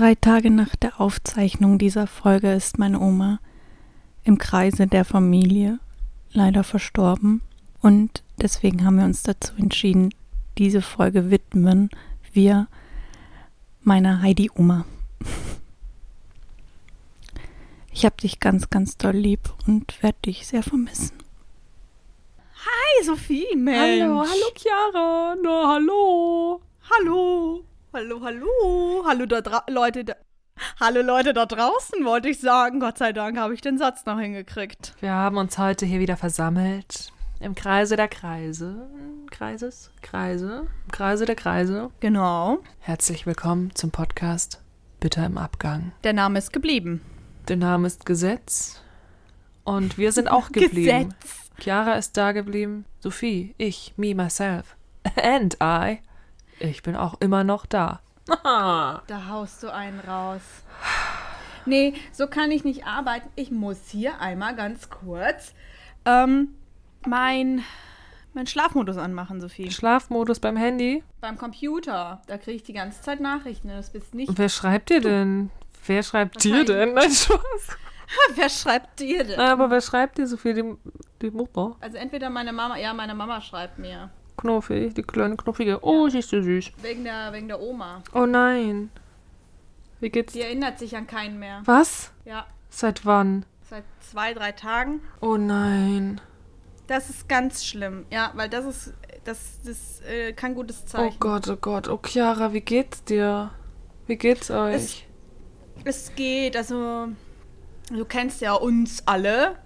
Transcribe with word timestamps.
Drei 0.00 0.14
Tage 0.14 0.50
nach 0.50 0.76
der 0.76 0.98
Aufzeichnung 0.98 1.76
dieser 1.76 2.06
Folge 2.06 2.54
ist 2.54 2.78
meine 2.78 3.00
Oma 3.00 3.38
im 4.24 4.38
Kreise 4.38 4.86
der 4.86 5.04
Familie 5.04 5.78
leider 6.32 6.64
verstorben 6.64 7.42
und 7.82 8.22
deswegen 8.40 8.86
haben 8.86 8.96
wir 8.96 9.04
uns 9.04 9.24
dazu 9.24 9.52
entschieden, 9.58 10.14
diese 10.56 10.80
Folge 10.80 11.30
widmen 11.30 11.90
wir 12.32 12.66
meiner 13.82 14.22
Heidi-Oma. 14.22 14.86
Ich 17.92 18.06
hab 18.06 18.16
dich 18.16 18.40
ganz, 18.40 18.70
ganz 18.70 18.96
doll 18.96 19.16
lieb 19.16 19.52
und 19.66 20.02
werde 20.02 20.16
dich 20.24 20.46
sehr 20.46 20.62
vermissen. 20.62 21.12
Hi 22.54 23.04
Sophie, 23.04 23.54
Mensch. 23.54 24.00
Hallo, 24.00 24.20
hallo 24.20 24.46
Chiara. 24.54 25.36
Na, 25.42 25.74
hallo. 25.74 26.62
Hallo. 26.88 27.64
Hallo, 27.92 28.20
hallo. 28.22 28.46
Hallo 29.04 29.26
da 29.26 29.64
Leute 29.68 30.04
da 30.04 30.14
Hallo 30.78 31.02
Leute 31.02 31.32
da 31.32 31.44
draußen, 31.44 32.04
wollte 32.04 32.28
ich 32.28 32.38
sagen. 32.38 32.78
Gott 32.78 32.98
sei 32.98 33.12
Dank 33.12 33.36
habe 33.36 33.52
ich 33.52 33.62
den 33.62 33.78
Satz 33.78 34.06
noch 34.06 34.20
hingekriegt. 34.20 34.94
Wir 35.00 35.10
haben 35.12 35.36
uns 35.38 35.58
heute 35.58 35.86
hier 35.86 35.98
wieder 35.98 36.16
versammelt. 36.16 37.12
Im 37.40 37.56
Kreise 37.56 37.96
der 37.96 38.06
Kreise. 38.06 38.88
Kreises? 39.32 39.90
Kreise? 40.02 40.68
Im 40.84 40.92
Kreise 40.92 41.24
der 41.24 41.34
Kreise. 41.34 41.90
Genau. 41.98 42.58
Herzlich 42.78 43.26
willkommen 43.26 43.74
zum 43.74 43.90
Podcast 43.90 44.62
Bitter 45.00 45.26
im 45.26 45.36
Abgang. 45.36 45.90
Der 46.04 46.12
Name 46.12 46.38
ist 46.38 46.52
geblieben. 46.52 47.00
Der 47.48 47.56
Name 47.56 47.88
ist 47.88 48.06
Gesetz. 48.06 48.80
Und 49.64 49.98
wir 49.98 50.12
sind 50.12 50.28
auch 50.28 50.48
geblieben. 50.52 51.08
Gesetz. 51.20 51.50
Chiara 51.58 51.94
ist 51.94 52.16
da 52.16 52.30
geblieben. 52.30 52.84
Sophie, 53.00 53.54
ich, 53.58 53.94
me, 53.96 54.14
myself. 54.14 54.76
And 55.20 55.56
I. 55.60 55.98
Ich 56.60 56.82
bin 56.82 56.94
auch 56.94 57.14
immer 57.20 57.42
noch 57.42 57.66
da. 57.66 58.00
Da 58.44 59.28
haust 59.28 59.62
du 59.62 59.72
einen 59.72 59.98
raus. 60.00 60.42
Nee, 61.66 61.94
so 62.12 62.26
kann 62.26 62.50
ich 62.52 62.64
nicht 62.64 62.86
arbeiten. 62.86 63.28
Ich 63.34 63.50
muss 63.50 63.88
hier 63.88 64.20
einmal 64.20 64.54
ganz 64.54 64.88
kurz 64.88 65.54
ähm, 66.04 66.54
mein, 67.06 67.64
mein 68.34 68.46
Schlafmodus 68.46 68.98
anmachen, 68.98 69.40
Sophie. 69.40 69.70
Schlafmodus 69.70 70.38
beim 70.38 70.56
Handy. 70.56 71.02
Beim 71.20 71.38
Computer. 71.38 72.22
Da 72.26 72.38
kriege 72.38 72.56
ich 72.56 72.62
die 72.62 72.72
ganze 72.72 73.00
Zeit 73.02 73.20
Nachrichten. 73.20 73.68
Das 73.68 73.90
bist 73.90 74.14
nicht. 74.14 74.30
Wer 74.36 74.48
schreibt 74.48 74.90
dir 74.90 75.00
denn? 75.00 75.50
Wer 75.86 76.02
schreibt 76.02 76.44
dir 76.44 76.64
denn? 76.64 76.94
Nein, 76.94 77.10
Spaß. 77.10 77.40
Wer 78.34 78.48
schreibt 78.48 79.00
dir 79.00 79.24
denn? 79.24 79.38
Aber 79.38 79.70
wer 79.70 79.80
schreibt 79.80 80.18
dir 80.18 80.26
so 80.26 80.36
viel? 80.36 80.54
Die, 80.54 80.76
die 81.22 81.30
Mutter. 81.30 81.76
Also 81.80 81.96
entweder 81.96 82.28
meine 82.28 82.52
Mama, 82.52 82.76
ja, 82.76 82.92
meine 82.92 83.14
Mama 83.14 83.40
schreibt 83.40 83.78
mir. 83.78 84.10
Knuffig, 84.36 84.94
die 84.94 85.02
kleine 85.02 85.36
Knuffige. 85.36 85.78
Oh, 85.82 86.08
sie 86.08 86.18
ist 86.18 86.30
so 86.30 86.40
süß. 86.40 86.72
Wegen 86.82 87.04
der, 87.04 87.32
wegen 87.32 87.48
der 87.48 87.60
Oma. 87.60 88.02
Oh 88.14 88.26
nein. 88.26 88.90
Wie 90.00 90.10
geht's? 90.10 90.32
Die 90.32 90.40
erinnert 90.42 90.78
sich 90.78 90.96
an 90.96 91.06
keinen 91.06 91.38
mehr. 91.38 91.62
Was? 91.64 92.10
Ja, 92.24 92.46
Seit 92.70 93.04
wann? 93.04 93.44
seit 93.68 93.84
zwei, 94.00 94.32
drei 94.34 94.52
Tagen. 94.52 95.00
Oh 95.20 95.36
nein. 95.36 96.20
Das 96.86 97.08
ist 97.10 97.28
ganz 97.28 97.64
schlimm. 97.64 98.04
Ja, 98.10 98.32
weil 98.34 98.48
das 98.48 98.64
ist, 98.64 98.94
das, 99.24 99.60
das 99.64 100.00
äh, 100.02 100.32
kein 100.32 100.54
gutes 100.54 100.82
Oh 100.84 100.88
Zeichen. 100.88 101.20
Gott, 101.20 101.48
oh 101.48 101.56
Gott. 101.56 101.88
Oh 101.88 101.98
Chiara, 102.04 102.52
wie 102.52 102.60
geht's 102.62 103.04
dir? 103.04 103.50
Wie 104.06 104.16
geht's 104.16 104.50
euch? 104.50 105.06
Es 105.84 106.12
geht, 106.16 106.56
also 106.56 107.08
du 107.90 108.04
kennst 108.06 108.40
ja 108.40 108.54
uns 108.54 109.02
alle. 109.06 109.56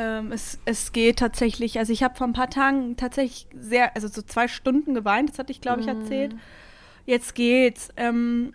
Ähm, 0.00 0.32
es, 0.32 0.58
es 0.64 0.92
geht 0.92 1.18
tatsächlich, 1.18 1.78
also 1.78 1.92
ich 1.92 2.02
habe 2.02 2.14
vor 2.16 2.26
ein 2.26 2.32
paar 2.32 2.48
Tagen 2.48 2.96
tatsächlich 2.96 3.46
sehr, 3.54 3.94
also 3.94 4.08
so 4.08 4.22
zwei 4.22 4.48
Stunden 4.48 4.94
geweint, 4.94 5.30
das 5.30 5.38
hatte 5.38 5.52
ich 5.52 5.60
glaube 5.60 5.82
ich 5.82 5.88
erzählt. 5.88 6.34
Jetzt 7.04 7.34
geht's. 7.34 7.90
Ähm, 7.96 8.54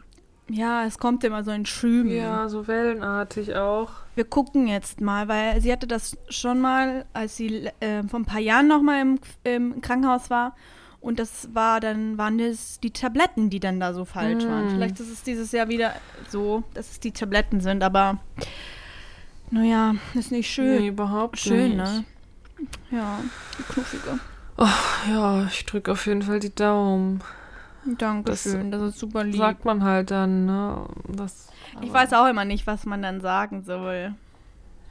ja, 0.50 0.86
es 0.86 0.98
kommt 0.98 1.24
immer 1.24 1.44
so 1.44 1.52
in 1.52 1.66
Schüben. 1.66 2.12
ja, 2.12 2.48
so 2.50 2.68
wellenartig 2.68 3.56
auch. 3.56 3.92
Wir 4.16 4.26
gucken 4.26 4.68
jetzt 4.68 5.02
mal, 5.02 5.28
weil 5.28 5.60
sie 5.62 5.72
hatte 5.72 5.88
das 5.88 6.18
schon 6.30 6.62
mal, 6.62 7.06
als 7.14 7.36
sie 7.36 7.70
äh, 7.80 8.04
vor 8.04 8.20
ein 8.20 8.26
paar 8.26 8.40
Jahren 8.40 8.68
noch 8.68 8.82
mal 8.82 9.02
im, 9.02 9.20
im 9.44 9.82
Krankenhaus 9.82 10.30
war. 10.30 10.56
Und 11.02 11.20
das 11.20 11.50
war 11.54 11.80
dann, 11.80 12.18
waren 12.18 12.40
das 12.40 12.80
die 12.80 12.92
Tabletten, 12.92 13.52
die 13.52 13.60
dann 13.60 13.80
da 13.80 13.94
so 13.94 14.06
falsch 14.06 14.44
waren. 14.46 14.72
Vielleicht 14.72 15.00
ist 15.00 15.12
es 15.12 15.22
dieses 15.22 15.52
Jahr 15.52 15.68
wieder 15.68 15.94
so, 16.30 16.64
dass 16.74 16.92
es 16.92 17.00
die 17.00 17.12
Tabletten 17.12 17.62
sind, 17.62 17.84
aber 17.84 18.20
naja, 19.52 19.96
ist 20.14 20.32
nicht 20.32 20.50
schön. 20.50 20.82
Nee, 20.82 20.88
überhaupt 20.90 21.38
schön, 21.40 21.78
nicht. 21.78 21.78
ne? 21.78 22.04
Ja, 22.92 23.20
die 23.60 23.64
knuffige. 23.64 24.20
Ja, 25.10 25.46
ich 25.46 25.66
drücke 25.66 25.92
auf 25.92 26.06
jeden 26.08 26.22
Fall 26.22 26.40
die 26.40 26.54
Daumen. 26.54 27.22
Dankeschön, 27.98 28.72
das, 28.72 28.82
ist 28.82 29.00
super 29.00 29.24
lieb. 29.24 29.36
Sagt 29.38 29.66
man 29.66 29.84
halt 29.84 30.10
dann, 30.12 30.46
ne? 30.46 30.88
Das, 31.08 31.50
ich 31.82 31.92
weiß 31.94 32.14
auch 32.14 32.28
immer 32.28 32.46
nicht, 32.46 32.66
was 32.66 32.86
man 32.86 33.02
dann 33.02 33.22
sagen 33.22 33.64
soll. 33.64 34.16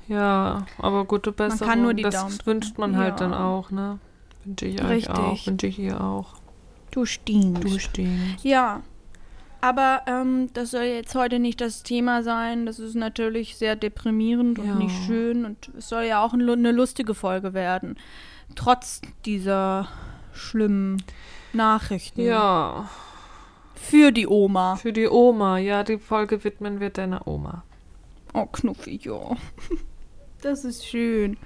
ja, 0.07 0.65
aber 0.79 1.05
gute 1.05 1.33
Besserung. 1.33 1.69
kann 1.69 1.83
nur 1.83 1.95
die 1.95 2.03
das 2.05 2.15
Daumen 2.15 2.39
wünscht 2.45 2.79
man 2.79 2.97
halt 2.97 3.21
Ja. 3.21 3.27
dann 3.29 3.35
auch, 3.35 3.71
ne? 3.71 3.99
Wünsche 4.45 4.67
ich 4.67 4.81
euch 4.83 4.91
Richtig. 4.91 5.15
auch. 5.15 5.47
Wünsche 5.47 5.67
ich 5.67 5.79
ihr 5.79 6.01
auch. 6.01 6.35
Du 6.93 7.05
stinkst. 7.07 7.65
Du 7.65 7.79
stehen. 7.81 8.37
Ja, 8.43 8.83
aber 9.65 10.03
ähm, 10.07 10.51
das 10.53 10.71
soll 10.73 10.83
jetzt 10.85 11.15
heute 11.15 11.39
nicht 11.39 11.61
das 11.61 11.83
Thema 11.83 12.23
sein. 12.23 12.67
Das 12.67 12.79
ist 12.79 12.95
natürlich 12.95 13.57
sehr 13.57 13.77
deprimierend 13.77 14.59
und 14.59 14.67
Ja. 14.69 14.75
nicht 14.75 14.95
schön 15.07 15.45
und 15.45 15.71
es 15.79 15.89
soll 15.89 16.05
ja 16.05 16.23
auch 16.23 16.33
ein 16.35 16.49
eine 16.49 16.73
lustige 16.73 17.15
Folge 17.15 17.55
werden. 17.55 17.97
Trotz 18.55 19.01
dieser 19.25 19.89
schlimmen 20.35 21.03
Nachrichten. 21.53 22.21
Ja, 22.23 22.89
Für 23.75 24.13
die 24.13 24.27
Oma. 24.27 24.77
für 24.77 24.93
die 24.93 25.09
Oma. 25.09 25.59
Ja, 25.59 25.83
die 25.83 25.99
Folge 25.99 26.45
widmen 26.45 26.81
wir 26.81 26.91
deiner 26.91 27.27
Oma. 27.27 27.65
Oh, 28.35 28.47
Knuffi, 28.47 29.01
ja. 29.03 29.37
Das 30.43 30.65
ist 30.65 30.87
schön. 30.87 31.39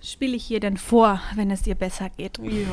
Spiele 0.00 0.36
ich 0.36 0.44
hier 0.44 0.60
denn 0.60 0.76
vor, 0.76 1.20
wenn 1.34 1.50
es 1.50 1.62
dir 1.62 1.74
besser 1.74 2.10
geht? 2.10 2.38
Ja. 2.38 2.68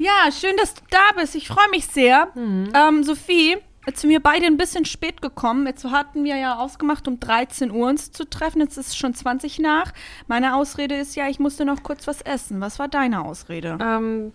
Ja, 0.00 0.32
schön, 0.32 0.56
dass 0.56 0.72
du 0.72 0.80
da 0.88 1.20
bist. 1.20 1.34
Ich 1.34 1.46
freue 1.46 1.68
mich 1.70 1.86
sehr. 1.86 2.28
Mhm. 2.34 2.72
Ähm, 2.74 3.04
Sophie, 3.04 3.58
jetzt 3.86 4.00
sind 4.00 4.08
wir 4.08 4.20
beide 4.20 4.46
ein 4.46 4.56
bisschen 4.56 4.86
spät 4.86 5.20
gekommen. 5.20 5.66
Jetzt 5.66 5.84
hatten 5.84 6.24
wir 6.24 6.36
ja 6.36 6.56
ausgemacht, 6.56 7.06
um 7.06 7.20
13 7.20 7.70
Uhr 7.70 7.86
uns 7.90 8.10
zu 8.10 8.24
treffen. 8.24 8.62
Jetzt 8.62 8.78
ist 8.78 8.88
es 8.88 8.96
schon 8.96 9.12
20 9.12 9.58
nach. 9.58 9.92
Meine 10.26 10.56
Ausrede 10.56 10.94
ist 10.94 11.16
ja, 11.16 11.28
ich 11.28 11.38
musste 11.38 11.66
noch 11.66 11.82
kurz 11.82 12.06
was 12.06 12.22
essen. 12.22 12.62
Was 12.62 12.78
war 12.78 12.88
deine 12.88 13.22
Ausrede? 13.22 13.76
Ähm, 13.78 14.32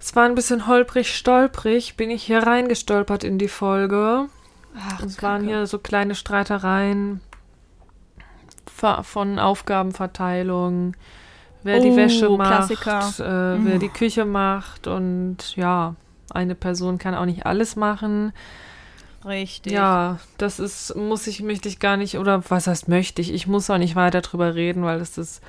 es 0.00 0.16
war 0.16 0.24
ein 0.24 0.34
bisschen 0.34 0.66
holprig, 0.66 1.14
stolprig. 1.14 1.96
Bin 1.98 2.08
ich 2.10 2.22
hier 2.22 2.38
reingestolpert 2.38 3.22
in 3.22 3.36
die 3.36 3.48
Folge. 3.48 4.28
Ach, 4.74 5.02
Es 5.02 5.22
waren 5.22 5.44
hier 5.44 5.66
so 5.66 5.78
kleine 5.78 6.14
Streitereien 6.14 7.20
von 9.02 9.38
Aufgabenverteilung, 9.38 10.96
wer 11.62 11.80
die 11.80 11.92
Oh, 11.92 11.96
Wäsche 11.96 12.30
macht, 12.30 12.48
Klassiker. 12.48 13.14
äh, 13.18 13.64
wer 13.64 13.78
die 13.78 13.90
Küche 13.90 14.24
macht 14.24 14.86
und 14.86 15.56
ja, 15.56 15.94
eine 16.30 16.54
Person 16.54 16.98
kann 16.98 17.14
auch 17.14 17.26
nicht 17.26 17.46
alles 17.46 17.76
machen. 17.76 18.32
Richtig. 19.24 19.72
Ja, 19.72 20.18
das 20.38 20.58
ist, 20.58 20.94
muss 20.96 21.26
ich, 21.26 21.42
möchte 21.42 21.68
ich 21.68 21.78
gar 21.78 21.96
nicht, 21.96 22.18
oder 22.18 22.42
was 22.48 22.66
heißt 22.66 22.88
möchte 22.88 23.20
ich, 23.20 23.32
ich 23.32 23.46
muss 23.46 23.68
auch 23.68 23.78
nicht 23.78 23.94
weiter 23.96 24.22
drüber 24.22 24.54
reden, 24.54 24.82
weil 24.82 24.98
das 24.98 25.18
ist 25.18 25.42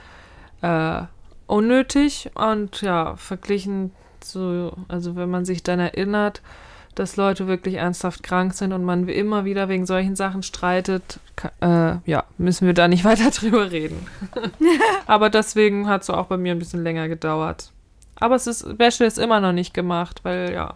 äh, 0.62 1.04
unnötig 1.48 2.32
und 2.36 2.82
ja, 2.82 3.16
verglichen 3.16 3.92
zu, 4.20 4.74
also 4.90 5.16
wenn 5.16 5.30
man 5.30 5.46
sich 5.46 5.64
dann 5.64 5.80
erinnert, 5.80 6.42
dass 6.96 7.16
Leute 7.16 7.48
wirklich 7.48 7.76
ernsthaft 7.76 8.24
krank 8.24 8.54
sind 8.54 8.74
und 8.74 8.84
man 8.84 9.08
immer 9.08 9.46
wieder 9.46 9.70
wegen 9.70 9.86
solchen 9.86 10.16
Sachen 10.16 10.44
streitet, 10.44 11.20
äh, 11.62 11.96
ja, 12.06 12.24
müssen 12.38 12.68
wir 12.68 12.74
da 12.74 12.88
nicht 12.88 13.04
weiter 13.06 13.32
drüber 13.32 13.72
reden. 13.72 14.06
Aber 15.08 15.30
deswegen 15.30 15.88
hat 15.88 16.04
es 16.04 16.10
auch 16.10 16.28
bei 16.28 16.38
mir 16.38 16.52
ein 16.54 16.60
bisschen 16.60 16.84
länger 16.84 17.08
gedauert. 17.08 17.72
Aber 18.16 18.36
es 18.36 18.48
ist, 18.48 18.78
Wäsche 18.78 19.06
ist 19.06 19.18
immer 19.18 19.40
noch 19.40 19.54
nicht 19.54 19.74
gemacht, 19.74 20.20
weil 20.24 20.54
ja, 20.54 20.76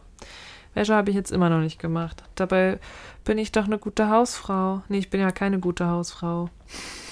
Wäsche 0.73 0.95
habe 0.95 1.09
ich 1.09 1.15
jetzt 1.15 1.31
immer 1.31 1.49
noch 1.49 1.59
nicht 1.59 1.79
gemacht. 1.79 2.23
Dabei 2.35 2.79
bin 3.23 3.37
ich 3.37 3.51
doch 3.51 3.65
eine 3.65 3.77
gute 3.77 4.09
Hausfrau. 4.09 4.81
Nee, 4.89 4.99
ich 4.99 5.09
bin 5.09 5.21
ja 5.21 5.31
keine 5.31 5.59
gute 5.59 5.87
Hausfrau. 5.87 6.49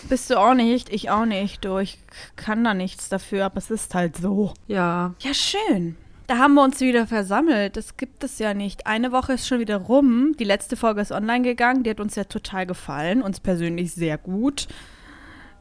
Bist 0.10 0.30
du 0.30 0.40
auch 0.40 0.54
nicht? 0.54 0.92
Ich 0.92 1.10
auch 1.10 1.26
nicht. 1.26 1.64
Du, 1.66 1.78
ich 1.78 1.98
kann 2.36 2.64
da 2.64 2.74
nichts 2.74 3.10
dafür, 3.10 3.46
aber 3.46 3.58
es 3.58 3.72
ist 3.72 3.96
halt 3.96 4.18
so. 4.18 4.54
Ja, 4.68 5.14
Ja, 5.20 5.34
schön. 5.34 5.96
Da 6.28 6.38
haben 6.38 6.54
wir 6.54 6.64
uns 6.64 6.80
wieder 6.80 7.06
versammelt. 7.08 7.76
Das 7.78 7.98
gibt 7.98 8.24
es 8.24 8.40
ja 8.40 8.54
nicht. 8.54 8.88
Eine 8.88 9.12
Woche 9.12 9.34
ist 9.34 9.48
schon 9.48 9.60
wieder 9.60 9.78
rum. 9.78 10.36
Die 10.40 10.44
letzte 10.44 10.76
Folge 10.76 11.02
ist 11.02 11.12
online 11.12 11.44
gegangen. 11.44 11.84
Die 11.84 11.90
hat 11.90 12.00
uns 12.00 12.16
ja 12.16 12.24
total 12.24 12.66
gefallen. 12.66 13.22
Uns 13.22 13.40
persönlich 13.40 13.94
sehr 13.94 14.18
gut. 14.18 14.68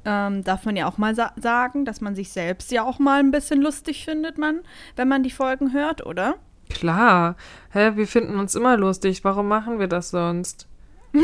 Ähm, 0.05 0.43
darf 0.45 0.65
man 0.65 0.77
ja 0.77 0.89
auch 0.89 0.99
mal 0.99 1.15
sa 1.15 1.33
sagen, 1.37 1.85
dass 1.85 2.01
man 2.01 2.15
sich 2.15 2.31
selbst 2.31 2.73
ja 2.73 2.83
auch 2.85 2.99
mal 2.99 3.21
ein 3.21 3.31
bisschen 3.31 3.63
lustig 3.63 4.05
findet, 4.05 4.37
man, 4.37 4.61
wenn 4.97 5.07
man 5.07 5.23
die 5.23 5.31
Folgen 5.31 5.73
hört, 5.73 6.05
oder? 6.05 6.37
klar. 6.73 7.37
Hä, 7.71 7.93
wir 7.95 8.07
finden 8.07 8.39
uns 8.39 8.55
immer 8.55 8.77
lustig. 8.77 9.25
Warum 9.25 9.49
machen 9.49 9.79
wir 9.79 9.89
das 9.89 10.11
sonst? 10.11 10.67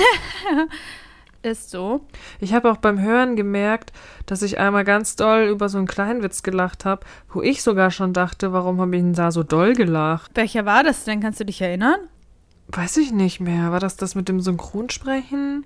Ist 1.43 1.71
so. 1.71 2.01
Ich 2.41 2.53
habe 2.53 2.71
auch 2.71 2.79
beim 2.79 3.01
Hören 3.01 3.37
gemerkt, 3.37 3.93
dass 4.27 4.43
ich 4.43 4.59
einmal 4.59 4.85
ganz 4.85 5.15
doll 5.17 5.45
über 5.45 5.69
so 5.69 5.79
einen 5.79 5.87
Kleinwitz 5.87 6.43
gelacht 6.43 6.85
habe, 6.85 7.07
wo 7.33 7.43
ich 7.43 7.63
sogar 7.63 7.91
schon 7.91 8.13
dachte, 8.13 8.53
warum 8.53 8.81
habe 8.81 8.97
ich 8.97 9.03
denn 9.03 9.13
da 9.13 9.31
so 9.31 9.45
doll 9.45 9.75
gelacht? 9.75 10.33
Welcher 10.35 10.67
war 10.67 10.83
das 10.83 11.05
denn? 11.05 11.21
Kannst 11.21 11.39
du 11.41 11.45
dich 11.45 11.61
erinnern? 11.61 12.01
weiß 12.69 12.99
ich 12.99 13.13
nicht 13.13 13.41
mehr. 13.41 13.73
War 13.73 13.81
das 13.81 13.97
das 13.97 14.15
mit 14.15 14.29
dem 14.29 14.41
Synchronsprechen? 14.41 15.65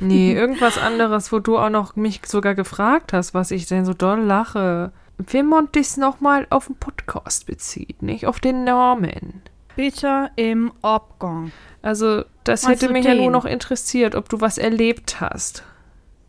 Nee, 0.00 0.32
irgendwas 0.36 0.78
anderes, 0.78 1.32
wo 1.32 1.38
du 1.38 1.58
auch 1.58 1.70
noch 1.70 1.96
mich 1.96 2.20
sogar 2.26 2.54
gefragt 2.54 3.12
hast, 3.12 3.34
was 3.34 3.50
ich 3.50 3.66
denn 3.66 3.84
so 3.84 3.94
doll 3.94 4.20
lache. 4.20 4.92
Wenn 5.16 5.46
man 5.46 5.68
das 5.72 5.96
nochmal 5.96 6.46
auf 6.50 6.66
den 6.66 6.76
Podcast 6.76 7.46
bezieht, 7.46 8.02
nicht 8.02 8.26
auf 8.26 8.40
den 8.40 8.64
Namen. 8.64 9.42
Bitte 9.78 10.32
im 10.34 10.72
Abgang. 10.82 11.52
Also, 11.82 12.24
das 12.42 12.64
Meinst 12.64 12.82
hätte 12.82 12.92
mich 12.92 13.04
ja 13.04 13.14
nur 13.14 13.26
den? 13.26 13.32
noch 13.32 13.44
interessiert, 13.44 14.16
ob 14.16 14.28
du 14.28 14.40
was 14.40 14.58
erlebt 14.58 15.20
hast. 15.20 15.62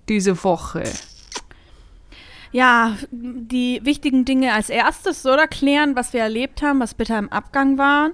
Diese 0.07 0.43
Woche. 0.43 0.83
Ja, 2.51 2.95
die 3.09 3.81
wichtigen 3.83 4.23
Dinge 4.23 4.53
als 4.53 4.69
erstes, 4.69 5.25
oder? 5.25 5.47
Klären, 5.47 5.95
was 5.95 6.13
wir 6.13 6.21
erlebt 6.21 6.61
haben, 6.61 6.79
was 6.79 6.93
bitte 6.93 7.15
im 7.15 7.31
Abgang 7.31 7.79
war. 7.79 8.11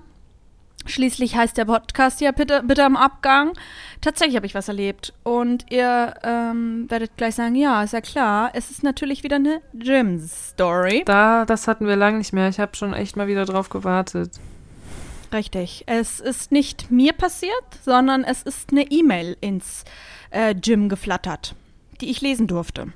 Schließlich 0.86 1.36
heißt 1.36 1.58
der 1.58 1.66
Podcast 1.66 2.22
ja 2.22 2.32
bitte, 2.32 2.64
bitte 2.64 2.84
im 2.84 2.96
Abgang. 2.96 3.52
Tatsächlich 4.00 4.38
habe 4.38 4.46
ich 4.46 4.56
was 4.56 4.70
erlebt. 4.70 5.14
Und 5.24 5.70
ihr 5.70 6.14
ähm, 6.24 6.86
werdet 6.88 7.18
gleich 7.18 7.36
sagen, 7.36 7.56
ja, 7.56 7.84
ist 7.84 7.92
ja 7.92 8.00
klar. 8.00 8.52
Es 8.54 8.72
ist 8.72 8.84
natürlich 8.84 9.24
wieder 9.24 9.36
eine 9.36 9.62
Gym-Story. 9.74 11.04
Da, 11.06 11.44
das 11.44 11.68
hatten 11.68 11.88
wir 11.88 11.98
lange 11.98 12.20
nicht 12.20 12.32
mehr. 12.32 12.48
Ich 12.48 12.62
habe 12.62 12.74
schon 12.78 12.94
echt 12.94 13.18
mal 13.18 13.28
wieder 13.28 13.44
drauf 13.44 13.68
gewartet. 13.68 14.40
Richtig. 15.36 15.84
Es 15.86 16.22
ist 16.22 16.54
nicht 16.54 16.92
mir 16.92 17.12
passiert, 17.12 17.52
sondern 17.84 18.24
es 18.24 18.42
ist 18.42 18.72
eine 18.72 18.90
E-Mail 18.90 19.36
ins 19.42 19.84
äh, 20.32 20.56
Gym 20.56 20.88
geflattert, 20.88 21.56
die 22.00 22.10
ich 22.10 22.22
lesen 22.22 22.48
durfte. 22.48 22.94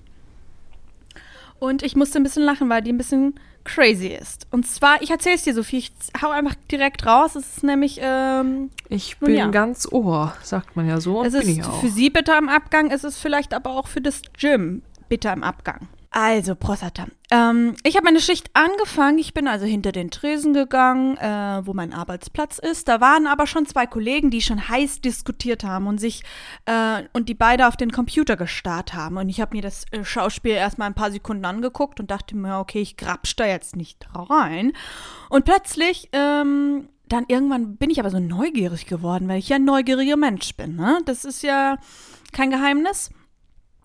Und 1.60 1.84
ich 1.84 1.98
musste 1.98 2.18
ein 2.18 2.24
bisschen 2.24 2.44
lachen, 2.44 2.70
weil 2.70 2.82
die 2.82 2.94
ein 2.94 2.98
bisschen 2.98 3.38
crazy 3.66 4.08
ist. 4.08 4.48
Und 4.52 4.66
zwar, 4.66 5.02
ich 5.02 5.12
erzähle 5.12 5.36
es 5.36 5.44
dir, 5.44 5.54
Sophie, 5.54 5.80
ich 5.80 5.92
hau 6.22 6.30
einfach 6.30 6.56
direkt 6.72 7.06
raus. 7.06 7.36
Es 7.36 7.58
ist 7.58 7.64
nämlich, 7.64 8.00
ähm, 8.02 8.70
Ich 8.88 9.18
bin 9.18 9.36
ja. 9.36 9.50
ganz 9.50 9.86
Ohr, 9.92 10.34
sagt 10.42 10.78
man 10.78 10.88
ja 10.88 11.02
so. 11.02 11.22
Es 11.24 11.34
ist 11.34 11.66
für 11.82 11.90
sie 11.90 12.10
bitter 12.10 12.38
im 12.38 12.48
Abgang, 12.48 12.90
es 12.90 13.04
ist 13.04 13.18
vielleicht 13.18 13.54
aber 13.54 13.72
auch 13.72 13.88
für 13.88 14.02
das 14.02 14.22
Gym 14.38 14.82
bitter 15.10 15.34
im 15.34 15.44
Abgang. 15.44 15.90
Also, 16.12 16.56
Prostata. 16.56 17.06
Ähm, 17.30 17.76
ich 17.84 17.96
habe 17.96 18.06
meine 18.06 18.20
Schicht 18.20 18.50
angefangen. 18.56 19.20
Ich 19.20 19.36
bin 19.36 19.48
also 19.48 19.68
hinter 19.68 19.92
den 19.92 20.10
Tresen 20.10 20.54
gegangen, 20.54 21.18
äh, 21.18 21.62
wo 21.64 21.74
mein 21.74 21.94
Arbeitsplatz 21.94 22.58
ist. 22.58 22.88
Da 22.88 23.00
waren 23.00 23.28
aber 23.28 23.46
schon 23.46 23.68
zwei 23.68 23.86
Kollegen, 23.86 24.32
die 24.32 24.42
schon 24.42 24.68
heiß 24.68 25.02
diskutiert 25.02 25.64
haben 25.64 25.86
und 25.86 26.00
sich 26.00 26.24
äh, 26.66 27.04
und 27.14 27.30
die 27.30 27.36
beide 27.36 27.68
auf 27.68 27.78
den 27.78 27.92
Computer 27.92 28.38
gestarrt 28.38 28.96
haben. 28.96 29.18
Und 29.18 29.30
ich 29.30 29.40
habe 29.40 29.56
mir 29.56 29.62
das 29.62 29.86
äh, 29.92 30.04
Schauspiel 30.04 30.54
erstmal 30.54 30.88
ein 30.88 30.96
paar 30.96 31.12
Sekunden 31.12 31.46
angeguckt 31.46 32.00
und 32.00 32.10
dachte 32.10 32.36
mir, 32.36 32.58
okay, 32.58 32.82
ich 32.82 32.98
grapsch 32.98 33.36
da 33.36 33.46
jetzt 33.46 33.76
nicht 33.76 34.08
rein. 34.16 34.74
Und 35.30 35.46
plötzlich 35.46 36.10
ähm, 36.12 36.90
dann 37.08 37.26
irgendwann 37.28 37.76
bin 37.76 37.92
ich 37.92 38.00
aber 38.00 38.10
so 38.10 38.20
neugierig 38.20 38.88
geworden, 38.88 39.28
weil 39.28 39.40
ich 39.40 39.50
ja 39.50 39.58
ein 39.58 39.66
neugieriger 39.66 40.18
Mensch 40.18 40.56
bin. 40.56 40.76
Ne? 40.76 41.02
Das 41.06 41.24
ist 41.24 41.44
ja 41.44 41.78
kein 42.32 42.50
Geheimnis. 42.50 43.12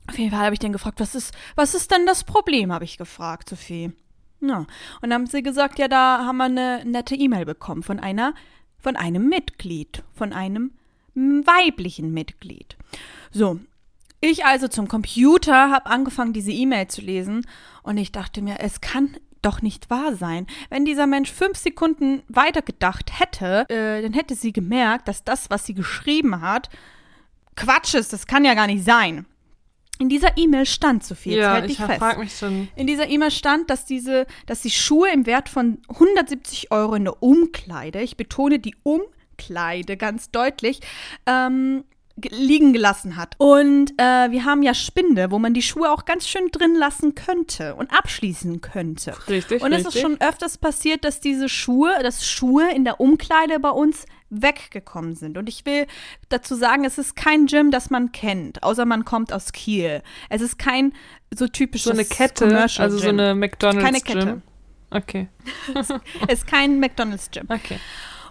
Auf 0.06 0.18
jeden 0.18 0.30
Fall 0.30 0.44
habe 0.44 0.54
ich 0.54 0.58
den 0.58 0.72
gefragt, 0.72 1.00
was 1.00 1.14
ist, 1.14 1.34
was 1.54 1.74
ist 1.74 1.90
denn 1.90 2.06
das 2.06 2.24
Problem, 2.24 2.72
habe 2.72 2.84
ich 2.84 2.98
gefragt, 2.98 3.48
Sophie. 3.48 3.92
Ja. 4.40 4.58
Und 4.58 4.68
dann 5.02 5.14
haben 5.14 5.26
sie 5.26 5.42
gesagt, 5.42 5.78
ja, 5.78 5.88
da 5.88 6.24
haben 6.26 6.36
wir 6.36 6.44
eine 6.44 6.84
nette 6.84 7.14
E-Mail 7.14 7.46
bekommen 7.46 7.82
von 7.82 7.98
einer, 7.98 8.34
von 8.78 8.96
einem 8.96 9.28
Mitglied, 9.28 10.02
von 10.12 10.32
einem 10.32 10.72
weiblichen 11.14 12.12
Mitglied. 12.12 12.76
So. 13.30 13.60
Ich 14.20 14.46
also 14.46 14.68
zum 14.68 14.88
Computer, 14.88 15.70
habe 15.70 15.86
angefangen, 15.86 16.32
diese 16.32 16.50
E-Mail 16.50 16.88
zu 16.88 17.02
lesen 17.02 17.46
und 17.82 17.98
ich 17.98 18.10
dachte 18.10 18.40
mir, 18.40 18.56
es 18.60 18.80
kann 18.80 19.18
doch 19.42 19.60
nicht 19.60 19.90
wahr 19.90 20.16
sein. 20.16 20.46
Wenn 20.70 20.86
dieser 20.86 21.06
Mensch 21.06 21.30
fünf 21.30 21.58
Sekunden 21.58 22.22
weitergedacht 22.28 23.20
hätte, 23.20 23.68
äh, 23.68 24.00
dann 24.00 24.14
hätte 24.14 24.34
sie 24.34 24.52
gemerkt, 24.52 25.08
dass 25.08 25.24
das, 25.24 25.50
was 25.50 25.66
sie 25.66 25.74
geschrieben 25.74 26.40
hat, 26.40 26.70
Quatsch 27.54 27.94
ist. 27.94 28.14
Das 28.14 28.26
kann 28.26 28.46
ja 28.46 28.54
gar 28.54 28.66
nicht 28.66 28.84
sein. 28.84 29.26
In 29.98 30.08
dieser 30.08 30.36
E-Mail 30.36 30.66
stand, 30.66 31.04
Sophie, 31.04 31.30
jetzt 31.30 31.40
ja, 31.40 31.52
halt 31.52 31.70
ich 31.70 31.76
dich 31.76 31.86
fest. 31.86 31.98
frage 31.98 32.18
mich 32.20 32.36
schon. 32.36 32.68
In 32.74 32.86
dieser 32.86 33.08
E-Mail 33.08 33.30
stand, 33.30 33.70
dass 33.70 33.84
diese, 33.86 34.26
dass 34.46 34.60
die 34.62 34.70
Schuhe 34.70 35.08
im 35.12 35.24
Wert 35.26 35.48
von 35.48 35.78
170 35.88 36.72
Euro 36.72 36.94
in 36.96 37.04
der 37.04 37.22
Umkleide, 37.22 38.00
ich 38.02 38.16
betone 38.16 38.58
die 38.58 38.74
Umkleide 38.82 39.96
ganz 39.96 40.30
deutlich, 40.30 40.80
ähm, 41.26 41.84
ge- 42.16 42.32
liegen 42.34 42.72
gelassen 42.72 43.16
hat. 43.16 43.34
Und 43.38 43.92
äh, 43.98 44.30
wir 44.32 44.44
haben 44.44 44.62
ja 44.64 44.74
Spinde, 44.74 45.30
wo 45.30 45.38
man 45.38 45.54
die 45.54 45.62
Schuhe 45.62 45.90
auch 45.92 46.04
ganz 46.04 46.26
schön 46.28 46.48
drin 46.50 46.74
lassen 46.74 47.14
könnte 47.14 47.74
und 47.76 47.92
abschließen 47.92 48.60
könnte. 48.60 49.14
Richtig, 49.28 49.62
Und 49.62 49.72
es 49.72 49.84
ist 49.86 50.00
schon 50.00 50.20
öfters 50.20 50.58
passiert, 50.58 51.04
dass 51.04 51.20
diese 51.20 51.48
Schuhe, 51.48 51.92
dass 52.02 52.26
Schuhe 52.28 52.68
in 52.74 52.84
der 52.84 53.00
Umkleide 53.00 53.60
bei 53.60 53.70
uns 53.70 54.06
weggekommen 54.42 55.14
sind. 55.14 55.38
Und 55.38 55.48
ich 55.48 55.64
will 55.66 55.86
dazu 56.28 56.54
sagen, 56.54 56.84
es 56.84 56.98
ist 56.98 57.16
kein 57.16 57.46
Gym, 57.46 57.70
das 57.70 57.90
man 57.90 58.12
kennt, 58.12 58.62
außer 58.62 58.84
man 58.84 59.04
kommt 59.04 59.32
aus 59.32 59.52
Kiel. 59.52 60.02
Es 60.28 60.40
ist 60.40 60.58
kein 60.58 60.92
so 61.34 61.46
typisches 61.48 61.84
So 61.84 61.90
eine 61.92 62.04
Kette, 62.04 62.46
Commercial 62.48 62.84
also 62.86 62.98
so 62.98 63.06
Gym. 63.06 63.18
eine 63.20 63.34
McDonalds 63.34 63.84
Keine 63.84 64.00
Kette. 64.00 64.26
Gym. 64.26 64.42
Okay, 64.90 65.28
Es 65.74 65.88
ist 66.28 66.46
kein 66.46 66.78
McDonald's 66.80 67.30
Gym. 67.30 67.46
okay. 67.48 67.78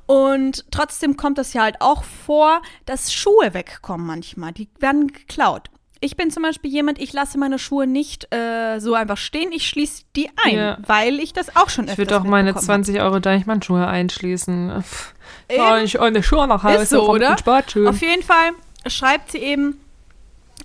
Und 0.05 0.65
trotzdem 0.69 1.15
kommt 1.15 1.39
es 1.39 1.53
ja 1.53 1.63
halt 1.63 1.77
auch 1.79 2.03
vor, 2.03 2.61
dass 2.85 3.13
Schuhe 3.13 3.53
wegkommen 3.53 4.05
manchmal. 4.05 4.51
Die 4.51 4.67
werden 4.79 5.07
geklaut. 5.07 5.69
Ich 6.03 6.17
bin 6.17 6.31
zum 6.31 6.43
Beispiel 6.43 6.69
jemand, 6.69 6.99
ich 6.99 7.13
lasse 7.13 7.37
meine 7.37 7.57
Schuhe 7.57 7.87
nicht 7.87 8.27
äh, 8.33 8.79
so 8.79 8.93
einfach 8.93 9.15
stehen, 9.15 9.53
ich 9.53 9.67
schließe 9.69 10.03
die 10.17 10.29
ein, 10.43 10.55
Ja. 10.55 10.77
weil 10.85 11.19
ich 11.19 11.31
das 11.31 11.55
auch 11.55 11.69
schon 11.69 11.85
Ich 11.85 11.91
öfters 11.91 11.97
würde 11.97 12.17
auch 12.17 12.23
meine 12.25 12.49
mitbekommen 12.49 12.69
habe. 12.73 12.83
20 12.83 12.99
Euro 13.01 13.19
Deichmann-Schuhe 13.19 13.87
einschließen. 13.87 14.83
Eben. 15.47 15.83
Ich 15.85 15.99
eine 16.01 16.21
Schuhe 16.21 16.45
nach 16.47 16.63
Hause 16.63 16.83
Ist 16.83 16.89
so, 16.89 17.09
oder? 17.09 17.37
Sportschuhen. 17.37 17.87
Auf 17.87 18.01
jeden 18.01 18.21
Fall 18.23 18.51
schreibt 18.87 19.31
sie 19.31 19.37
eben, 19.37 19.79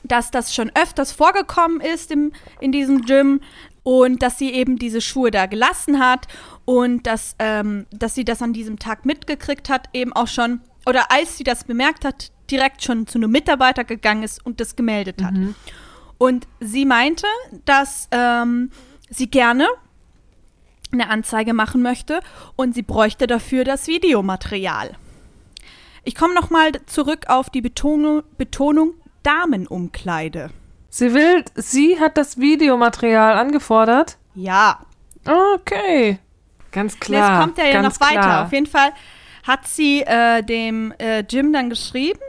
dass 0.03 0.31
das 0.33 0.55
schon 0.55 0.73
öfters 0.75 1.13
vorgekommen 1.13 1.81
ist 1.81 2.11
im, 2.11 2.33
in 2.61 2.73
diesem 2.73 3.03
Gym 3.03 3.41
und 3.85 4.23
dass 4.23 4.39
sie 4.39 4.53
eben 4.53 4.77
diese 4.77 5.01
Schuhe 5.01 5.31
da 5.31 5.47
gelassen 5.47 6.01
hat 6.01 6.27
und 6.65 7.07
dass, 7.07 7.37
ähm, 7.39 7.87
dass 7.93 8.15
sie 8.17 8.25
das 8.25 8.43
an 8.43 8.53
diesem 8.53 8.79
Tag 8.81 9.07
mitgekriegt 9.07 9.69
hat, 9.69 9.89
eben 9.93 10.13
auch 10.13 10.27
schon, 10.29 10.61
oder 10.85 11.13
als 11.13 11.37
sie 11.39 11.45
das 11.45 11.63
bemerkt 11.65 12.05
hat, 12.05 12.33
direkt 12.51 12.83
schon 12.83 13.07
zu 13.07 13.19
einem 13.19 13.31
Mitarbeiter 13.31 13.85
gegangen 13.85 14.23
ist 14.23 14.45
und 14.45 14.61
das 14.61 14.77
gemeldet 14.77 15.23
hat. 15.23 15.35
Und 16.19 16.47
sie 16.61 16.85
meinte, 16.85 17.27
dass 17.65 18.09
ähm, 18.11 18.71
sie 19.11 19.31
gerne 19.31 19.67
eine 20.91 21.11
Anzeige 21.11 21.53
machen 21.55 21.83
möchte 21.83 22.21
und 22.57 22.75
sie 22.75 22.83
bräuchte 22.83 23.27
dafür 23.27 23.65
das 23.65 23.87
Videomaterial. 23.87 24.97
Ich 26.05 26.15
komme 26.15 26.35
nochmal 26.35 26.73
zurück 26.87 27.27
auf 27.29 27.51
die 27.51 27.61
Betonung, 27.61 28.23
Betonung 28.39 28.95
Damenumkleide. 29.23 30.51
Sie 30.89 31.13
will, 31.13 31.45
sie 31.55 32.01
hat 32.01 32.17
das 32.17 32.39
Videomaterial 32.39 33.37
angefordert. 33.37 34.17
Ja, 34.35 34.79
Okay. 35.29 36.19
Ganz 36.73 36.99
klar. 36.99 37.31
jetzt 37.33 37.41
kommt 37.41 37.59
er 37.59 37.73
ja 37.73 37.83
noch 37.83 38.01
weiter. 38.01 38.21
Klar. 38.21 38.45
Auf 38.47 38.53
jeden 38.53 38.67
Fall 38.67 38.93
hat 39.47 39.67
sie 39.67 40.03
äh, 40.03 40.43
dem 40.43 40.93
äh, 40.99 41.21
Jim 41.21 41.53
dann 41.53 41.71
geschrieben, 41.71 42.21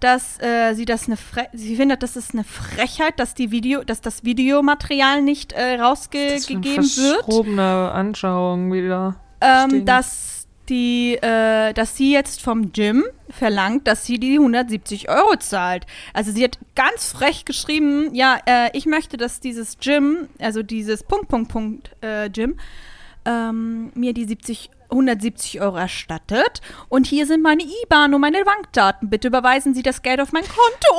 dass 0.00 0.40
äh, 0.40 0.74
sie 0.74 0.84
das 0.84 1.06
eine 1.06 1.16
Fre 1.16 1.48
sie 1.52 1.76
findet, 1.76 2.02
das 2.02 2.16
ist 2.16 2.32
eine 2.34 2.44
Frechheit, 2.44 3.18
dass 3.20 3.34
die 3.34 3.50
Video, 3.50 3.84
dass 3.84 4.00
das 4.00 4.24
Videomaterial 4.24 5.22
nicht 5.22 5.52
äh, 5.52 5.76
Das 5.78 6.00
ist 6.06 6.10
für 6.10 6.54
eine 6.54 6.64
rausgegeben 6.64 6.64
wird. 6.64 7.24
verschrobene 7.24 7.92
Anschauung 7.92 8.72
wieder. 8.72 9.16
ähm, 9.40 9.84
dass 9.84 10.46
die, 10.68 11.16
äh, 11.16 11.72
dass 11.74 11.96
sie 11.96 12.12
jetzt 12.12 12.40
vom 12.40 12.72
Gym 12.72 13.04
verlangt, 13.28 13.86
dass 13.86 14.06
sie 14.06 14.18
die 14.18 14.38
170 14.38 15.10
Euro 15.10 15.36
zahlt. 15.36 15.84
Also 16.14 16.30
sie 16.32 16.44
hat 16.44 16.58
ganz 16.76 17.12
frech 17.12 17.44
geschrieben, 17.44 18.14
ja, 18.14 18.38
äh, 18.46 18.70
ich 18.72 18.86
möchte, 18.86 19.16
dass 19.16 19.40
dieses 19.40 19.78
Gym, 19.80 20.28
also 20.38 20.62
dieses 20.62 21.02
Punkt, 21.02 21.28
Punkt, 21.28 21.50
Punkt 21.50 21.90
äh, 22.02 22.30
Gym, 22.30 22.56
ähm, 23.24 23.90
mir 23.94 24.14
die 24.14 24.24
70 24.24 24.70
170 24.90 25.60
Euro 25.60 25.76
erstattet. 25.76 26.60
Und 26.88 27.06
hier 27.06 27.26
sind 27.26 27.42
meine 27.42 27.62
IBAN 27.62 28.14
und 28.14 28.20
meine 28.20 28.44
Bankdaten. 28.44 29.10
Bitte 29.10 29.28
überweisen 29.28 29.74
Sie 29.74 29.82
das 29.82 30.02
Geld 30.02 30.20
auf 30.20 30.32
mein 30.32 30.44
Konto. 30.44 30.96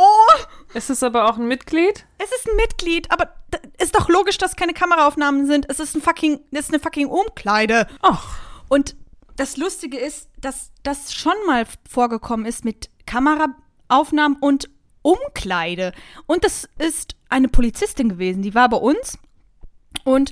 Ist 0.73 0.89
es 0.89 1.03
aber 1.03 1.29
auch 1.29 1.37
ein 1.37 1.47
Mitglied? 1.47 2.05
Es 2.17 2.31
ist 2.31 2.49
ein 2.49 2.55
Mitglied, 2.55 3.11
aber 3.11 3.33
ist 3.79 3.95
doch 3.95 4.09
logisch, 4.09 4.37
dass 4.37 4.55
keine 4.55 4.73
Kameraaufnahmen 4.73 5.45
sind. 5.45 5.65
Es 5.69 5.79
ist 5.79 5.95
ein 5.95 6.01
fucking, 6.01 6.39
es 6.51 6.61
ist 6.61 6.69
eine 6.69 6.79
fucking 6.79 7.07
Umkleide. 7.07 7.87
Ach, 8.01 8.37
Und 8.69 8.95
das 9.35 9.57
Lustige 9.57 9.97
ist, 9.97 10.29
dass 10.39 10.71
das 10.83 11.13
schon 11.13 11.33
mal 11.47 11.65
vorgekommen 11.89 12.45
ist 12.45 12.63
mit 12.65 12.89
Kameraaufnahmen 13.05 14.37
und 14.39 14.69
Umkleide. 15.01 15.93
Und 16.27 16.43
das 16.43 16.69
ist 16.77 17.15
eine 17.29 17.47
Polizistin 17.47 18.09
gewesen, 18.09 18.41
die 18.43 18.53
war 18.53 18.69
bei 18.69 18.77
uns 18.77 19.17
und 20.03 20.31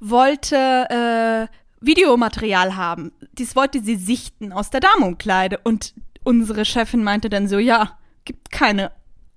wollte 0.00 1.48
äh, 1.48 1.54
Videomaterial 1.86 2.76
haben. 2.76 3.12
Dies 3.32 3.56
wollte 3.56 3.82
sie 3.82 3.96
sichten 3.96 4.52
aus 4.52 4.70
der 4.70 4.80
Damenumkleide. 4.80 5.60
Und 5.64 5.94
unsere 6.24 6.64
Chefin 6.64 7.04
meinte 7.04 7.28
dann 7.30 7.48
so, 7.48 7.58
ja, 7.58 7.98
gibt 8.24 8.50
keine 8.50 8.92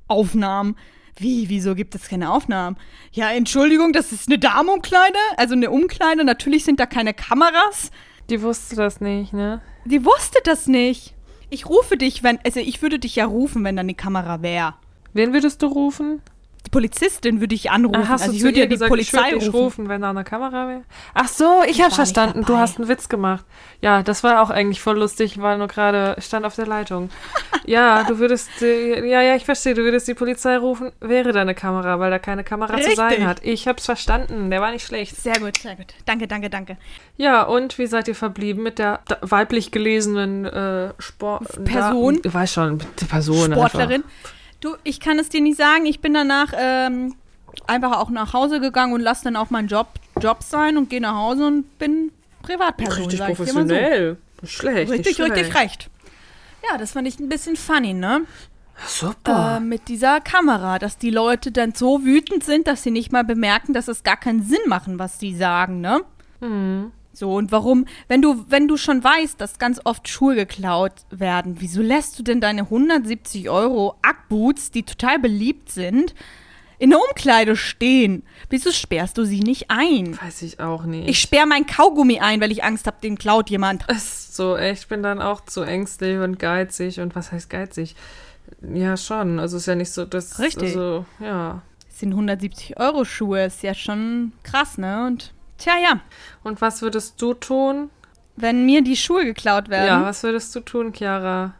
Aufnahmen. 0.07 0.75
Wie, 1.17 1.49
wieso 1.49 1.73
gibt 1.73 1.95
es 1.95 2.07
keine 2.07 2.31
Aufnahmen? 2.31 2.77
Ja, 3.11 3.31
Entschuldigung, 3.31 3.91
das 3.91 4.11
ist 4.11 4.27
eine 4.27 4.37
Damenumkleide, 4.37 5.17
also 5.35 5.53
eine 5.55 5.71
Umkleide. 5.71 6.23
Natürlich 6.23 6.63
sind 6.63 6.79
da 6.79 6.85
keine 6.85 7.13
Kameras. 7.13 7.91
die 8.29 8.41
wusste 8.41 8.75
das 8.75 9.01
nicht, 9.01 9.33
ne? 9.33 9.61
Die 9.85 10.05
wusste 10.05 10.39
das 10.43 10.67
nicht. 10.67 11.15
Ich 11.49 11.67
rufe 11.67 11.97
dich, 11.97 12.23
wenn, 12.23 12.39
also 12.45 12.59
ich 12.59 12.81
würde 12.81 12.99
dich 12.99 13.15
ja 13.15 13.25
rufen, 13.25 13.63
wenn 13.63 13.77
da 13.77 13.79
eine 13.79 13.95
Kamera 13.95 14.41
wäre. 14.41 14.75
Wen 15.13 15.33
würdest 15.33 15.61
du 15.61 15.67
rufen? 15.67 16.21
Die 16.65 16.69
Polizistin 16.69 17.39
würde 17.39 17.55
ich 17.55 17.71
anrufen. 17.71 18.01
Ah, 18.03 18.07
hast 18.09 18.23
also 18.23 18.31
du 18.31 18.35
ich 18.35 18.39
zu 18.41 18.45
würde 18.47 18.59
ja 18.59 18.65
die 18.65 18.69
gesagt, 18.71 18.89
Polizei 18.89 19.29
ich 19.29 19.39
dich 19.39 19.47
rufen. 19.47 19.55
rufen, 19.59 19.89
wenn 19.89 20.01
da 20.01 20.09
eine 20.09 20.23
Kamera 20.23 20.67
wäre? 20.67 20.81
Ach 21.13 21.27
so, 21.27 21.63
ich 21.65 21.77
Ich 21.77 21.81
habe 21.81 21.93
verstanden. 21.95 22.43
Du 22.45 22.57
hast 22.57 22.77
einen 22.77 22.89
Witz 22.89 23.07
gemacht. 23.07 23.45
Ja, 23.81 24.03
das 24.03 24.23
war 24.23 24.41
auch 24.41 24.49
eigentlich 24.49 24.81
voll 24.81 24.97
lustig, 24.97 25.39
war 25.41 25.57
nur 25.57 25.67
gerade, 25.67 26.15
ich 26.17 26.25
stand 26.25 26.45
auf 26.45 26.55
der 26.55 26.67
Leitung. 26.67 27.09
Ja, 27.65 28.05
du 28.05 28.17
würdest, 28.17 28.49
ja, 28.61 29.21
ja, 29.21 29.35
ich 29.35 29.43
verstehe, 29.43 29.73
du 29.73 29.81
würdest 29.83 30.07
die 30.07 30.13
Polizei 30.13 30.55
rufen, 30.55 30.93
wäre 31.01 31.33
da 31.33 31.41
eine 31.41 31.53
Kamera, 31.53 31.99
weil 31.99 32.09
da 32.09 32.17
keine 32.17 32.45
Kamera 32.45 32.69
zu 32.69 32.75
Richtig. 32.77 32.95
sein 32.95 33.27
hat. 33.27 33.43
Ich 33.43 33.67
hab's 33.67 33.83
verstanden, 33.85 34.49
der 34.49 34.61
war 34.61 34.71
nicht 34.71 34.87
schlecht. 34.87 35.17
Sehr 35.17 35.37
gut, 35.37 35.57
sehr 35.57 35.75
gut. 35.75 35.87
Danke, 36.05 36.29
danke, 36.29 36.49
danke. 36.49 36.77
Ja, 37.17 37.43
und 37.43 37.77
wie 37.77 37.87
seid 37.87 38.07
ihr 38.07 38.15
verblieben 38.15 38.63
mit 38.63 38.79
der 38.79 39.01
weiblich 39.19 39.71
gelesenen 39.71 40.45
äh, 40.45 40.93
Sport 40.97 41.65
Person? 41.65 42.21
Da, 42.23 42.33
weiß 42.33 42.53
schon, 42.53 42.81
die 43.01 43.05
Person. 43.05 43.51
Sportlerin. 43.51 44.03
Du, 44.59 44.75
ich 44.83 44.99
kann 44.99 45.19
es 45.19 45.29
dir 45.29 45.41
nicht 45.41 45.57
sagen. 45.57 45.85
Ich 45.85 45.99
bin 45.99 46.13
danach 46.13 46.53
ähm, 46.57 47.15
einfach 47.67 47.99
auch 47.99 48.09
nach 48.09 48.33
Hause 48.33 48.59
gegangen 48.59 48.93
und 48.93 49.01
lasse 49.01 49.25
dann 49.25 49.35
auch 49.35 49.49
meinen 49.49 49.67
Job 49.67 49.87
Job 50.19 50.41
sein 50.41 50.77
und 50.77 50.89
gehe 50.89 51.01
nach 51.01 51.15
Hause 51.15 51.45
und 51.47 51.77
bin 51.77 52.11
Privatperson. 52.41 53.03
Richtig 53.03 53.19
sag 53.19 53.29
ich 53.29 53.37
dir 53.37 53.43
mal 53.43 53.45
so. 53.45 53.53
professionell. 53.53 54.17
Nicht 54.41 54.53
schlecht. 54.53 54.91
Richtig, 54.91 55.19
nicht 55.19 55.19
richtig 55.19 55.47
schlecht. 55.51 55.55
recht. 55.55 55.89
Ja, 56.69 56.77
das 56.77 56.91
fand 56.91 57.07
ich 57.07 57.19
ein 57.19 57.29
bisschen 57.29 57.55
funny, 57.55 57.93
ne? 57.93 58.21
Super. 58.85 59.57
Äh, 59.57 59.59
mit 59.59 59.87
dieser 59.87 60.21
Kamera, 60.21 60.79
dass 60.79 60.97
die 60.97 61.09
Leute 61.09 61.51
dann 61.51 61.73
so 61.73 62.03
wütend 62.03 62.43
sind, 62.43 62.67
dass 62.67 62.83
sie 62.83 62.91
nicht 62.91 63.11
mal 63.11 63.23
bemerken, 63.23 63.73
dass 63.73 63.87
es 63.87 64.03
gar 64.03 64.17
keinen 64.17 64.43
Sinn 64.43 64.59
machen, 64.67 64.99
was 64.99 65.19
sie 65.19 65.35
sagen, 65.35 65.81
ne? 65.81 66.01
Mhm. 66.39 66.91
So, 67.17 67.33
und 67.33 67.51
warum, 67.51 67.85
wenn 68.07 68.21
du, 68.21 68.45
wenn 68.47 68.67
du 68.67 68.77
schon 68.77 69.03
weißt, 69.03 69.41
dass 69.41 69.57
ganz 69.57 69.81
oft 69.83 70.07
Schuhe 70.07 70.35
geklaut 70.35 70.93
werden, 71.09 71.55
wieso 71.57 71.81
lässt 71.81 72.19
du 72.19 72.21
denn 72.21 72.39
deine 72.41 72.61
170 72.61 73.49
Euro 73.49 73.95
Ackboots, 74.03 74.69
die 74.69 74.83
total 74.83 75.17
beliebt 75.17 75.71
sind, 75.71 76.13
in 76.77 76.91
der 76.91 76.99
Umkleide 76.99 77.55
stehen? 77.55 78.21
Wieso 78.51 78.71
sperrst 78.71 79.17
du 79.17 79.23
sie 79.23 79.39
nicht 79.39 79.71
ein? 79.71 80.15
Weiß 80.21 80.43
ich 80.43 80.59
auch 80.59 80.83
nicht. 80.83 81.09
Ich 81.09 81.19
sperre 81.19 81.47
mein 81.47 81.65
Kaugummi 81.65 82.19
ein, 82.19 82.39
weil 82.39 82.51
ich 82.51 82.63
Angst 82.63 82.85
habe, 82.85 82.97
den 83.01 83.17
klaut 83.17 83.49
jemand. 83.49 83.83
Es 83.87 83.97
ist 83.97 84.35
so, 84.35 84.55
ich 84.55 84.87
bin 84.87 85.01
dann 85.01 85.19
auch 85.19 85.43
zu 85.43 85.63
ängstlich 85.63 86.19
und 86.19 86.37
geizig. 86.37 86.99
Und 86.99 87.15
was 87.15 87.31
heißt 87.31 87.49
geizig? 87.49 87.95
Ja, 88.61 88.95
schon. 88.95 89.39
Also 89.39 89.57
ist 89.57 89.65
ja 89.65 89.73
nicht 89.73 89.91
so, 89.91 90.05
dass. 90.05 90.37
Richtig. 90.37 90.75
Also, 90.75 91.05
ja. 91.19 91.63
Das 91.87 91.97
sind 91.97 92.11
170 92.11 92.79
Euro 92.79 93.05
Schuhe, 93.05 93.45
ist 93.45 93.63
ja 93.63 93.73
schon 93.73 94.33
krass, 94.43 94.77
ne? 94.77 95.07
Und 95.07 95.33
tja, 95.57 95.73
ja, 95.81 95.99
Und 96.43 96.61
was 96.61 96.81
würdest 96.81 97.21
du 97.21 97.33
tun? 97.33 97.89
wenn 98.37 98.65
mir 98.65 98.83
die 98.83 98.95
Schuhe 98.95 99.25
geklaut 99.25 99.67
werden. 99.67 99.87
Ja, 99.87 100.03
was 100.03 100.23
würdest 100.23 100.55
du 100.55 100.61
tun, 100.61 100.93
Chiara? 100.93 101.53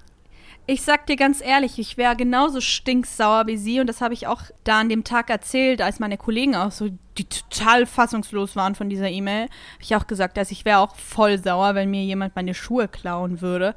Ich 0.68 0.82
sag 0.82 1.08
dir 1.08 1.16
ganz 1.16 1.42
ehrlich, 1.42 1.80
ich 1.80 1.98
wäre 1.98 2.16
genauso 2.16 2.62
stinksauer 2.62 3.48
wie 3.48 3.58
sie 3.58 3.80
und 3.80 3.88
das 3.88 4.02
habe 4.02 4.14
ich 4.14 4.28
auch 4.28 4.42
da 4.64 4.82
an 4.82 4.90
dem 4.90 5.04
Tag 5.04 5.30
erzählt, 5.30 5.82
als 5.82 6.00
meine 6.00 6.18
Kollegen 6.18 6.56
auch 6.56 6.72
so, 6.72 6.90
die 7.18 7.24
total 7.24 7.86
fassungslos 7.86 8.56
waren 8.56 8.76
von 8.76 8.90
dieser 8.90 9.10
E-Mail, 9.10 9.44
habe 9.44 9.82
ich 9.82 9.96
auch 9.96 10.08
gesagt, 10.08 10.38
dass 10.38 10.52
ich 10.52 10.66
wäre 10.66 10.80
auch 10.80 10.96
voll 10.96 11.42
sauer, 11.42 11.74
wenn 11.74 11.90
mir 11.90 12.04
jemand 12.04 12.36
meine 12.36 12.54
Schuhe 12.54 12.88
klauen 12.88 13.42
würde. 13.42 13.76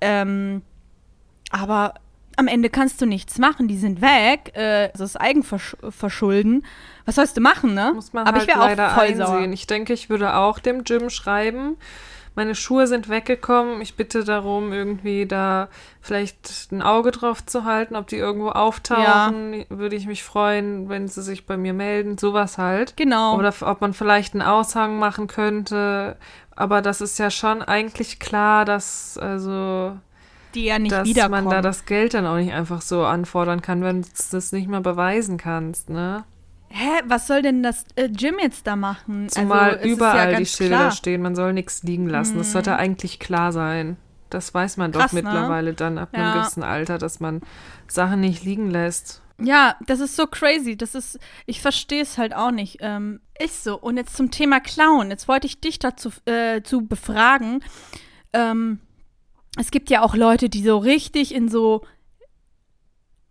Ähm, 0.00 0.62
aber 1.50 1.94
am 2.36 2.48
Ende 2.48 2.70
kannst 2.70 3.00
du 3.00 3.06
nichts 3.06 3.38
machen, 3.38 3.66
die 3.66 3.78
sind 3.78 4.00
weg, 4.00 4.52
äh, 4.54 4.90
das 4.92 5.00
ist 5.00 5.16
Eigenverschulden. 5.16 6.64
Was 7.04 7.16
sollst 7.16 7.36
du 7.36 7.40
machen, 7.40 7.74
ne? 7.74 7.92
Muss 7.94 8.12
man 8.12 8.26
aber 8.26 8.38
halt 8.38 8.48
ich 8.48 8.54
wäre 8.54 8.64
leider 8.64 8.88
auch 8.88 8.94
voll 8.94 9.04
einsehen. 9.04 9.26
sauer. 9.26 9.40
Ich 9.52 9.66
denke, 9.66 9.92
ich 9.92 10.10
würde 10.10 10.34
auch 10.34 10.58
dem 10.58 10.84
Gym 10.84 11.10
schreiben. 11.10 11.76
Meine 12.34 12.54
Schuhe 12.54 12.86
sind 12.86 13.08
weggekommen. 13.08 13.80
Ich 13.80 13.96
bitte 13.96 14.22
darum, 14.22 14.70
irgendwie 14.70 15.24
da 15.24 15.68
vielleicht 16.02 16.70
ein 16.70 16.82
Auge 16.82 17.10
drauf 17.10 17.44
zu 17.46 17.64
halten, 17.64 17.96
ob 17.96 18.08
die 18.08 18.16
irgendwo 18.16 18.50
auftauchen. 18.50 19.64
Würde 19.70 19.96
ich 19.96 20.06
mich 20.06 20.22
freuen, 20.22 20.90
wenn 20.90 21.08
sie 21.08 21.22
sich 21.22 21.46
bei 21.46 21.56
mir 21.56 21.72
melden. 21.72 22.18
Sowas 22.18 22.58
halt. 22.58 22.94
Genau. 22.98 23.38
Oder 23.38 23.54
ob 23.62 23.80
man 23.80 23.94
vielleicht 23.94 24.34
einen 24.34 24.42
Aushang 24.42 24.98
machen 24.98 25.28
könnte. 25.28 26.18
Aber 26.54 26.82
das 26.82 27.00
ist 27.00 27.18
ja 27.18 27.30
schon 27.30 27.62
eigentlich 27.62 28.18
klar, 28.18 28.66
dass 28.66 29.16
also 29.16 29.96
die 30.56 30.64
ja 30.64 30.78
nicht 30.78 30.92
dass 30.92 31.06
wiederkommen. 31.06 31.44
man 31.44 31.50
da 31.50 31.62
das 31.62 31.84
Geld 31.86 32.14
dann 32.14 32.26
auch 32.26 32.36
nicht 32.36 32.52
einfach 32.52 32.82
so 32.82 33.04
anfordern 33.04 33.62
kann, 33.62 33.82
wenn 33.82 34.02
du 34.02 34.08
das 34.32 34.52
nicht 34.52 34.68
mal 34.68 34.80
beweisen 34.80 35.36
kannst, 35.36 35.90
ne? 35.90 36.24
Hä, 36.68 36.90
was 37.06 37.28
soll 37.28 37.42
denn 37.42 37.62
das 37.62 37.84
äh, 37.94 38.08
Gym 38.08 38.36
jetzt 38.42 38.66
da 38.66 38.74
machen? 38.74 39.28
Zumal 39.28 39.70
also, 39.70 39.76
es 39.78 39.84
ist 39.86 39.92
überall 39.92 40.32
ja 40.32 40.38
die 40.38 40.46
Schilder 40.46 40.76
klar. 40.76 40.90
stehen, 40.90 41.22
man 41.22 41.36
soll 41.36 41.52
nichts 41.52 41.82
liegen 41.84 42.08
lassen. 42.08 42.38
Das 42.38 42.52
sollte 42.52 42.76
eigentlich 42.76 43.20
klar 43.20 43.52
sein. 43.52 43.96
Das 44.30 44.52
weiß 44.52 44.76
man 44.76 44.90
doch 44.90 45.00
Krass, 45.00 45.12
ne? 45.12 45.22
mittlerweile 45.22 45.74
dann 45.74 45.98
ab 45.98 46.08
einem 46.12 46.24
Ja. 46.24 46.32
gewissen 46.40 46.64
Alter, 46.64 46.98
dass 46.98 47.20
man 47.20 47.40
Sachen 47.86 48.20
nicht 48.20 48.42
liegen 48.44 48.68
lässt. 48.70 49.22
Ja, 49.40 49.76
das 49.86 50.00
ist 50.00 50.16
so 50.16 50.26
crazy. 50.26 50.76
Das 50.76 50.94
ist, 50.94 51.20
ich 51.46 51.60
verstehe 51.60 52.02
es 52.02 52.18
halt 52.18 52.34
auch 52.34 52.50
nicht. 52.50 52.78
Ähm, 52.80 53.20
ist 53.38 53.62
so. 53.62 53.78
Und 53.78 53.96
jetzt 53.96 54.16
zum 54.16 54.30
Thema 54.32 54.58
Clown. 54.60 55.10
Jetzt 55.10 55.28
wollte 55.28 55.46
ich 55.46 55.60
dich 55.60 55.78
dazu 55.78 56.10
äh, 56.24 56.62
zu 56.62 56.86
befragen. 56.86 57.62
Ähm, 58.32 58.80
es 59.56 59.70
gibt 59.70 59.90
ja 59.90 60.02
auch 60.02 60.14
Leute, 60.14 60.48
die 60.48 60.62
so 60.62 60.78
richtig 60.78 61.34
in 61.34 61.48
so, 61.48 61.82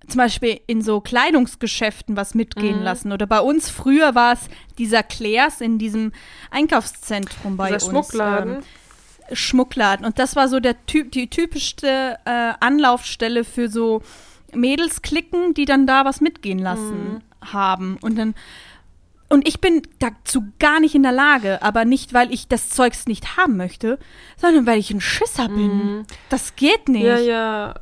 zum 0.08 0.17
Beispiel 0.17 0.60
in 0.67 0.82
so 0.82 1.01
Kleidungsgeschäften 1.01 2.15
was 2.17 2.36
mitgehen 2.36 2.79
Mhm. 2.79 2.84
lassen. 2.84 3.12
Oder 3.12 3.25
bei 3.27 3.39
uns 3.39 3.70
früher 3.70 4.15
war 4.15 4.34
es 4.34 4.41
dieser 4.77 5.03
Clairs 5.03 5.62
in 5.62 5.77
diesem 5.79 6.12
Einkaufszentrum 6.51 7.58
bei 7.58 7.72
Dieser 7.72 7.88
uns. 7.88 7.91
Schmuckladen. 7.91 8.55
Ähm, 8.55 8.63
Schmuckladen. 9.36 10.05
Und 10.05 10.20
das 10.20 10.36
war 10.36 10.48
so 10.50 10.60
der 10.60 10.86
typ, 10.86 11.12
die 11.12 11.29
typischste 11.29 12.17
äh, 12.25 12.53
Anlaufstelle 12.60 13.44
für 13.44 13.70
so 13.70 14.03
Mädelsklicken, 14.53 15.53
die 15.55 15.65
dann 15.65 15.88
da 15.88 16.05
was 16.05 16.22
mitgehen 16.22 16.60
lassen 16.60 17.24
haben. 17.41 17.98
Und 18.01 18.17
dann 18.17 18.36
und 19.29 19.48
ich 19.48 19.60
bin 19.62 19.82
dazu 20.00 20.44
gar 20.60 20.79
nicht 20.79 20.96
in 20.96 21.03
der 21.03 21.12
Lage, 21.12 21.62
aber 21.62 21.86
nicht, 21.86 22.13
weil 22.13 22.32
ich 22.34 22.48
das 22.48 22.70
Zeugs 22.70 23.05
nicht 23.08 23.38
haben 23.38 23.58
möchte, 23.58 23.98
sondern 24.38 24.65
weil 24.67 24.77
ich 24.79 24.91
ein 24.91 25.01
Schisser 25.01 25.48
bin. 25.50 26.05
Das 26.29 26.55
geht 26.55 26.89
nicht. 26.89 27.03
ja, 27.03 27.17
ja. 27.17 27.75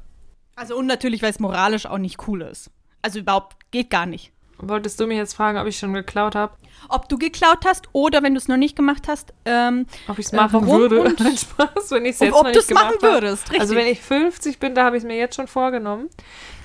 Also 0.56 0.78
und 0.78 0.86
natürlich, 0.86 1.22
weil 1.24 1.32
es 1.32 1.40
moralisch 1.40 1.86
auch 1.86 1.98
nicht 1.98 2.28
cool 2.28 2.42
ist. 2.44 2.70
Also 3.02 3.20
überhaupt 3.20 3.58
geht 3.72 3.90
gar 3.90 4.06
nicht. 4.06 4.32
Wolltest 4.60 5.00
du 5.00 5.08
mich 5.08 5.18
jetzt 5.18 5.34
fragen, 5.34 5.58
ob 5.58 5.68
ich 5.68 5.78
schon 5.78 5.94
geklaut 5.94 6.36
habe? 6.36 6.54
Ob 6.88 7.10
du 7.10 7.18
geklaut 7.18 7.66
hast 7.66 7.90
oder 7.92 8.24
wenn 8.24 8.34
du 8.34 8.38
es 8.38 8.48
noch 8.48 8.56
nicht 8.56 8.76
gemacht 8.76 9.08
hast, 9.08 9.34
ähm, 9.46 9.88
Ob 10.08 10.20
ich 10.20 10.28
es 10.28 10.32
Äh, 10.34 10.36
machen 10.38 10.54
warum 10.54 10.68
würde? 10.80 11.02
und- 11.02 11.20
Spaß, 11.40 11.92
wenn 11.92 12.06
ich 12.06 12.12
es 12.12 12.20
jetzt 12.20 12.34
ob 12.34 12.46
nicht 12.48 12.68
gemacht 12.68 12.86
machen 12.86 12.98
habe. 13.02 13.14
würdest, 13.14 13.46
richtig. 13.46 13.60
Also 13.62 13.76
wenn 13.76 13.88
ich 13.88 14.00
50 14.02 14.60
bin, 14.60 14.76
da 14.76 14.86
habe 14.86 14.96
ich 14.96 15.04
es 15.04 15.08
mir 15.08 15.18
jetzt 15.18 15.36
schon 15.36 15.48
vorgenommen. 15.48 16.08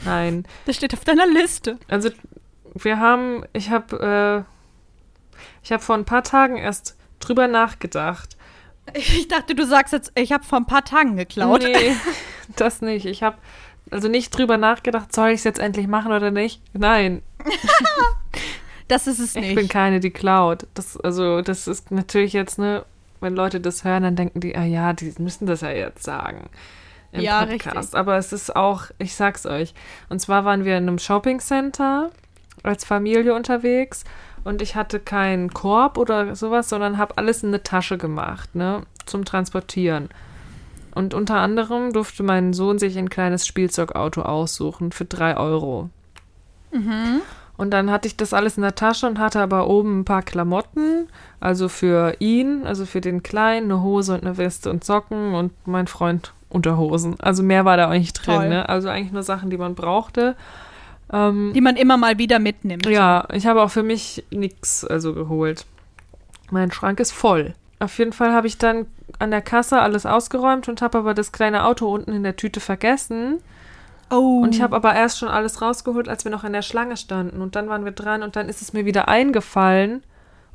Nein. 0.05 0.47
das 0.67 0.77
steht 0.77 0.93
auf 0.95 1.05
deiner 1.05 1.27
Liste. 1.27 1.79
Also 1.89 2.11
wir 2.75 3.01
haben, 3.01 3.45
ich 3.53 3.71
habe, 3.71 4.45
äh, 4.47 4.58
ich 5.69 5.73
habe 5.73 5.83
vor 5.83 5.97
ein 5.97 6.07
paar 6.07 6.23
Tagen 6.23 6.57
erst 6.57 6.97
drüber 7.21 7.47
nachgedacht. 7.47 8.39
Ich 8.95 9.29
dachte, 9.29 9.55
du 9.55 9.67
sagst 9.67 9.93
jetzt, 9.93 10.13
ich 10.15 10.33
habe 10.33 10.43
vor 10.45 10.59
ein 10.59 10.65
paar 10.65 10.83
Tagen 10.83 11.19
geklaut. 11.19 11.61
Nee, 11.63 11.95
das 12.57 12.81
nicht. 12.81 13.05
Ich 13.05 13.23
habe 13.23 13.37
also 13.91 14.09
nicht 14.09 14.31
drüber 14.31 14.57
nachgedacht, 14.57 15.15
soll 15.15 15.29
ich 15.29 15.35
es 15.41 15.45
jetzt 15.45 15.59
endlich 15.59 15.87
machen 15.87 16.11
oder 16.13 16.31
nicht? 16.31 16.63
Nein, 16.73 17.23
Das 18.89 19.07
ist 19.07 19.19
es 19.19 19.37
ich 19.37 19.43
nicht. 19.43 19.55
bin 19.57 19.69
keine, 19.69 20.01
die 20.01 20.11
klaut. 20.11 20.67
Das, 20.73 20.97
also, 20.99 21.43
das 21.43 21.69
ist 21.69 21.91
natürlich 21.91 22.33
jetzt, 22.33 22.59
ne, 22.59 22.87
wenn 23.21 23.37
Leute 23.37 23.61
das 23.61 23.85
hören, 23.85 24.05
dann 24.05 24.17
denken 24.17 24.41
die, 24.41 24.57
ah 24.57 24.65
ja, 24.65 24.95
die 24.95 25.13
müssen 25.19 25.47
das 25.47 25.61
ja 25.61 25.69
jetzt 25.71 26.03
sagen. 26.03 26.49
Im 27.13 27.21
Ja, 27.21 27.45
Podcast. 27.45 27.77
richtig. 27.77 27.95
Aber 27.95 28.17
es 28.17 28.33
ist 28.33 28.57
auch, 28.57 28.85
ich 28.97 29.15
sag's 29.15 29.45
euch. 29.45 29.75
Und 30.09 30.21
zwar 30.21 30.47
waren 30.47 30.65
wir 30.65 30.79
in 30.79 30.89
einem 30.89 30.99
Shoppingcenter 30.99 32.11
als 32.63 32.87
Familie 32.87 33.35
unterwegs 33.35 34.05
und 34.49 34.63
ich 34.63 34.77
hatte 34.77 34.99
keinen 34.99 35.53
Korb 35.53 35.99
oder 35.99 36.35
sowas, 36.35 36.71
sondern 36.71 36.97
habe 36.97 37.19
alles 37.19 37.43
in 37.43 37.51
eine 37.51 37.63
Tasche 37.63 37.99
gemacht, 37.99 38.55
ne, 38.55 38.83
zum 39.05 39.27
Transportieren. 39.27 40.09
Und 40.95 41.13
unter 41.13 41.37
anderem 41.37 41.93
durfte 41.93 42.23
mein 42.23 42.55
Sohn 42.55 42.79
sich 42.79 42.97
ein 42.99 43.11
kleines 43.11 43.47
Spielzeugauto 43.47 44.23
aussuchen 44.23 44.91
für 44.91 45.05
drei 45.05 45.37
Euro. 45.37 45.91
Und 47.59 47.73
dann 47.73 47.91
hatte 47.91 48.09
ich 48.09 48.17
das 48.17 48.33
alles 48.33 48.57
in 48.57 48.63
der 48.63 48.75
Tasche 48.75 49.07
und 49.07 49.19
hatte 49.19 49.41
aber 49.41 49.69
oben 49.69 50.01
ein 50.01 50.05
paar 50.05 50.23
Klamotten, 50.23 51.09
also 51.41 51.69
für 51.69 52.17
ihn, 52.19 52.65
also 52.65 52.87
für 52.87 53.01
den 53.01 53.23
Kleinen, 53.23 53.71
eine 53.71 53.83
Hose 53.83 54.15
und 54.15 54.25
eine 54.25 54.39
Weste 54.39 54.71
und 54.71 54.83
Socken 54.83 55.35
und 55.35 55.53
mein 55.67 55.89
Freund 55.89 56.33
Unterhosen. 56.49 57.17
Also 57.21 57.43
mehr 57.43 57.67
war 57.67 57.77
da 57.77 57.89
auch 57.89 57.93
nicht 57.93 58.15
drin, 58.27 58.49
ne? 58.49 58.69
Also 58.69 58.89
eigentlich 58.89 59.13
nur 59.13 59.23
Sachen, 59.23 59.51
die 59.51 59.59
man 59.59 59.75
brauchte. 59.75 60.37
Ähm, 61.13 61.53
Die 61.55 61.61
man 61.61 61.77
immer 61.77 61.97
mal 61.97 62.19
wieder 62.19 62.39
mitnimmt. 62.39 62.87
ja, 62.87 63.27
ich 63.33 63.47
habe 63.47 63.63
auch 63.63 63.71
für 63.71 63.83
mich 63.83 64.25
nichts 64.31 64.85
also 64.85 65.15
geholt. 65.15 65.67
Mein 66.51 66.73
Schrank 66.73 67.01
ist 67.01 67.13
voll. 67.13 67.55
Auf 67.81 67.99
jeden 67.99 68.13
Fall 68.13 68.33
habe 68.33 68.47
ich 68.47 68.59
dann 68.59 68.87
an 69.19 69.31
der 69.31 69.43
Kasse 69.43 69.81
alles 69.81 70.05
ausgeräumt 70.07 70.69
und 70.69 70.83
habe 70.83 70.99
aber 70.99 71.15
das 71.15 71.33
kleine 71.33 71.65
Auto 71.65 71.87
unten 71.93 72.13
in 72.13 72.23
der 72.23 72.37
Tüte 72.37 72.61
vergessen. 72.61 73.39
Oh. 74.11 74.41
Und 74.43 74.55
ich 74.55 74.63
habe 74.63 74.75
aber 74.75 74.95
erst 74.95 75.19
schon 75.19 75.29
alles 75.29 75.61
rausgeholt, 75.61 76.09
als 76.09 76.25
wir 76.25 76.33
noch 76.33 76.45
in 76.45 76.53
der 76.53 76.63
Schlange 76.63 76.97
standen. 76.97 77.41
Und 77.41 77.57
dann 77.57 77.69
waren 77.69 77.85
wir 77.85 77.93
dran 77.93 78.23
und 78.23 78.37
dann 78.37 78.49
ist 78.49 78.63
es 78.63 78.73
mir 78.73 78.85
wieder 78.85 79.09
eingefallen. 79.09 80.03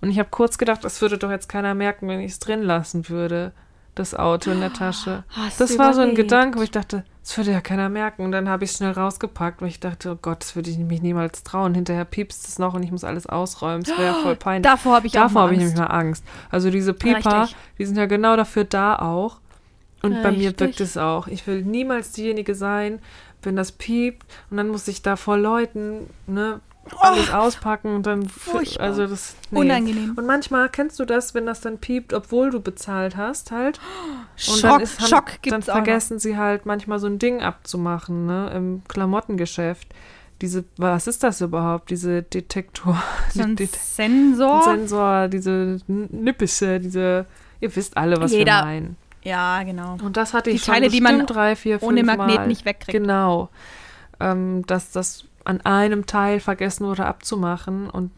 Und 0.01 0.09
ich 0.09 0.19
habe 0.19 0.29
kurz 0.31 0.57
gedacht, 0.57 0.83
das 0.83 1.01
würde 1.01 1.17
doch 1.17 1.31
jetzt 1.31 1.47
keiner 1.47 1.73
merken, 1.75 2.07
wenn 2.07 2.19
ich 2.19 2.33
es 2.33 2.39
drin 2.39 2.61
lassen 2.61 3.07
würde. 3.09 3.53
Das 3.95 4.15
Auto 4.15 4.51
in 4.51 4.59
der 4.59 4.73
Tasche. 4.73 5.23
Hast 5.29 5.59
Das 5.59 5.71
du 5.71 5.77
war 5.79 5.93
so 5.93 6.01
ein 6.01 6.09
überlegt? 6.11 6.29
Gedanke, 6.29 6.59
wo 6.59 6.63
ich 6.63 6.71
dachte, 6.71 7.03
das 7.21 7.37
würde 7.37 7.51
ja 7.51 7.61
keiner 7.61 7.89
merken. 7.89 8.23
Und 8.23 8.31
dann 8.31 8.49
habe 8.49 8.63
ich 8.63 8.71
es 8.71 8.77
schnell 8.77 8.91
rausgepackt, 8.91 9.61
weil 9.61 9.69
ich 9.69 9.79
dachte, 9.79 10.11
oh 10.11 10.17
Gott, 10.21 10.41
das 10.41 10.55
würde 10.55 10.69
ich 10.69 10.77
mich 10.77 11.01
niemals 11.01 11.43
trauen. 11.43 11.73
Hinterher 11.73 12.05
piepst 12.05 12.47
es 12.47 12.59
noch 12.59 12.73
und 12.73 12.83
ich 12.83 12.91
muss 12.91 13.03
alles 13.03 13.27
ausräumen. 13.27 13.83
Das 13.83 13.97
wäre 13.97 14.07
ja 14.07 14.13
voll 14.15 14.35
peinlich. 14.35 14.63
Davor 14.69 14.95
habe 14.95 15.07
ich 15.07 15.13
Davor 15.13 15.43
habe 15.43 15.53
ich 15.53 15.59
nämlich 15.59 15.77
mal 15.77 15.85
Angst. 15.87 16.23
Also 16.49 16.69
diese 16.69 16.93
Pieper, 16.93 17.43
Richtig. 17.43 17.57
die 17.77 17.85
sind 17.85 17.97
ja 17.97 18.07
genau 18.07 18.35
dafür 18.35 18.65
da 18.65 18.97
auch. 18.97 19.37
Und 20.01 20.21
bei 20.21 20.31
mir 20.31 20.49
Richtig. 20.49 20.59
wirkt 20.59 20.81
es 20.81 20.97
auch. 20.97 21.27
Ich 21.27 21.47
will 21.47 21.61
niemals 21.61 22.11
diejenige 22.11 22.55
sein, 22.55 22.99
wenn 23.41 23.55
das 23.55 23.71
piept 23.71 24.25
und 24.49 24.57
dann 24.57 24.67
muss 24.69 24.87
ich 24.87 25.01
da 25.01 25.15
vor 25.15 25.37
Leuten 25.37 26.09
ne, 26.27 26.59
alles 26.99 27.31
auspacken 27.31 27.95
und 27.95 28.05
dann 28.05 28.23
Oh, 28.23 28.27
furchtbar. 28.51 28.85
also 28.85 29.07
das 29.07 29.35
nee. 29.51 29.59
Unangenehm. 29.61 30.13
Und 30.17 30.25
manchmal 30.25 30.69
kennst 30.69 30.99
du 30.99 31.05
das, 31.05 31.33
wenn 31.33 31.45
das 31.45 31.61
dann 31.61 31.77
piept, 31.77 32.13
obwohl 32.13 32.49
du 32.51 32.59
bezahlt 32.59 33.15
hast 33.17 33.51
halt. 33.51 33.79
Und 34.35 34.57
Schock, 34.57 34.61
dann 34.61 34.81
ist, 34.81 34.99
haben, 34.99 35.07
Schock 35.07 35.25
dann 35.27 35.37
gibt's 35.41 35.69
auch 35.69 35.73
vergessen 35.75 36.19
sie 36.19 36.37
halt 36.37 36.65
manchmal 36.65 36.99
so 36.99 37.07
ein 37.07 37.19
Ding 37.19 37.41
abzumachen, 37.41 38.25
ne, 38.25 38.51
im 38.53 38.81
Klamottengeschäft. 38.87 39.87
Diese, 40.41 40.65
was 40.77 41.07
ist 41.07 41.23
das 41.23 41.39
überhaupt? 41.41 41.89
Diese 41.89 42.21
Detektor. 42.23 43.01
So 43.33 43.41
ein 43.43 43.55
die- 43.55 43.65
Sensor. 43.67 44.63
Sensor, 44.63 45.27
diese 45.29 45.79
Nippische, 45.87 46.79
diese, 46.79 47.25
ihr 47.61 47.75
wisst 47.75 47.95
alle, 47.97 48.19
was 48.19 48.31
Jeder 48.33 48.59
wir 48.59 48.65
meinen. 48.65 48.97
ja, 49.23 49.63
genau. 49.63 49.97
Und 50.03 50.17
das 50.17 50.33
hatte 50.33 50.49
Die 50.49 50.57
ich 50.57 50.63
schon 50.65 50.73
Teile, 50.73 50.89
die 50.89 50.99
man 51.01 51.25
drei, 51.25 51.55
vier, 51.55 51.79
fünf 51.79 51.89
Ohne 51.89 52.03
Magnet 52.03 52.35
Mal. 52.37 52.47
nicht 52.47 52.65
wegkriegt. 52.65 52.91
Genau. 52.97 53.49
Ähm, 54.19 54.63
dass 54.67 54.91
das 54.91 55.25
an 55.45 55.61
einem 55.61 56.05
Teil 56.05 56.39
vergessen 56.39 56.85
wurde 56.85 57.05
abzumachen 57.05 57.89
und 57.89 58.11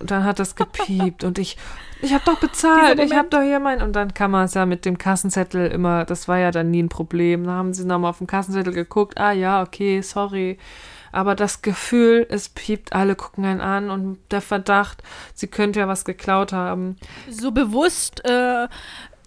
dann 0.00 0.24
hat 0.24 0.38
das 0.38 0.56
gepiept 0.56 1.24
und 1.24 1.38
ich, 1.38 1.56
ich 2.02 2.12
habe 2.12 2.24
doch 2.24 2.38
bezahlt, 2.38 2.98
ich 2.98 3.14
habe 3.14 3.28
doch 3.28 3.40
hier 3.40 3.60
mein 3.60 3.82
und 3.82 3.94
dann 3.94 4.14
kann 4.14 4.30
man 4.30 4.44
es 4.44 4.54
ja 4.54 4.66
mit 4.66 4.84
dem 4.84 4.98
Kassenzettel 4.98 5.70
immer, 5.70 6.04
das 6.04 6.28
war 6.28 6.38
ja 6.38 6.50
dann 6.50 6.70
nie 6.70 6.82
ein 6.82 6.88
Problem. 6.88 7.44
Da 7.44 7.52
haben 7.52 7.72
sie 7.72 7.84
nochmal 7.84 8.10
auf 8.10 8.18
den 8.18 8.26
Kassenzettel 8.26 8.72
geguckt, 8.72 9.18
ah 9.18 9.32
ja, 9.32 9.62
okay, 9.62 10.00
sorry. 10.02 10.58
Aber 11.12 11.34
das 11.34 11.62
Gefühl, 11.62 12.26
es 12.28 12.50
piept, 12.50 12.92
alle 12.92 13.14
gucken 13.14 13.44
einen 13.44 13.60
an 13.60 13.90
und 13.90 14.18
der 14.30 14.42
Verdacht, 14.42 15.02
sie 15.34 15.46
könnte 15.46 15.80
ja 15.80 15.88
was 15.88 16.04
geklaut 16.04 16.52
haben. 16.52 16.96
so 17.30 17.52
bewusst, 17.52 18.22
äh, 18.24 18.68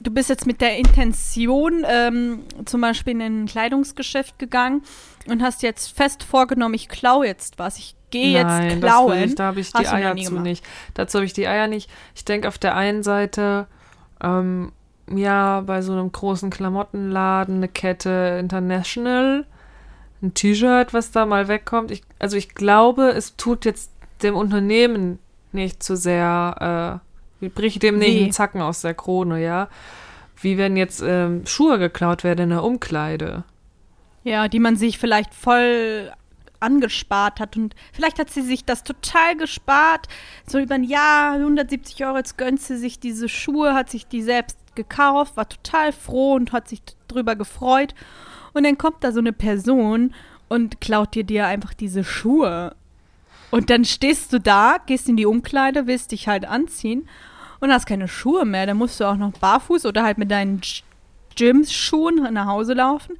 du 0.02 0.12
bist 0.12 0.30
jetzt 0.30 0.46
mit 0.46 0.62
der 0.62 0.78
Intention 0.78 1.84
ähm, 1.88 2.44
zum 2.66 2.82
Beispiel 2.82 3.14
in 3.14 3.22
ein 3.22 3.46
Kleidungsgeschäft 3.48 4.40
gegangen 4.40 4.84
und 5.32 5.42
hast 5.42 5.64
jetzt 5.64 5.96
fest 5.96 6.24
vorgenommen, 6.24 6.74
ich 6.74 6.90
klaue 6.90 7.26
jetzt 7.26 7.60
was, 7.60 7.78
ich 7.78 7.96
gehe 8.10 8.32
jetzt 8.32 8.80
klauen. 8.80 9.24
ich, 9.24 9.36
da 9.36 9.46
habe 9.46 9.60
ich 9.60 9.72
die 9.72 9.88
Eier 9.88 10.16
zu 10.16 10.30
gemacht. 10.30 10.44
nicht. 10.44 10.66
Dazu 10.94 11.20
habe 11.20 11.26
ich 11.26 11.34
die 11.34 11.48
Eier 11.48 11.68
nicht. 11.68 11.90
Ich 12.16 12.26
denke 12.26 12.48
auf 12.48 12.58
der 12.58 12.76
einen 12.76 13.04
Seite, 13.04 13.68
ähm, 14.22 14.72
ja, 15.10 15.62
bei 15.62 15.82
so 15.82 15.94
einem 15.94 16.12
großen 16.12 16.50
Klamottenladen, 16.50 17.58
eine 17.58 17.68
Kette 17.68 18.38
International, 18.40 19.46
ein 20.22 20.34
T-Shirt, 20.34 20.94
was 20.94 21.12
da 21.12 21.26
mal 21.26 21.48
wegkommt. 21.48 21.92
Ich, 21.92 22.04
also 22.20 22.38
ich 22.38 22.54
glaube, 22.54 23.10
es 23.10 23.36
tut 23.38 23.66
jetzt 23.66 23.92
dem 24.22 24.36
Unternehmen 24.36 25.20
nicht 25.52 25.82
zu 25.82 25.96
sehr, 25.96 27.02
äh, 27.42 27.50
bricht 27.50 27.82
dem 27.82 27.98
nicht 27.98 28.16
Weh. 28.16 28.24
einen 28.24 28.32
Zacken 28.32 28.62
aus 28.62 28.82
der 28.82 28.94
Krone, 28.94 29.42
ja. 29.42 29.70
Wie 30.42 30.58
wenn 30.58 30.78
jetzt 30.78 31.02
ähm, 31.06 31.46
Schuhe 31.46 31.80
geklaut 31.80 32.24
werden 32.24 32.44
in 32.44 32.50
der 32.50 32.64
Umkleide. 32.64 33.44
Ja, 34.30 34.48
die 34.48 34.60
man 34.60 34.76
sich 34.76 35.00
vielleicht 35.00 35.34
voll 35.34 36.12
angespart 36.60 37.40
hat. 37.40 37.58
Und 37.58 37.74
vielleicht 37.94 38.20
hat 38.20 38.30
sie 38.30 38.44
sich 38.44 38.64
das 38.64 38.84
total 38.84 39.36
gespart, 39.36 40.08
so 40.46 40.60
über 40.60 40.76
ein 40.76 40.84
Jahr, 40.84 41.34
170 41.34 42.06
Euro, 42.06 42.18
jetzt 42.18 42.38
gönnt 42.38 42.62
sie 42.62 42.78
sich 42.78 43.00
diese 43.00 43.28
Schuhe, 43.28 43.74
hat 43.74 43.90
sich 43.90 44.06
die 44.06 44.22
selbst 44.22 44.58
gekauft, 44.76 45.36
war 45.36 45.50
total 45.50 45.92
froh 45.92 46.34
und 46.36 46.52
hat 46.52 46.68
sich 46.70 46.82
drüber 47.08 47.36
gefreut. 47.36 47.96
Und 48.54 48.66
dann 48.66 48.78
kommt 48.78 49.04
da 49.04 49.12
so 49.12 49.20
eine 49.20 49.34
Person 49.34 50.14
und 50.48 50.80
klaut 50.80 51.16
dir 51.16 51.24
dir 51.24 51.48
einfach 51.48 51.74
diese 51.74 52.04
Schuhe. 52.04 52.76
Und 53.50 53.72
dann 53.72 53.84
stehst 53.84 54.32
du 54.32 54.40
da, 54.40 54.78
gehst 54.86 55.10
in 55.10 55.18
die 55.18 55.26
Umkleide, 55.26 55.88
willst 55.88 56.12
dich 56.12 56.28
halt 56.28 56.46
anziehen 56.46 57.10
und 57.62 57.72
hast 57.72 57.88
keine 57.88 58.08
Schuhe 58.08 58.46
mehr, 58.46 58.68
dann 58.68 58.78
musst 58.78 59.00
du 59.00 59.06
auch 59.06 59.16
noch 59.16 59.32
barfuß 59.32 59.88
oder 59.88 60.04
halt 60.04 60.20
mit 60.20 60.30
deinen 60.30 60.62
Gy- 60.62 60.84
Gyms-Schuhen 61.36 62.32
nach 62.34 62.46
Hause 62.46 62.74
laufen. 62.74 63.18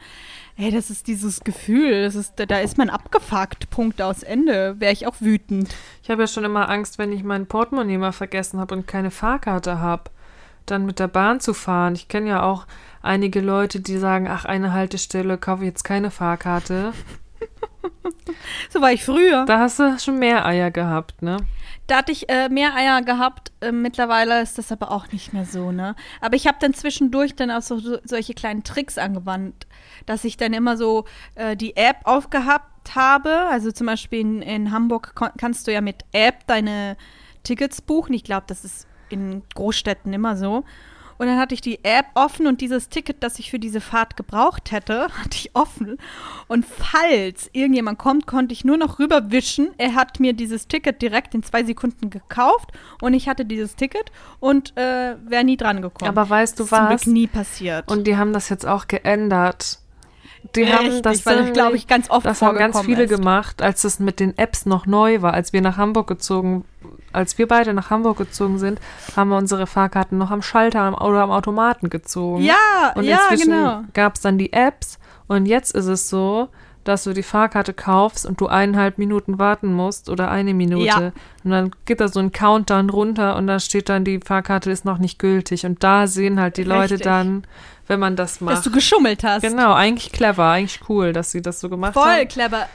Ey, 0.62 0.72
das 0.72 0.90
ist 0.90 1.08
dieses 1.08 1.40
Gefühl, 1.46 2.04
das 2.04 2.16
ist, 2.16 2.34
da 2.36 2.60
ist 2.60 2.78
man 2.78 2.90
abgefuckt, 2.90 3.70
Punkt 3.70 4.02
aus 4.02 4.24
Ende. 4.24 4.76
Wäre 4.78 4.92
ich 4.92 5.08
auch 5.08 5.16
wütend. 5.22 5.74
Ich 6.04 6.10
habe 6.10 6.24
ja 6.24 6.28
schon 6.28 6.44
immer 6.44 6.68
Angst, 6.68 6.98
wenn 6.98 7.14
ich 7.14 7.24
mein 7.24 7.46
Portemonnaie 7.46 7.98
mal 7.98 8.12
vergessen 8.12 8.60
habe 8.60 8.76
und 8.76 8.86
keine 8.86 9.10
Fahrkarte 9.10 9.80
habe, 9.80 10.12
dann 10.66 10.86
mit 10.86 11.00
der 11.00 11.08
Bahn 11.08 11.40
zu 11.40 11.54
fahren. 11.54 11.96
Ich 11.96 12.10
kenne 12.10 12.28
ja 12.28 12.44
auch 12.44 12.68
einige 13.02 13.40
Leute, 13.40 13.80
die 13.80 13.98
sagen, 13.98 14.28
ach, 14.28 14.44
eine 14.44 14.74
Haltestelle, 14.74 15.38
kaufe 15.38 15.64
ich 15.64 15.70
jetzt 15.70 15.84
keine 15.86 16.12
Fahrkarte. 16.12 16.92
So 18.70 18.82
war 18.82 18.92
ich 18.92 19.04
früher. 19.04 19.46
Da 19.46 19.60
hast 19.60 19.80
du 19.80 19.98
schon 19.98 20.20
mehr 20.20 20.46
Eier 20.46 20.70
gehabt, 20.70 21.22
ne? 21.22 21.38
Da 21.90 21.98
hatte 21.98 22.12
ich 22.12 22.30
äh, 22.30 22.50
mehr 22.50 22.76
Eier 22.76 23.02
gehabt. 23.02 23.52
Äh, 23.62 23.72
mittlerweile 23.72 24.44
ist 24.44 24.60
das 24.60 24.72
aber 24.72 24.92
auch 24.92 25.12
nicht 25.12 25.34
mehr 25.34 25.46
so, 25.46 25.72
ne? 25.72 25.96
Aber 26.22 26.36
ich 26.36 26.46
habe 26.46 26.60
dann 26.62 26.76
zwischendurch 26.76 27.36
dann 27.36 27.50
auch 27.50 27.64
so, 27.64 27.80
so 27.80 27.98
solche 28.04 28.36
kleinen 28.36 28.64
Tricks 28.64 29.00
angewandt, 29.00 29.66
dass 30.06 30.24
ich 30.24 30.38
dann 30.38 30.54
immer 30.54 30.78
so 30.78 31.06
äh, 31.34 31.58
die 31.58 31.76
App 31.76 32.02
aufgehabt 32.04 32.94
habe. 32.94 33.48
Also 33.50 33.72
zum 33.72 33.88
Beispiel 33.88 34.20
in, 34.20 34.42
in 34.44 34.72
Hamburg 34.72 35.16
kannst 35.40 35.66
du 35.66 35.74
ja 35.74 35.82
mit 35.82 36.06
App 36.12 36.46
deine 36.46 36.96
Tickets 37.42 37.82
buchen. 37.82 38.14
Ich 38.14 38.24
glaube, 38.24 38.44
das 38.46 38.64
ist 38.64 38.86
in 39.10 39.42
Großstädten 39.56 40.14
immer 40.14 40.36
so. 40.36 40.66
Und 41.20 41.28
dann 41.28 41.38
hatte 41.38 41.54
ich 41.54 41.60
die 41.60 41.84
App 41.84 42.06
offen 42.16 42.48
und 42.48 42.62
dieses 42.62 42.88
Ticket, 42.88 43.22
das 43.22 43.40
ich 43.40 43.52
für 43.52 43.60
diese 43.60 43.82
Fahrt 43.82 44.16
gebraucht 44.16 44.72
hätte, 44.72 45.10
hatte 45.22 45.36
ich 45.36 45.52
offen. 45.54 45.98
Und 46.48 46.66
falls 46.66 47.50
irgendjemand 47.54 48.00
kommt, 48.00 48.26
konnte 48.26 48.54
ich 48.54 48.64
nur 48.64 48.78
noch 48.78 49.00
rüberwischen. 49.00 49.70
Er 49.78 49.96
hat 49.96 50.20
mir 50.22 50.32
dieses 50.34 50.68
Ticket 50.68 51.02
direkt 51.02 51.36
in 51.36 51.44
zwei 51.44 51.64
Sekunden 51.66 52.10
gekauft 52.10 52.72
und 53.02 53.14
ich 53.14 53.28
hatte 53.28 53.46
dieses 53.46 53.76
Ticket 53.76 54.12
und 54.40 54.76
äh, 54.78 55.18
wäre 55.26 55.44
nie 55.44 55.58
dran 55.58 55.82
gekommen. 55.82 56.10
Aber 56.10 56.30
weißt 56.30 56.58
du 56.58 56.64
Das 56.64 56.72
ist 56.72 56.78
zum 56.78 56.90
was? 56.90 57.02
Glück 57.02 57.14
nie 57.14 57.28
passiert. 57.28 57.92
Und 57.92 58.08
die 58.08 58.16
haben 58.16 58.32
das 58.32 58.48
jetzt 58.48 58.66
auch 58.66 58.88
geändert. 58.88 59.80
Die 60.56 60.72
haben 60.72 60.86
Richtig, 60.86 61.02
das, 61.02 61.26
weil 61.26 61.44
das, 61.44 61.52
glaube 61.54 61.76
ich, 61.76 61.88
ganz 61.88 62.10
oft 62.10 62.26
Das 62.26 62.42
haben 62.42 62.58
ganz 62.58 62.80
viele 62.80 63.04
ist. 63.04 63.10
gemacht, 63.10 63.62
als 63.62 63.84
es 63.84 64.00
mit 64.00 64.22
den 64.22 64.38
Apps 64.38 64.66
noch 64.66 64.86
neu 64.86 65.22
war, 65.22 65.34
als 65.34 65.52
wir 65.52 65.62
nach 65.62 65.76
Hamburg 65.76 66.08
gezogen, 66.08 66.64
als 67.14 67.38
wir 67.38 67.48
beide 67.48 67.74
nach 67.74 67.90
Hamburg 67.90 68.18
gezogen 68.18 68.58
sind, 68.60 68.80
haben 69.16 69.30
wir 69.30 69.38
unsere 69.38 69.68
Fahrkarten 69.68 70.18
noch 70.18 70.32
am 70.32 70.42
Schalter 70.42 70.82
am- 70.82 70.94
oder 70.96 71.22
am 71.24 71.32
Automaten 71.32 71.90
gezogen. 71.90 72.44
Ja, 72.44 72.94
Und 72.96 73.04
ja, 73.04 73.20
inzwischen 73.30 73.52
genau. 73.52 73.82
gab 73.94 74.16
es 74.16 74.22
dann 74.22 74.38
die 74.38 74.54
Apps 74.54 75.00
und 75.28 75.46
jetzt 75.46 75.76
ist 75.76 75.88
es 75.88 76.10
so, 76.10 76.50
dass 76.86 77.04
du 77.04 77.14
die 77.14 77.24
Fahrkarte 77.24 77.74
kaufst 77.74 78.26
und 78.26 78.42
du 78.42 78.48
eineinhalb 78.48 78.98
Minuten 78.98 79.38
warten 79.38 79.72
musst 79.74 80.10
oder 80.10 80.32
eine 80.32 80.54
Minute. 80.54 80.86
Ja. 80.86 81.12
Und 81.44 81.52
dann 81.52 81.72
geht 81.86 82.00
da 82.00 82.08
so 82.08 82.20
ein 82.20 82.32
Countdown 82.32 82.90
runter 82.90 83.36
und 83.36 83.48
da 83.48 83.60
steht 83.60 83.90
dann, 83.90 84.06
die 84.06 84.20
Fahrkarte 84.26 84.72
ist 84.72 84.86
noch 84.86 84.98
nicht 84.98 85.20
gültig. 85.20 85.66
Und 85.66 85.84
da 85.84 86.08
sehen 86.08 86.40
halt 86.40 86.58
die 86.58 86.64
Leute 86.64 86.96
Richtig. 86.96 87.02
dann, 87.02 87.44
wenn 87.88 88.00
man 88.00 88.16
das 88.16 88.42
macht. 88.42 88.56
Dass 88.58 88.64
du 88.64 88.72
geschummelt 88.72 89.24
hast. 89.24 89.42
Genau, 89.44 89.74
eigentlich 89.74 90.12
clever, 90.12 90.50
eigentlich 90.50 90.80
cool, 90.90 91.14
dass 91.14 91.32
sie 91.32 91.42
das 91.42 91.60
so 91.60 91.70
gemacht 91.70 91.94
Voll 91.94 92.04
haben. 92.04 92.28
clever. 92.28 92.68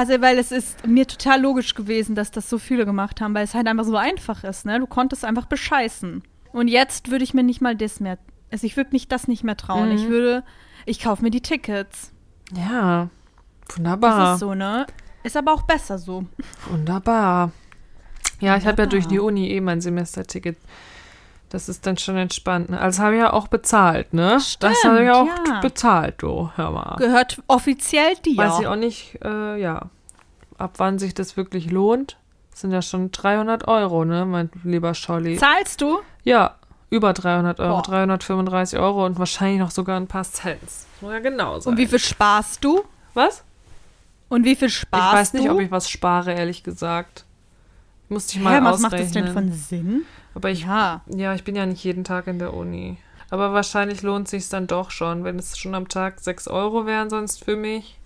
Also, 0.00 0.22
weil 0.22 0.38
es 0.38 0.50
ist 0.50 0.86
mir 0.86 1.06
total 1.06 1.42
logisch 1.42 1.74
gewesen, 1.74 2.14
dass 2.14 2.30
das 2.30 2.48
so 2.48 2.56
viele 2.58 2.86
gemacht 2.86 3.20
haben, 3.20 3.34
weil 3.34 3.44
es 3.44 3.52
halt 3.54 3.66
einfach 3.66 3.84
so 3.84 3.96
einfach 3.96 4.44
ist, 4.44 4.64
ne? 4.64 4.78
Du 4.80 4.86
konntest 4.86 5.26
einfach 5.26 5.44
bescheißen. 5.44 6.22
Und 6.52 6.68
jetzt 6.68 7.10
würde 7.10 7.22
ich 7.22 7.34
mir 7.34 7.42
nicht 7.42 7.60
mal 7.60 7.76
das 7.76 8.00
mehr, 8.00 8.16
also 8.50 8.66
ich 8.66 8.78
würde 8.78 8.90
mich 8.92 9.08
das 9.08 9.28
nicht 9.28 9.44
mehr 9.44 9.58
trauen. 9.58 9.90
Mhm. 9.90 9.96
Ich 9.96 10.08
würde, 10.08 10.42
ich 10.86 11.00
kaufe 11.02 11.22
mir 11.22 11.30
die 11.30 11.42
Tickets. 11.42 12.12
Ja, 12.54 13.10
Das 13.68 13.76
wunderbar. 13.76 14.34
ist 14.34 14.40
so, 14.40 14.54
ne? 14.54 14.86
Ist 15.22 15.36
aber 15.36 15.52
auch 15.52 15.62
besser 15.64 15.98
so. 15.98 16.24
Wunderbar. 16.70 17.52
Ja, 18.40 18.56
ich 18.56 18.66
habe 18.66 18.80
ja 18.80 18.86
durch 18.86 19.04
die 19.06 19.18
Wunderbar. 19.20 19.26
Uni 19.26 19.50
eh 19.50 19.60
mein 19.60 19.82
Semesterticket. 19.82 20.56
Das 21.50 21.68
ist 21.68 21.84
dann 21.84 21.98
schon 21.98 22.16
entspannt. 22.16 22.70
Ne? 22.70 22.80
Also 22.80 23.02
habe 23.02 23.16
ich 23.16 23.20
ja 23.20 23.32
auch 23.32 23.48
bezahlt, 23.48 24.14
ne? 24.14 24.34
das 24.34 24.56
habe 24.62 24.72
ich 24.72 24.78
Stimmt, 24.78 25.10
auch 25.10 25.26
ja. 25.48 25.60
bezahlt, 25.60 26.14
du. 26.18 26.50
Hör 26.54 26.70
mal. 26.70 26.96
Gehört 26.96 27.42
offiziell 27.48 28.14
dir. 28.24 28.36
Weiß 28.36 28.60
ich 28.60 28.66
auch 28.68 28.76
nicht, 28.76 29.18
äh, 29.24 29.60
ja, 29.60 29.90
ab 30.58 30.74
wann 30.76 30.98
sich 31.00 31.12
das 31.12 31.36
wirklich 31.36 31.70
lohnt. 31.70 32.16
Das 32.52 32.60
sind 32.60 32.70
ja 32.72 32.82
schon 32.82 33.10
300 33.10 33.66
Euro, 33.66 34.04
ne, 34.04 34.24
mein 34.26 34.50
lieber 34.62 34.94
Scholli. 34.94 35.38
Zahlst 35.38 35.80
du? 35.80 35.98
Ja, 36.22 36.54
über 36.88 37.12
300 37.12 37.58
Euro, 37.58 37.76
Boah. 37.76 37.82
335 37.82 38.78
Euro 38.78 39.04
und 39.06 39.18
wahrscheinlich 39.18 39.58
noch 39.60 39.70
sogar 39.72 39.98
ein 39.98 40.06
paar 40.06 40.24
Cents. 40.24 40.86
Muss 41.00 41.12
ja 41.12 41.18
genau 41.18 41.58
sein. 41.58 41.72
Und 41.72 41.78
wie 41.78 41.86
viel 41.86 41.98
sparst 41.98 42.64
du? 42.64 42.84
Was? 43.14 43.42
Und 44.28 44.44
wie 44.44 44.54
viel 44.54 44.68
sparst 44.70 45.08
ich 45.08 45.18
weiß 45.18 45.32
nicht, 45.34 45.46
du? 45.48 45.52
ob 45.52 45.60
ich 45.60 45.70
was 45.72 45.90
spare, 45.90 46.32
ehrlich 46.32 46.62
gesagt. 46.62 47.24
Musste 48.08 48.38
ich 48.38 48.38
Hä, 48.38 48.44
mal 48.44 48.64
was 48.64 48.84
ausrechnen. 48.84 48.90
macht 48.90 49.00
das 49.00 49.12
denn 49.12 49.32
von 49.32 49.52
Sinn? 49.52 50.02
Aber 50.34 50.50
ich, 50.50 50.62
Ja. 50.62 51.02
ja, 51.06 51.34
ich 51.34 51.44
bin 51.44 51.56
ja 51.56 51.66
nicht 51.66 51.82
jeden 51.84 52.04
Tag 52.04 52.26
in 52.26 52.38
der 52.38 52.54
Uni. 52.54 52.98
Aber 53.30 53.52
wahrscheinlich 53.52 54.02
lohnt 54.02 54.28
sich 54.28 54.48
dann 54.48 54.66
doch 54.66 54.90
schon, 54.90 55.24
wenn 55.24 55.38
es 55.38 55.56
schon 55.56 55.74
am 55.74 55.88
Tag 55.88 56.20
6 56.20 56.48
Euro 56.48 56.84
wären 56.86 57.10
sonst 57.10 57.44
für 57.44 57.56
mich. 57.56 57.98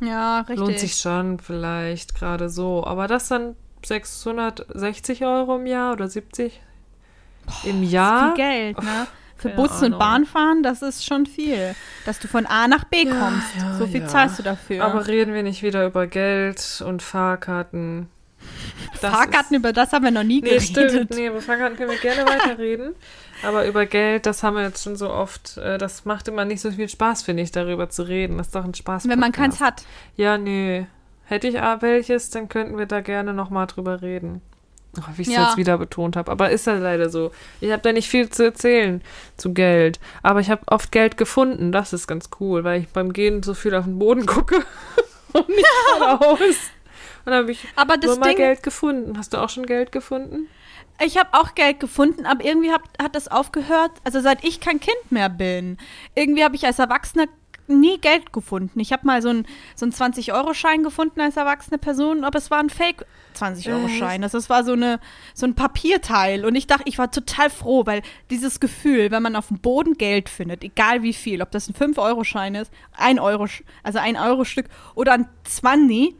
Ja, 0.00 0.40
richtig. 0.40 0.58
Lohnt 0.58 0.78
sich 0.78 0.94
schon 0.94 1.38
vielleicht 1.38 2.14
gerade 2.14 2.48
so. 2.48 2.84
Aber 2.86 3.06
das 3.06 3.28
dann 3.28 3.56
660 3.84 5.24
Euro 5.24 5.56
im 5.56 5.66
Jahr 5.66 5.92
oder 5.92 6.08
70 6.08 6.60
im 7.64 7.82
Jahr? 7.82 8.34
Viel 8.34 8.44
Geld, 8.44 8.82
ne? 8.82 9.06
Für 9.36 9.50
Keine 9.50 9.62
Bus 9.62 9.82
und. 9.82 9.98
Bahn 9.98 10.24
fahren, 10.24 10.62
das 10.62 10.80
ist 10.80 11.04
schon 11.04 11.26
viel. 11.26 11.74
Dass 12.06 12.18
du 12.18 12.26
von 12.26 12.46
A 12.46 12.68
nach 12.68 12.84
B 12.84 13.04
kommst. 13.04 13.56
ja, 13.58 13.74
so 13.74 13.86
viel 13.86 14.00
ja. 14.00 14.08
zahlst 14.08 14.38
du 14.38 14.42
dafür. 14.42 14.84
Aber 14.84 15.06
reden 15.06 15.34
wir 15.34 15.42
nicht 15.42 15.62
wieder 15.62 15.86
über 15.86 16.06
Geld 16.06 16.82
und 16.86 17.02
Fahrkarten. 17.02 18.08
Das 19.00 19.12
Fahrkarten, 19.12 19.54
ist- 19.56 19.58
über 19.60 19.72
das 19.72 19.92
haben 19.92 20.04
wir 20.04 20.10
noch 20.10 20.22
nie 20.22 20.40
Nee, 20.40 20.50
geredet. 20.58 20.62
stimmt. 20.68 21.10
Nee, 21.10 21.26
über 21.28 21.40
Fahrkarten 21.40 21.76
können 21.76 21.90
wir 21.90 21.98
gerne 21.98 22.24
weiterreden. 22.28 22.94
Aber 23.42 23.66
über 23.66 23.86
Geld, 23.86 24.26
das 24.26 24.42
haben 24.42 24.56
wir 24.56 24.62
jetzt 24.64 24.82
schon 24.82 24.96
so 24.96 25.10
oft. 25.10 25.56
Äh, 25.58 25.78
das 25.78 26.04
macht 26.04 26.28
immer 26.28 26.44
nicht 26.44 26.60
so 26.60 26.70
viel 26.70 26.88
Spaß, 26.88 27.22
finde 27.22 27.42
ich, 27.42 27.52
darüber 27.52 27.88
zu 27.90 28.02
reden. 28.08 28.38
Das 28.38 28.48
ist 28.48 28.54
doch 28.54 28.64
ein 28.64 28.74
Spaß. 28.74 29.08
Wenn 29.08 29.18
man 29.18 29.32
keins 29.32 29.60
hat. 29.60 29.84
Ja, 30.16 30.38
nee. 30.38 30.86
Hätte 31.24 31.48
ich 31.48 31.60
A 31.60 31.82
welches, 31.82 32.30
dann 32.30 32.48
könnten 32.48 32.78
wir 32.78 32.86
da 32.86 33.00
gerne 33.00 33.34
nochmal 33.34 33.66
drüber 33.66 34.00
reden. 34.00 34.42
Oh, 34.98 35.02
wie 35.16 35.22
ich 35.22 35.28
es 35.28 35.34
Ja. 35.34 35.44
jetzt 35.48 35.56
wieder 35.58 35.76
betont 35.76 36.16
habe. 36.16 36.30
Aber 36.32 36.50
ist 36.50 36.66
ja 36.66 36.74
leider 36.74 37.10
so. 37.10 37.30
Ich 37.60 37.70
habe 37.70 37.82
da 37.82 37.92
nicht 37.92 38.08
viel 38.08 38.30
zu 38.30 38.44
erzählen 38.44 39.02
zu 39.36 39.52
Geld. 39.52 40.00
Aber 40.22 40.40
ich 40.40 40.48
habe 40.50 40.62
oft 40.68 40.90
Geld 40.90 41.18
gefunden. 41.18 41.70
Das 41.72 41.92
ist 41.92 42.06
ganz 42.06 42.30
cool, 42.40 42.64
weil 42.64 42.80
ich 42.80 42.88
beim 42.88 43.12
Gehen 43.12 43.42
so 43.42 43.52
viel 43.52 43.74
auf 43.74 43.84
den 43.84 43.98
Boden 43.98 44.24
gucke 44.24 44.64
und 45.34 45.48
nicht 45.50 45.66
geradeaus. 45.98 46.56
Und 47.26 47.32
dann 47.32 47.42
habe 47.42 47.52
ich 47.52 47.66
Aber 47.76 47.96
das 47.96 48.12
nur 48.12 48.20
mal 48.20 48.28
Ding, 48.28 48.38
Geld 48.38 48.62
gefunden. 48.62 49.18
Hast 49.18 49.34
du 49.34 49.38
auch 49.38 49.50
schon 49.50 49.66
Geld 49.66 49.92
gefunden? 49.92 50.48
ich 51.04 51.18
habe 51.18 51.28
auch 51.32 51.54
Geld 51.54 51.78
gefunden, 51.78 52.24
aber 52.24 52.42
irgendwie 52.42 52.72
hat, 52.72 52.80
hat 53.00 53.14
das 53.14 53.28
aufgehört, 53.28 53.90
also 54.04 54.20
seit 54.20 54.42
ich 54.44 54.60
kein 54.60 54.80
Kind 54.80 55.10
mehr 55.10 55.28
bin. 55.28 55.76
Irgendwie 56.14 56.42
habe 56.42 56.56
ich 56.56 56.64
als 56.64 56.78
Erwachsener 56.78 57.26
nie 57.68 57.98
Geld 57.98 58.32
gefunden. 58.32 58.78
Ich 58.78 58.92
habe 58.92 59.06
mal 59.06 59.22
so 59.22 59.28
einen 59.28 59.46
so 59.74 59.84
einen 59.84 59.92
20-Euro-Schein 59.92 60.82
gefunden 60.84 61.20
als 61.20 61.36
erwachsene 61.36 61.78
Person, 61.78 62.24
aber 62.24 62.38
es 62.38 62.50
war 62.50 62.60
ein 62.60 62.70
Fake 62.70 63.04
20-Euro-Schein. 63.36 64.22
Also 64.22 64.38
es 64.38 64.48
war 64.48 64.64
so, 64.64 64.72
eine, 64.72 65.00
so 65.34 65.46
ein 65.46 65.54
Papierteil. 65.54 66.44
Und 66.44 66.54
ich 66.54 66.66
dachte, 66.66 66.84
ich 66.86 66.98
war 66.98 67.10
total 67.10 67.50
froh, 67.50 67.84
weil 67.84 68.02
dieses 68.30 68.60
Gefühl, 68.60 69.10
wenn 69.10 69.22
man 69.22 69.36
auf 69.36 69.48
dem 69.48 69.58
Boden 69.58 69.94
Geld 69.94 70.28
findet, 70.28 70.62
egal 70.62 71.02
wie 71.02 71.12
viel, 71.12 71.42
ob 71.42 71.50
das 71.50 71.68
ein 71.68 71.74
5-Euro-Schein 71.74 72.54
ist, 72.54 72.70
ein 72.96 73.18
Euro, 73.18 73.46
also 73.82 73.98
ein 73.98 74.16
Euro-Stück 74.16 74.66
oder 74.94 75.12
ein 75.14 75.28
20, 75.44 76.14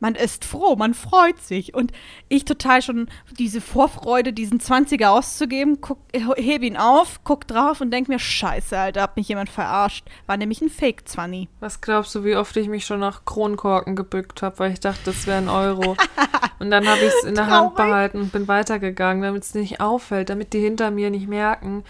man 0.00 0.14
ist 0.14 0.44
froh, 0.44 0.76
man 0.76 0.94
freut 0.94 1.40
sich. 1.40 1.74
Und 1.74 1.92
ich 2.28 2.44
total 2.44 2.82
schon 2.82 3.08
diese 3.38 3.60
Vorfreude, 3.60 4.32
diesen 4.32 4.60
20er 4.60 5.08
auszugeben, 5.08 5.80
guck, 5.80 5.98
hebe 6.12 6.66
ihn 6.66 6.76
auf, 6.76 7.20
guck 7.24 7.46
drauf 7.46 7.80
und 7.80 7.90
denk 7.90 8.08
mir, 8.08 8.18
scheiße, 8.18 8.78
Alter, 8.78 9.02
hat 9.02 9.16
mich 9.16 9.28
jemand 9.28 9.50
verarscht. 9.50 10.06
War 10.26 10.36
nämlich 10.36 10.60
ein 10.60 10.70
Fake-20. 10.70 11.48
Was 11.60 11.80
glaubst 11.80 12.14
du, 12.14 12.24
wie 12.24 12.36
oft 12.36 12.56
ich 12.56 12.68
mich 12.68 12.86
schon 12.86 13.00
nach 13.00 13.24
Kronkorken 13.24 13.96
gebückt 13.96 14.42
habe, 14.42 14.58
weil 14.58 14.72
ich 14.72 14.80
dachte, 14.80 15.00
das 15.06 15.26
wäre 15.26 15.38
ein 15.38 15.48
Euro. 15.48 15.96
Und 16.58 16.70
dann 16.70 16.88
habe 16.88 17.00
ich 17.00 17.12
es 17.20 17.24
in 17.24 17.34
der 17.34 17.46
Hand 17.46 17.76
behalten 17.76 18.20
und 18.20 18.32
bin 18.32 18.48
weitergegangen, 18.48 19.22
damit 19.22 19.44
es 19.44 19.54
nicht 19.54 19.80
auffällt, 19.80 20.28
damit 20.28 20.52
die 20.52 20.58
hinter 20.58 20.90
mir 20.90 21.08
nicht 21.08 21.28
merken, 21.28 21.84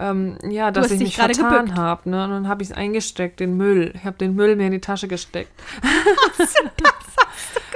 ähm, 0.00 0.38
ja, 0.48 0.70
dass 0.70 0.90
ich 0.90 0.98
mich 0.98 1.16
vertan 1.16 1.76
habe. 1.76 2.10
Ne? 2.10 2.24
Und 2.24 2.30
dann 2.30 2.48
habe 2.48 2.62
ich 2.62 2.70
es 2.70 2.76
eingesteckt, 2.76 3.38
den 3.38 3.56
Müll. 3.56 3.92
Ich 3.94 4.04
habe 4.04 4.16
den 4.16 4.34
Müll 4.34 4.56
mir 4.56 4.66
in 4.66 4.72
die 4.72 4.80
Tasche 4.80 5.06
gesteckt. 5.06 5.52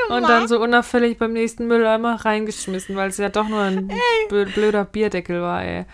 Und 0.08 0.22
dann 0.28 0.48
so 0.48 0.60
unauffällig 0.60 1.18
beim 1.18 1.32
nächsten 1.32 1.66
Mülleimer 1.66 2.24
reingeschmissen, 2.24 2.96
weil 2.96 3.08
es 3.10 3.16
ja 3.18 3.28
doch 3.28 3.48
nur 3.48 3.60
ein 3.60 3.90
blö- 4.30 4.52
blöder 4.52 4.84
Bierdeckel 4.84 5.40
war, 5.40 5.62
ey. 5.64 5.84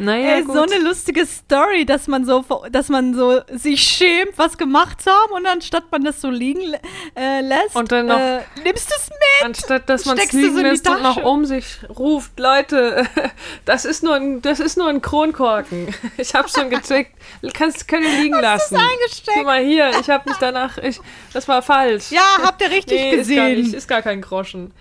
Naja, 0.00 0.36
Ey, 0.36 0.44
gut. 0.44 0.54
so 0.54 0.62
eine 0.62 0.78
lustige 0.78 1.26
Story, 1.26 1.84
dass 1.84 2.06
man 2.08 2.24
so, 2.24 2.42
dass 2.72 2.88
man 2.88 3.12
so 3.14 3.42
sich 3.52 3.82
schämt, 3.82 4.32
was 4.36 4.56
gemacht 4.56 5.02
zu 5.02 5.10
haben 5.10 5.32
und 5.32 5.46
anstatt 5.46 5.84
man 5.92 6.02
das 6.04 6.22
so 6.22 6.30
liegen 6.30 6.74
äh, 7.14 7.42
lässt, 7.42 7.76
Und 7.76 7.92
dann 7.92 8.06
noch- 8.06 8.18
äh, 8.18 8.40
nimmst 8.64 8.90
du 8.90 8.94
es 8.96 9.10
mit. 9.10 9.44
Anstatt 9.44 9.90
dass 9.90 10.06
man 10.06 10.16
es 10.16 10.32
liegen 10.32 10.56
so 10.56 10.62
lässt 10.62 10.88
und 10.88 11.02
noch 11.02 11.22
um 11.22 11.44
sich 11.44 11.66
ruft, 11.90 12.40
Leute, 12.40 13.06
das 13.66 13.84
ist 13.84 14.02
nur 14.02 14.14
ein, 14.14 14.40
das 14.40 14.58
ist 14.58 14.78
nur 14.78 14.88
ein 14.88 15.02
Kronkorken. 15.02 15.94
Ich 16.16 16.34
habe 16.34 16.48
schon 16.48 16.70
gecheckt. 16.70 17.14
Kannst 17.52 17.86
können 17.86 18.06
liegen 18.22 18.40
lassen. 18.40 18.76
Guck 18.76 18.90
eingesteckt. 18.90 19.44
mal 19.44 19.62
hier, 19.62 19.90
ich 20.00 20.08
habe 20.08 20.28
mich 20.30 20.38
danach, 20.38 20.78
ich, 20.78 20.98
das 21.34 21.46
war 21.46 21.60
falsch. 21.60 22.10
Ja, 22.10 22.22
habt 22.42 22.62
ihr 22.62 22.70
richtig 22.70 22.98
nee, 22.98 23.10
ist 23.10 23.28
gar, 23.28 23.48
gesehen. 23.48 23.62
nicht, 23.62 23.74
ist 23.74 23.86
gar 23.88 24.00
kein 24.00 24.22
Groschen. 24.22 24.72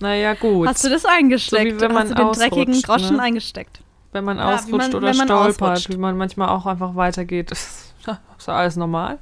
Naja, 0.00 0.34
gut. 0.34 0.66
Hast 0.66 0.82
du 0.84 0.88
das 0.88 1.04
eingesteckt? 1.04 1.70
So 1.72 1.76
wie 1.76 1.80
wenn 1.82 1.92
man 1.92 2.08
Hast 2.08 2.18
du 2.18 2.24
den 2.24 2.32
dreckigen 2.32 2.82
Groschen 2.82 3.16
ne? 3.16 3.22
eingesteckt? 3.22 3.80
Wenn 4.12 4.24
man 4.24 4.38
Ja, 4.38 4.54
ausrutscht 4.54 4.92
man- 4.92 4.94
oder 4.94 5.14
man 5.14 5.26
stolpert, 5.26 5.62
ausrutscht. 5.62 5.90
wie 5.90 5.96
man 5.98 6.16
manchmal 6.16 6.48
auch 6.48 6.66
einfach 6.66 6.94
weitergeht. 6.96 7.50
ist 7.52 7.94
ja 8.06 8.54
alles 8.54 8.76
normal. 8.76 9.18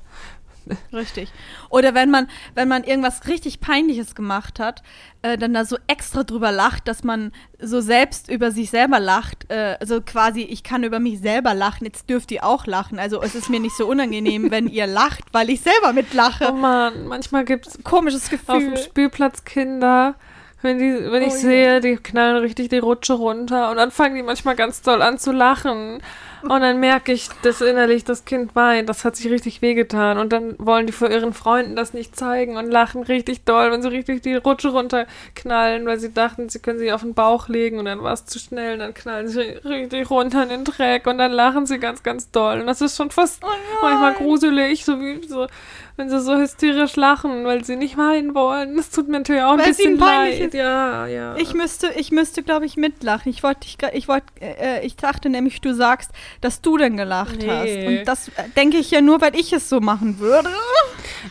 Richtig. 0.92 1.32
Oder 1.70 1.94
wenn 1.94 2.10
man, 2.10 2.28
wenn 2.54 2.68
man 2.68 2.84
irgendwas 2.84 3.26
richtig 3.26 3.60
Peinliches 3.60 4.14
gemacht 4.14 4.60
hat, 4.60 4.82
äh, 5.22 5.38
dann 5.38 5.54
da 5.54 5.64
so 5.64 5.78
extra 5.86 6.24
drüber 6.24 6.52
lacht, 6.52 6.88
dass 6.88 7.04
man 7.04 7.32
so 7.58 7.80
selbst 7.80 8.30
über 8.30 8.50
sich 8.50 8.68
selber 8.68 9.00
lacht. 9.00 9.50
Äh, 9.50 9.78
also 9.80 10.02
quasi, 10.02 10.42
ich 10.42 10.62
kann 10.62 10.84
über 10.84 11.00
mich 11.00 11.20
selber 11.20 11.54
lachen, 11.54 11.86
jetzt 11.86 12.10
dürft 12.10 12.30
ihr 12.32 12.44
auch 12.44 12.66
lachen. 12.66 12.98
Also 12.98 13.22
es 13.22 13.34
ist 13.34 13.48
mir 13.48 13.60
nicht 13.60 13.76
so 13.78 13.86
unangenehm, 13.86 14.50
wenn 14.50 14.68
ihr 14.68 14.86
lacht, 14.86 15.22
weil 15.32 15.48
ich 15.48 15.62
selber 15.62 15.88
Oh 15.90 15.92
mitlache. 15.94 16.52
Mann, 16.52 17.06
manchmal 17.06 17.46
gibt 17.46 17.66
es 17.66 17.78
Komisches 17.82 18.24
auf 18.24 18.58
dem 18.58 18.70
Gefühl. 18.72 18.76
Spielplatz 18.76 19.44
Kinder, 19.44 20.16
wenn, 20.62 20.78
die, 20.78 21.10
wenn 21.10 21.22
ich 21.22 21.32
Oh 21.32 21.36
je. 21.36 21.40
sehe, 21.40 21.80
die 21.80 21.96
knallen 21.96 22.36
richtig 22.38 22.68
die 22.68 22.78
Rutsche 22.78 23.14
runter 23.14 23.70
und 23.70 23.76
dann 23.76 23.90
fangen 23.90 24.16
die 24.16 24.22
manchmal 24.22 24.56
ganz 24.56 24.82
doll 24.82 25.02
an 25.02 25.18
zu 25.18 25.32
lachen. 25.32 26.00
Und 26.42 26.60
dann 26.60 26.78
merke 26.78 27.10
ich, 27.12 27.28
dass 27.42 27.60
innerlich 27.60 28.04
das 28.04 28.24
Kind 28.24 28.54
weint. 28.54 28.88
Das 28.88 29.04
hat 29.04 29.16
sich 29.16 29.28
richtig 29.28 29.60
wehgetan. 29.60 30.18
Und 30.18 30.32
dann 30.32 30.54
wollen 30.58 30.86
die 30.86 30.92
vor 30.92 31.10
ihren 31.10 31.32
Freunden 31.32 31.74
das 31.74 31.94
nicht 31.94 32.14
zeigen 32.14 32.56
und 32.56 32.70
lachen 32.70 33.02
richtig 33.02 33.42
doll, 33.44 33.72
wenn 33.72 33.82
sie 33.82 33.88
richtig 33.88 34.22
die 34.22 34.36
Rutsche 34.36 34.68
runterknallen, 34.68 35.84
weil 35.86 35.98
sie 35.98 36.12
dachten, 36.12 36.48
sie 36.48 36.60
können 36.60 36.78
sie 36.78 36.92
auf 36.92 37.00
den 37.00 37.14
Bauch 37.14 37.48
legen 37.48 37.78
und 37.80 37.86
dann 37.86 38.04
war 38.04 38.12
es 38.12 38.24
zu 38.24 38.38
schnell 38.38 38.74
und 38.74 38.78
dann 38.78 38.94
knallen 38.94 39.26
sie 39.26 39.40
richtig 39.40 40.10
runter 40.10 40.44
in 40.44 40.48
den 40.50 40.64
Dreck 40.64 41.08
und 41.08 41.18
dann 41.18 41.32
lachen 41.32 41.66
sie 41.66 41.78
ganz, 41.80 42.04
ganz 42.04 42.30
doll. 42.30 42.60
Und 42.60 42.68
das 42.68 42.80
ist 42.80 42.96
schon 42.96 43.10
fast 43.10 43.42
Oh 43.44 43.48
manchmal 43.82 44.14
gruselig, 44.14 44.84
so 44.84 45.00
wie 45.00 45.26
so, 45.26 45.48
wenn 45.98 46.08
sie 46.08 46.20
so 46.20 46.36
hysterisch 46.38 46.94
lachen, 46.96 47.44
weil 47.44 47.64
sie 47.64 47.76
nicht 47.76 47.98
weinen 47.98 48.34
wollen. 48.34 48.76
Das 48.76 48.90
tut 48.90 49.08
mir 49.08 49.18
natürlich 49.18 49.42
auch 49.42 49.52
ein 49.52 49.58
Weil 49.58 49.66
bisschen 49.66 49.98
leid. 49.98 50.38
ist. 50.40 50.54
Ja, 50.54 51.06
ja. 51.06 51.36
Ich 51.36 51.52
müsste, 51.54 51.88
ich 51.96 52.10
müsste, 52.12 52.42
glaube 52.42 52.64
ich, 52.66 52.76
mitlachen. 52.76 53.28
Ich 53.30 53.42
wollte, 53.42 53.66
ich, 53.66 53.76
ich 53.92 54.06
wollte, 54.08 54.26
äh, 54.40 54.86
ich 54.86 54.96
dachte 54.96 55.28
nämlich, 55.28 55.60
du 55.60 55.74
sagst, 55.74 56.12
dass 56.40 56.60
du 56.62 56.78
denn 56.78 56.96
gelacht 56.96 57.38
Nee. 57.42 57.48
hast. 57.50 57.86
Und 57.88 58.04
das 58.08 58.28
äh, 58.28 58.48
denke 58.56 58.76
ich 58.78 58.90
ja 58.92 59.00
nur, 59.00 59.20
weil 59.20 59.34
ich 59.34 59.52
es 59.52 59.68
so 59.68 59.80
machen 59.80 60.18
würde. 60.20 60.48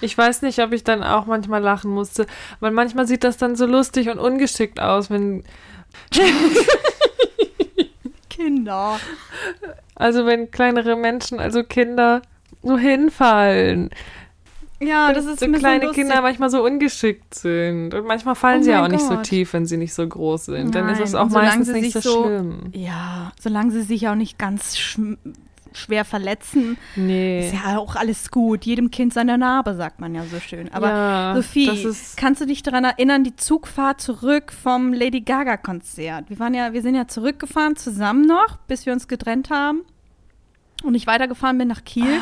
Ich 0.02 0.18
weiß 0.18 0.42
nicht, 0.42 0.60
ob 0.60 0.74
ich 0.74 0.84
dann 0.84 1.02
auch 1.02 1.26
manchmal 1.26 1.62
lachen 1.62 1.90
musste, 1.92 2.28
weil 2.60 2.72
manchmal 2.72 3.08
sieht 3.08 3.24
das 3.24 3.38
dann 3.38 3.56
so 3.56 3.66
lustig 3.66 4.10
und 4.10 4.20
ungeschickt 4.20 4.80
aus, 4.82 5.10
wenn 5.10 5.44
Kinder. 8.30 9.00
also 9.96 10.26
wenn 10.26 10.52
kleinere 10.52 10.96
Menschen, 10.96 11.40
also 11.40 11.64
Kinder 11.64 12.22
so 12.62 12.78
hinfallen. 12.78 13.90
Ja, 14.80 15.12
das 15.12 15.26
ist 15.26 15.40
so 15.40 15.48
kleine 15.52 15.86
lustig. 15.86 16.04
Kinder 16.04 16.22
manchmal 16.22 16.50
so 16.50 16.64
ungeschickt 16.64 17.34
sind 17.34 17.94
und 17.94 18.06
manchmal 18.06 18.36
fallen 18.36 18.60
Oh 18.62 18.64
sie 18.64 18.72
ja 18.72 18.84
auch 18.84 18.88
nicht 18.90 19.02
so 19.02 19.16
Gott. 19.16 19.24
tief, 19.24 19.54
wenn 19.54 19.66
sie 19.66 19.78
nicht 19.78 19.94
so 19.94 20.08
groß 20.08 20.46
sind. 20.46 20.76
dann 20.76 20.88
ist 20.90 21.00
Nein, 21.00 21.04
es 21.04 21.16
auch 21.16 21.30
meistens 21.30 21.68
sie 21.68 21.82
nicht 21.82 21.94
so, 21.94 22.00
sich 22.00 22.12
so- 22.12 22.24
schlimm. 22.26 22.60
Ja, 22.74 23.32
solange 23.40 23.72
sie 23.72 23.82
sich 23.82 24.08
auch 24.08 24.16
nicht 24.16 24.38
ganz 24.38 24.78
schwer 25.74 26.06
verletzen, 26.06 26.78
Nee. 26.96 27.48
ist 27.48 27.54
ja 27.54 27.78
auch 27.78 27.96
alles 27.96 28.32
gut. 28.32 28.66
Jedem 28.66 28.90
Kind 28.92 29.14
seine 29.14 29.38
Narbe, 29.38 29.76
sagt 29.76 30.00
man 30.00 30.14
ja 30.16 30.24
so 30.26 30.40
schön. 30.40 30.72
Aber 30.72 30.90
ja, 30.90 31.36
Sophie, 31.36 31.70
kannst 32.16 32.42
du 32.42 32.46
dich 32.46 32.64
daran 32.64 32.84
erinnern, 32.84 33.24
die 33.24 33.36
Zugfahrt 33.36 34.00
zurück 34.02 34.52
vom 34.52 34.94
Lady 34.94 35.22
Gaga 35.22 35.58
Konzert? 35.58 36.30
Wir 36.30 36.40
waren 36.40 36.54
ja, 36.54 36.74
wir 36.74 36.82
sind 36.82 36.96
ja 36.96 37.08
zurückgefahren 37.08 37.76
zusammen 37.76 38.26
noch, 38.26 38.58
bis 38.68 38.86
wir 38.86 38.94
uns 38.94 39.08
getrennt 39.08 39.50
haben 39.50 39.82
und 40.84 40.96
ich 40.96 41.06
weitergefahren 41.08 41.58
bin 41.58 41.68
nach 41.68 41.84
Kiel. 41.84 42.20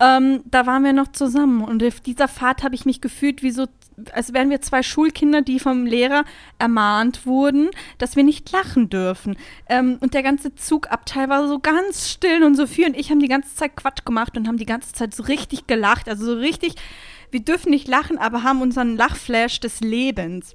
Ähm, 0.00 0.42
da 0.44 0.66
waren 0.66 0.84
wir 0.84 0.92
noch 0.92 1.08
zusammen 1.08 1.62
und 1.62 1.82
auf 1.82 2.00
dieser 2.00 2.28
Fahrt 2.28 2.62
habe 2.62 2.74
ich 2.74 2.84
mich 2.84 3.00
gefühlt 3.00 3.42
wie 3.42 3.50
so, 3.50 3.66
als 4.12 4.32
wären 4.32 4.50
wir 4.50 4.60
zwei 4.60 4.82
Schulkinder, 4.82 5.42
die 5.42 5.58
vom 5.58 5.86
Lehrer 5.86 6.24
ermahnt 6.58 7.26
wurden, 7.26 7.70
dass 7.98 8.14
wir 8.14 8.22
nicht 8.22 8.50
lachen 8.52 8.90
dürfen. 8.90 9.36
Ähm, 9.68 9.98
und 10.00 10.14
der 10.14 10.22
ganze 10.22 10.54
Zugabteil 10.54 11.28
war 11.28 11.48
so 11.48 11.58
ganz 11.58 12.08
still 12.08 12.44
und 12.44 12.54
Sophie 12.54 12.86
und 12.86 12.96
ich 12.96 13.10
haben 13.10 13.20
die 13.20 13.28
ganze 13.28 13.54
Zeit 13.54 13.76
Quatsch 13.76 14.04
gemacht 14.04 14.36
und 14.36 14.46
haben 14.46 14.58
die 14.58 14.66
ganze 14.66 14.92
Zeit 14.92 15.14
so 15.14 15.24
richtig 15.24 15.66
gelacht, 15.66 16.08
also 16.08 16.24
so 16.26 16.34
richtig. 16.34 16.74
Wir 17.30 17.40
dürfen 17.40 17.70
nicht 17.70 17.88
lachen, 17.88 18.16
aber 18.16 18.42
haben 18.42 18.62
unseren 18.62 18.96
Lachflash 18.96 19.60
des 19.60 19.80
Lebens. 19.80 20.54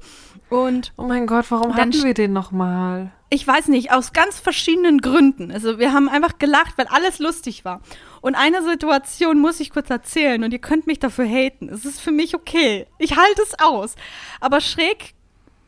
Und 0.50 0.92
Oh 0.98 1.04
mein 1.04 1.28
Gott, 1.28 1.46
warum 1.50 1.76
hatten 1.76 2.04
wir 2.04 2.16
den 2.16 2.34
nochmal? 2.34 3.12
ich 3.34 3.48
weiß 3.48 3.70
nicht, 3.70 3.92
aus 3.92 4.14
ganz 4.14 4.40
verschiedenen 4.40 5.00
Gründen. 5.00 5.52
Also 5.52 5.80
wir 5.80 5.92
haben 5.92 6.08
einfach 6.08 6.38
gelacht, 6.38 6.78
weil 6.78 6.86
alles 6.88 7.18
lustig 7.18 7.66
war. 7.66 7.82
Und 8.24 8.36
eine 8.36 8.64
Situation 8.64 9.42
muss 9.42 9.60
ich 9.60 9.70
kurz 9.70 9.90
erzählen 9.90 10.46
und 10.46 10.54
ihr 10.54 10.60
könnt 10.60 10.88
mich 10.88 10.98
dafür 10.98 11.26
haten. 11.26 11.68
Es 11.68 11.84
ist 11.84 12.00
für 12.00 12.14
mich 12.14 12.34
okay. 12.34 12.88
Ich 12.98 13.18
halte 13.18 13.42
es 13.42 13.60
aus. 13.60 13.96
Aber 14.40 14.62
schräg 14.62 15.14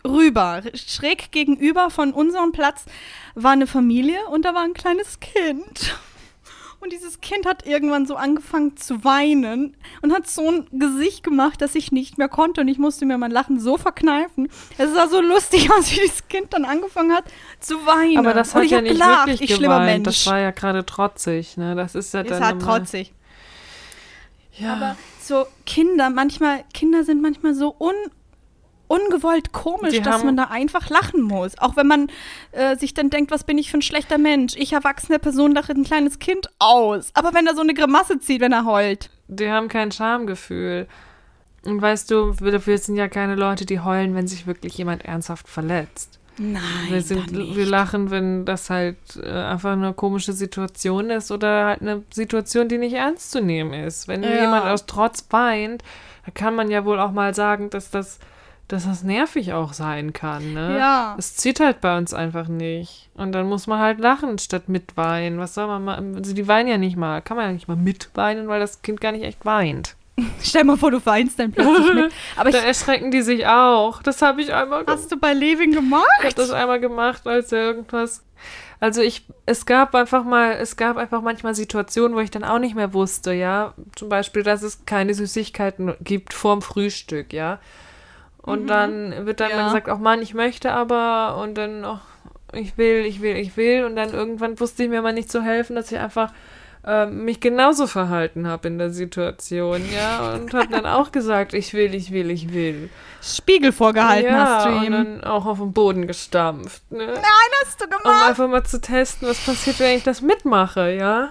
rüber, 0.05 0.61
schräg 0.73 1.33
gegenüber 1.33 1.89
von 1.89 2.13
unserem 2.13 2.53
Platz 2.53 2.85
war 3.33 3.51
eine 3.51 3.67
Familie 3.67 4.25
und 4.29 4.45
da 4.45 4.53
war 4.53 4.63
ein 4.63 4.73
kleines 4.73 5.19
Kind. 5.19 5.97
Und 6.86 6.93
dieses 6.93 7.19
Kind 7.19 7.48
hat 7.48 7.65
irgendwann 7.65 8.06
so 8.06 8.15
angefangen 8.15 8.78
zu 8.78 9.04
weinen 9.04 9.76
und 10.04 10.13
hat 10.13 10.28
so 10.28 10.52
ein 10.52 10.67
Gesicht 10.71 11.24
gemacht, 11.24 11.60
dass 11.60 11.74
ich 11.74 11.91
nicht 11.91 12.19
mehr 12.19 12.30
konnte. 12.30 12.62
Und 12.62 12.67
ich 12.67 12.78
musste 12.78 13.08
mir 13.08 13.17
mein 13.17 13.32
Lachen 13.32 13.60
so 13.60 13.76
verkneifen. 13.80 14.50
Es 14.78 14.93
sah 14.93 15.08
so 15.08 15.19
lustig 15.19 15.71
aus, 15.76 15.89
wie 15.89 15.95
dieses 16.02 16.28
Kind 16.28 16.54
dann 16.54 16.63
angefangen 16.63 17.12
hat 17.12 17.24
zu 17.60 17.84
weinen. 17.88 18.19
Aber 18.19 18.36
das 18.36 18.50
und 18.50 18.58
hat 18.58 18.63
ich 18.65 18.71
ja 18.71 18.82
nicht 18.82 18.91
gelacht, 18.91 19.26
wirklich 19.26 19.50
ich 19.50 19.56
schlimmer. 19.56 19.80
Mensch. 19.80 20.04
Das 20.06 20.28
war 20.28 20.38
ja 20.38 20.52
gerade 20.52 20.86
trotzig, 20.86 21.58
ne? 21.58 21.74
Das 21.74 21.95
ist 21.95 22.13
ja 22.13 22.21
ist 22.21 22.30
dann 22.30 22.43
halt 22.45 22.62
immer- 22.62 22.78
trotzig. 22.78 23.13
Ja. 24.54 24.74
Aber 24.74 24.95
so 25.19 25.48
Kinder, 25.65 26.12
manchmal, 26.12 26.65
Kinder 26.71 27.04
sind 27.04 27.19
manchmal 27.19 27.56
so 27.56 27.76
un, 27.80 27.95
ungewollt 28.88 29.52
komisch, 29.52 29.93
Die 29.93 30.02
dass 30.02 30.24
man 30.24 30.38
da 30.38 30.45
einfach 30.45 30.89
lachen 30.89 31.21
muss. 31.21 31.58
Auch 31.58 31.76
wenn 31.76 31.88
man 31.88 32.08
äh, 32.52 32.76
sich 32.76 32.93
dann 32.93 33.10
denkt, 33.10 33.32
was 33.32 33.43
bin 33.43 33.58
ich 33.58 33.71
für 33.71 33.78
ein 33.78 33.82
schlechter 33.82 34.17
Mensch? 34.17 34.54
Ich 34.56 34.74
erwachsene 34.74 35.19
Person 35.19 35.54
lache 35.54 35.74
ein 35.74 35.84
kleines 35.84 36.19
Kind 36.19 36.50
aus. 36.60 37.12
Aber 37.13 37.34
wenn 37.34 37.48
er 37.48 37.56
so 37.56 37.62
eine 37.62 37.74
Grimasse 37.74 38.19
zieht, 38.19 38.41
wenn 38.41 38.52
er 38.52 38.65
heult. 38.65 39.10
die 39.28 39.50
haben 39.50 39.67
kein 39.67 39.91
Schamgefühl. 39.91 40.88
Und 41.65 41.82
weißt 41.82 42.12
du, 42.12 42.39
wir, 42.39 42.78
sind 42.78 42.95
ja 42.95 43.08
keine 43.08 43.36
Leute, 43.36 43.65
die 43.65 43.80
heulen, 43.80 44.13
wenn 44.13 44.28
sich 44.28 44.45
wirklich 44.45 44.78
jemand 44.78 45.04
ernsthaft 45.04 45.48
verletzt. 45.48 46.19
Nein, 46.38 46.62
Wir, 46.89 47.02
sind, 47.02 47.32
wir 47.32 47.65
lachen, 47.65 48.12
wenn 48.12 48.45
das 48.45 48.69
halt 48.69 48.98
äh, 49.24 49.28
einfach 49.30 49.71
eine 49.71 49.93
komische 49.93 50.34
Situation 50.34 51.10
ist 51.10 51.32
oder 51.32 51.65
halt 51.65 51.82
eine 51.82 52.04
Situation, 52.13 52.67
die 52.67 52.78
nicht 52.78 52.93
ernst 52.93 53.32
zu 53.32 53.41
nehmen 53.41 53.74
ist. 53.74 54.08
Wenn 54.08 54.21
Ja. 54.21 54.41
jemand 54.41 54.65
aus 54.65 54.86
Trotz 54.86 55.26
weint, 55.30 55.82
da 56.26 56.32
kann 56.32 56.54
man 56.56 56.69
ja 56.69 56.84
wohl 56.86 57.00
auch 57.00 57.12
mal 57.12 57.34
sagen, 57.34 57.69
dass 57.69 57.89
das, 57.89 58.19
dass 58.67 58.86
das 58.86 59.04
nervig 59.04 59.54
auch 59.54 59.73
sein 59.73 60.13
kann. 60.13 60.54
Ne? 60.54 60.78
Ja. 60.78 61.15
Es 61.17 61.36
zieht 61.36 61.60
halt 61.60 61.82
bei 61.82 61.97
uns 61.97 62.13
einfach 62.13 62.47
nicht. 62.47 63.10
Und 63.13 63.32
dann 63.32 63.47
muss 63.47 63.67
man 63.67 63.80
halt 63.80 63.99
lachen 63.99 64.39
statt 64.39 64.69
mitweinen. 64.69 65.39
Was 65.39 65.54
soll 65.54 65.67
man 65.67 65.84
mal? 65.84 66.04
Also 66.15 66.34
die 66.34 66.47
weinen 66.47 66.69
ja 66.69 66.78
nicht 66.78 66.97
mal. 66.97 67.21
Kann 67.21 67.38
man 67.38 67.47
ja 67.47 67.51
nicht 67.51 67.67
mal 67.67 67.78
mitweinen, 67.78 68.47
weil 68.47 68.60
das 68.60 68.82
Kind 68.82 69.01
gar 69.01 69.12
nicht 69.12 69.23
echt 69.23 69.45
weint. 69.45 69.95
Stell 70.41 70.63
mal 70.63 70.78
vor, 70.78 70.91
du 70.91 71.06
weinst 71.06 71.38
dann 71.38 71.51
plötzlich 71.51 71.93
mit. 71.93 72.13
Aber 72.38 72.49
Da 72.49 72.60
erschrecken 72.60 73.12
die 73.12 73.21
sich 73.21 73.45
auch. 73.45 74.01
Das 74.01 74.21
habe 74.21 74.41
ich 74.41 74.54
einmal 74.54 74.84
gemacht. 74.84 74.99
hast 74.99 75.12
du 75.12 75.17
bei 75.17 75.34
Levin 75.34 75.71
gemacht? 75.71 76.06
Ich 76.19 76.25
habe 76.25 76.36
das 76.36 76.51
einmal 76.51 76.80
gemacht, 76.80 77.28
als 77.28 77.51
er 77.51 77.60
irgendwas. 77.60 78.23
Also 78.80 79.01
ich, 79.01 79.25
es 79.45 79.65
gab 79.65 79.95
einfach 79.95 80.23
mal, 80.23 80.54
es 80.54 80.75
gab 80.75 80.97
einfach 80.97 81.21
manchmal 81.21 81.56
Situationen, 81.56 82.15
wo 82.15 82.19
ich 82.19 82.32
dann 82.32 82.43
auch 82.43 82.60
nicht 82.60 82.75
mehr 82.75 82.93
wusste, 82.93 83.34
ja. 83.34 83.73
Zum 83.95 84.10
Beispiel, 84.10 84.43
dass 84.43 84.63
es 84.63 84.86
keine 84.86 85.13
Süßigkeiten 85.13 85.95
gibt 86.01 86.34
vorm 86.34 86.62
Frühstück, 86.62 87.32
ja. 87.32 87.60
Und 88.45 88.67
dann 88.67 89.25
wird 89.25 89.39
dann 89.39 89.49
Ja. 89.49 89.58
mal 89.58 89.65
gesagt, 89.65 89.89
auch 89.89 89.99
Mann, 89.99 90.21
ich 90.21 90.34
möchte 90.34 90.71
aber 90.71 91.38
und 91.41 91.55
dann, 91.55 91.84
ach, 91.84 92.01
ich 92.53 92.77
will, 92.77 93.05
ich 93.05 93.21
will, 93.21 93.36
ich 93.38 93.58
will. 93.58 93.86
Und 93.86 93.95
dann 93.95 94.13
irgendwann 94.13 94.60
wusste 94.60 94.84
ich 94.84 94.89
mir 94.89 95.01
mal 95.01 95.13
nicht 95.13 95.31
zu 95.31 95.41
helfen, 95.41 95.75
dass 95.75 95.91
ich 95.91 95.97
einfach 95.99 96.31
äh, 96.88 97.08
mich 97.08 97.39
genauso 97.39 97.88
verhalten 97.88 98.45
habe 98.47 98.67
in 98.67 98.77
der 98.77 98.91
Situation, 98.91 99.81
ja. 99.91 100.36
Und 100.36 100.53
habe 100.53 100.67
dann 100.67 100.86
auch 100.86 101.12
gesagt, 101.12 101.55
ich 101.55 101.73
will, 101.73 101.95
ich 101.95 102.12
will, 102.12 102.29
ich 102.29 102.53
will. 102.53 102.91
Spiegel 103.23 103.71
vorgehalten 103.71 104.31
ja, 104.31 104.45
hast 104.45 104.65
du 104.67 104.69
und 104.69 104.84
ihm. 104.84 104.91
dann 104.91 105.23
auch 105.23 105.47
auf 105.47 105.58
den 105.58 105.73
Boden 105.73 106.05
gestampft. 106.05 106.84
Ne? 106.91 107.08
Nein, 107.08 107.15
hast 107.63 107.81
du 107.81 107.86
Um 107.86 107.89
gemacht. 107.89 108.29
einfach 108.29 108.47
mal 108.47 108.63
zu 108.63 108.79
testen, 108.79 109.27
was 109.27 109.39
passiert, 109.43 109.79
wenn 109.79 109.97
ich 109.97 110.03
das 110.03 110.21
mitmache, 110.21 110.91
ja? 110.93 111.29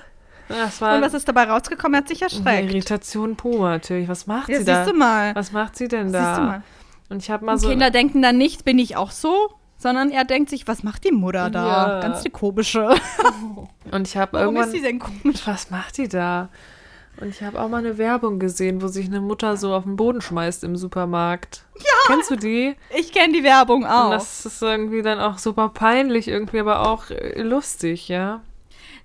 Das 0.48 0.81
war 0.81 0.96
Und 0.96 1.03
was 1.03 1.14
ist 1.14 1.29
dabei 1.29 1.44
rausgekommen? 1.44 1.94
Er 1.94 1.98
hat 1.98 2.09
sich 2.09 2.20
erschreckt. 2.20 2.70
Irritation 2.70 3.37
pur 3.37 3.68
natürlich. 3.70 4.09
Was 4.09 4.27
macht 4.27 4.48
Ja, 4.48 4.59
sie 4.59 4.64
da? 4.64 4.83
siehst 4.85 4.92
du 4.92 4.98
mal. 4.98 5.37
Was 5.37 5.53
macht 5.53 5.77
sie 5.77 5.87
denn 5.87 6.09
Siehst 6.09 6.18
du 6.20 6.20
da? 6.20 6.62
Und 7.09 7.23
ich 7.23 7.31
habe 7.31 7.45
mal 7.45 7.53
Und 7.53 7.59
so. 7.59 7.69
Kinder 7.69 7.90
denken 7.90 8.23
dann 8.23 8.38
nicht, 8.38 8.64
bin 8.64 8.79
ich 8.79 8.97
auch 8.97 9.11
so, 9.11 9.51
sondern 9.77 10.11
er 10.11 10.25
denkt 10.25 10.51
sich, 10.51 10.67
was 10.67 10.83
macht 10.83 11.05
die 11.05 11.12
Mutter 11.12 11.51
da? 11.51 11.67
Ja. 11.97 12.01
Ganz 12.01 12.23
die 12.23 12.31
komische. 12.31 12.95
Und 13.90 14.09
ich 14.09 14.17
habe 14.17 14.33
Warum 14.35 14.55
irgendwann. 14.57 14.69
ist 14.69 14.75
die 14.77 14.83
denn 14.83 14.99
komisch? 14.99 15.47
was 15.47 15.71
macht 15.71 15.99
die 15.99 16.09
da? 16.09 16.49
Und 17.21 17.29
ich 17.29 17.43
habe 17.43 17.61
auch 17.61 17.69
mal 17.69 17.77
eine 17.79 17.97
Werbung 17.97 18.40
gesehen, 18.40 18.83
wo 18.83 18.88
sich 18.88 19.07
eine 19.07 19.21
Mutter 19.21 19.57
so 19.57 19.73
auf 19.73 19.85
den 19.85 19.95
Boden 19.95 20.21
schmeißt 20.21 20.64
im 20.64 20.77
Supermarkt. 20.77 21.64
Ja. 21.77 21.85
Kennst 22.09 22.31
du 22.31 22.37
die? 22.37 22.75
Ich 22.97 23.12
kenne 23.12 23.33
die 23.35 23.45
Werbung 23.45 23.85
Und 23.85 23.88
auch. 23.90 24.11
das 24.11 24.45
ist 24.45 24.61
irgendwie 24.62 25.03
dann 25.03 25.21
auch 25.21 25.38
super 25.38 25.69
peinlich, 25.69 26.27
irgendwie 26.27 26.59
aber 26.59 26.88
auch 26.88 27.11
äh, 27.11 27.40
lustig, 27.43 28.09
ja? 28.09 28.40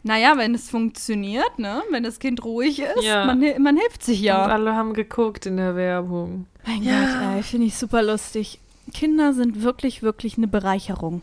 Naja, 0.04 0.34
wenn 0.38 0.56
es 0.56 0.70
funktioniert, 0.70 1.60
ne? 1.60 1.82
Wenn 1.92 2.04
das 2.04 2.20
Kind 2.20 2.44
ruhig 2.44 2.80
ist, 2.80 3.04
Ja. 3.04 3.26
man, 3.26 3.40
man 3.62 3.78
hilft 3.78 4.04
sich 4.04 4.20
Und 4.20 4.26
ja. 4.26 4.46
alle 4.46 4.76
haben 4.76 4.94
geguckt 4.94 5.46
in 5.46 5.58
der 5.58 5.76
Werbung. 5.76 6.46
Mein 6.66 6.84
Ja. 6.84 7.00
Gott, 7.02 7.36
ey, 7.38 7.44
finde 7.44 7.68
ich 7.68 7.76
super 7.78 8.02
lustig. 8.02 8.60
Kinder 8.94 9.34
sind 9.34 9.62
wirklich, 9.62 10.02
wirklich 10.02 10.38
eine 10.38 10.48
Bereicherung. 10.48 11.22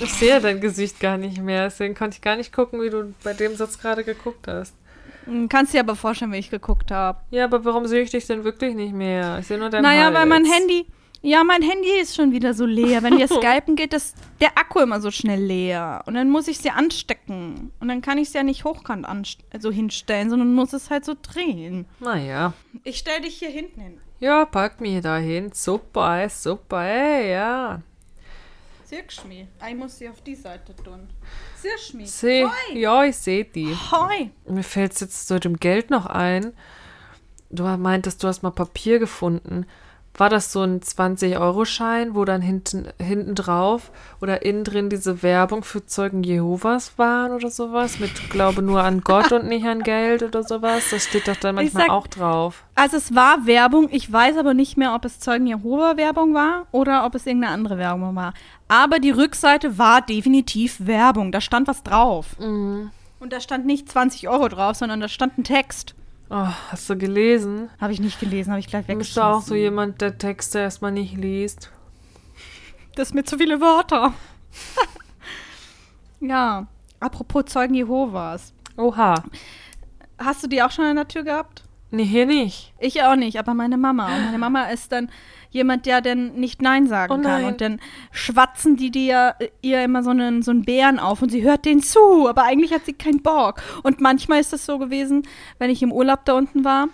Ich 0.00 0.12
sehe 0.14 0.40
dein 0.40 0.60
Gesicht 0.60 0.98
gar 1.00 1.16
nicht 1.16 1.40
mehr, 1.40 1.64
deswegen 1.64 1.94
konnte 1.94 2.16
ich 2.16 2.22
gar 2.22 2.36
nicht 2.36 2.52
gucken, 2.52 2.80
wie 2.82 2.90
du 2.90 3.14
bei 3.22 3.32
dem 3.34 3.54
Satz 3.56 3.78
gerade 3.78 4.02
geguckt 4.04 4.48
hast. 4.48 4.74
Hm, 5.26 5.48
Kannst 5.48 5.74
dir 5.74 5.80
aber 5.80 5.94
vorstellen, 5.94 6.32
wie 6.32 6.38
ich 6.38 6.50
geguckt 6.50 6.90
habe. 6.90 7.18
Ja, 7.30 7.44
aber 7.44 7.64
warum 7.64 7.86
sehe 7.86 8.02
ich 8.02 8.10
dich 8.10 8.26
denn 8.26 8.42
wirklich 8.44 8.74
nicht 8.74 8.92
mehr? 8.92 9.38
Ich 9.38 9.46
sehe 9.46 9.58
nur 9.58 9.70
dein 9.70 9.82
Naja, 9.82 10.06
Hals. 10.06 10.14
weil 10.16 10.26
mein 10.26 10.44
Handy. 10.44 10.86
Ja, 11.20 11.42
mein 11.42 11.62
Handy 11.62 11.98
ist 12.00 12.14
schon 12.14 12.32
wieder 12.32 12.54
so 12.54 12.64
leer. 12.64 13.02
Wenn 13.02 13.18
wir 13.18 13.26
skypen, 13.28 13.74
geht 13.76 13.92
das, 13.92 14.14
der 14.40 14.56
Akku 14.56 14.80
immer 14.80 15.00
so 15.00 15.10
schnell 15.10 15.42
leer. 15.42 16.02
Und 16.06 16.14
dann 16.14 16.30
muss 16.30 16.48
ich 16.48 16.58
sie 16.58 16.70
anstecken. 16.70 17.72
Und 17.80 17.88
dann 17.88 18.02
kann 18.02 18.18
ich 18.18 18.30
sie 18.30 18.38
ja 18.38 18.44
nicht 18.44 18.64
hochkant 18.64 19.04
anst 19.04 19.40
so 19.58 19.70
hinstellen, 19.70 20.30
sondern 20.30 20.54
muss 20.54 20.72
es 20.72 20.90
halt 20.90 21.04
so 21.04 21.14
drehen. 21.20 21.86
Naja. 21.98 22.52
Ich 22.84 22.98
stell 22.98 23.20
dich 23.20 23.38
hier 23.38 23.50
hinten 23.50 23.80
hin. 23.80 24.00
Ja, 24.20 24.44
pack 24.44 24.80
mich 24.80 25.00
dahin. 25.02 25.50
Super, 25.52 26.28
super, 26.28 26.82
ey, 26.84 27.32
ja. 27.32 27.82
Siehst 28.84 29.22
du 29.22 29.28
mich? 29.28 29.46
Ich 29.68 29.74
muss 29.76 29.98
sie 29.98 30.08
auf 30.08 30.20
die 30.22 30.34
Seite 30.34 30.74
tun. 30.76 31.08
Siehst 31.56 31.92
du 31.92 31.98
mich? 31.98 32.10
Seh, 32.10 32.44
Hoi. 32.44 32.78
ja, 32.78 33.04
ich 33.04 33.16
sehe 33.16 33.44
die. 33.44 33.76
Hoi. 33.92 34.30
Mir 34.48 34.62
fällt 34.62 34.92
es 34.94 35.00
jetzt 35.00 35.28
zu 35.28 35.38
dem 35.38 35.58
Geld 35.58 35.90
noch 35.90 36.06
ein. 36.06 36.54
Du 37.50 37.64
meintest, 37.64 38.22
du 38.22 38.28
hast 38.28 38.42
mal 38.42 38.50
Papier 38.50 38.98
gefunden. 38.98 39.66
War 40.18 40.28
das 40.28 40.52
so 40.52 40.62
ein 40.62 40.80
20-Euro-Schein, 40.80 42.14
wo 42.14 42.24
dann 42.24 42.42
hinten, 42.42 42.88
hinten 43.00 43.34
drauf 43.36 43.90
oder 44.20 44.42
innen 44.44 44.64
drin 44.64 44.90
diese 44.90 45.22
Werbung 45.22 45.62
für 45.62 45.86
Zeugen 45.86 46.22
Jehovas 46.24 46.98
waren 46.98 47.32
oder 47.32 47.50
sowas? 47.50 48.00
Mit 48.00 48.28
Glaube 48.28 48.60
nur 48.62 48.82
an 48.82 49.00
Gott 49.02 49.30
und 49.32 49.46
nicht 49.46 49.64
an 49.64 49.82
Geld 49.82 50.22
oder 50.24 50.42
sowas? 50.42 50.84
Das 50.90 51.04
steht 51.04 51.28
doch 51.28 51.36
dann 51.36 51.54
manchmal 51.54 51.84
sag- 51.84 51.90
auch 51.92 52.06
drauf. 52.08 52.64
Also 52.74 52.96
es 52.96 53.14
war 53.14 53.46
Werbung. 53.46 53.88
Ich 53.92 54.12
weiß 54.12 54.36
aber 54.36 54.54
nicht 54.54 54.76
mehr, 54.76 54.94
ob 54.94 55.04
es 55.04 55.20
Zeugen 55.20 55.46
Jehova 55.46 55.96
Werbung 55.96 56.34
war 56.34 56.66
oder 56.72 57.04
ob 57.06 57.14
es 57.14 57.24
irgendeine 57.26 57.54
andere 57.54 57.78
Werbung 57.78 58.16
war. 58.16 58.34
Aber 58.66 58.98
die 58.98 59.10
Rückseite 59.10 59.78
war 59.78 60.02
definitiv 60.02 60.84
Werbung. 60.86 61.32
Da 61.32 61.40
stand 61.40 61.68
was 61.68 61.82
drauf. 61.84 62.36
Mhm. 62.40 62.90
Und 63.20 63.32
da 63.32 63.40
stand 63.40 63.66
nicht 63.66 63.88
20 63.90 64.28
Euro 64.28 64.48
drauf, 64.48 64.76
sondern 64.76 65.00
da 65.00 65.08
stand 65.08 65.38
ein 65.38 65.44
Text. 65.44 65.94
Oh, 66.30 66.46
hast 66.70 66.88
du 66.90 66.96
gelesen? 66.96 67.70
Habe 67.80 67.92
ich 67.92 68.00
nicht 68.00 68.20
gelesen, 68.20 68.50
habe 68.50 68.60
ich 68.60 68.66
gleich 68.66 68.86
Du 68.86 68.94
bist 68.94 69.16
weggeschmissen. 69.16 69.32
du 69.32 69.36
auch 69.36 69.42
so 69.42 69.54
jemand, 69.54 70.00
der 70.00 70.18
Texte 70.18 70.58
erstmal 70.58 70.92
nicht 70.92 71.16
liest. 71.16 71.70
Das 72.96 73.08
sind 73.08 73.14
mir 73.16 73.24
zu 73.24 73.38
viele 73.38 73.60
Wörter. 73.60 74.12
ja, 76.20 76.66
apropos 77.00 77.46
Zeugen 77.46 77.74
Jehovas. 77.74 78.52
Oha. 78.76 79.14
Hast 80.18 80.42
du 80.42 80.48
die 80.48 80.62
auch 80.62 80.70
schon 80.70 80.84
an 80.84 80.96
der 80.96 81.08
Tür 81.08 81.22
gehabt? 81.22 81.62
Nee, 81.90 82.04
hier 82.04 82.26
nicht. 82.26 82.74
Ich 82.78 83.02
auch 83.02 83.16
nicht, 83.16 83.38
aber 83.38 83.54
meine 83.54 83.78
Mama. 83.78 84.06
Und 84.14 84.24
meine 84.26 84.38
Mama 84.38 84.64
ist 84.64 84.92
dann 84.92 85.10
jemand, 85.50 85.86
der 85.86 86.00
dann 86.00 86.34
nicht 86.34 86.62
Nein 86.62 86.86
sagen 86.86 87.12
Oh 87.12 87.22
kann. 87.22 87.44
Und 87.44 87.60
dann 87.60 87.80
schwatzen 88.12 88.76
die 88.76 88.90
dir, 88.90 89.34
ihr 89.62 89.82
immer 89.82 90.02
so 90.02 90.10
einen, 90.10 90.42
so 90.42 90.50
einen 90.50 90.64
Bären 90.64 90.98
auf 90.98 91.22
und 91.22 91.30
sie 91.30 91.42
hört 91.42 91.64
den 91.64 91.82
zu, 91.82 92.28
aber 92.28 92.44
eigentlich 92.44 92.72
hat 92.72 92.84
sie 92.84 92.92
keinen 92.92 93.22
Bock. 93.22 93.62
Und 93.82 94.00
manchmal 94.00 94.40
ist 94.40 94.52
das 94.52 94.66
so 94.66 94.78
gewesen, 94.78 95.22
wenn 95.58 95.70
ich 95.70 95.82
im 95.82 95.92
Urlaub 95.92 96.24
da 96.24 96.34
unten 96.34 96.64
war 96.64 96.88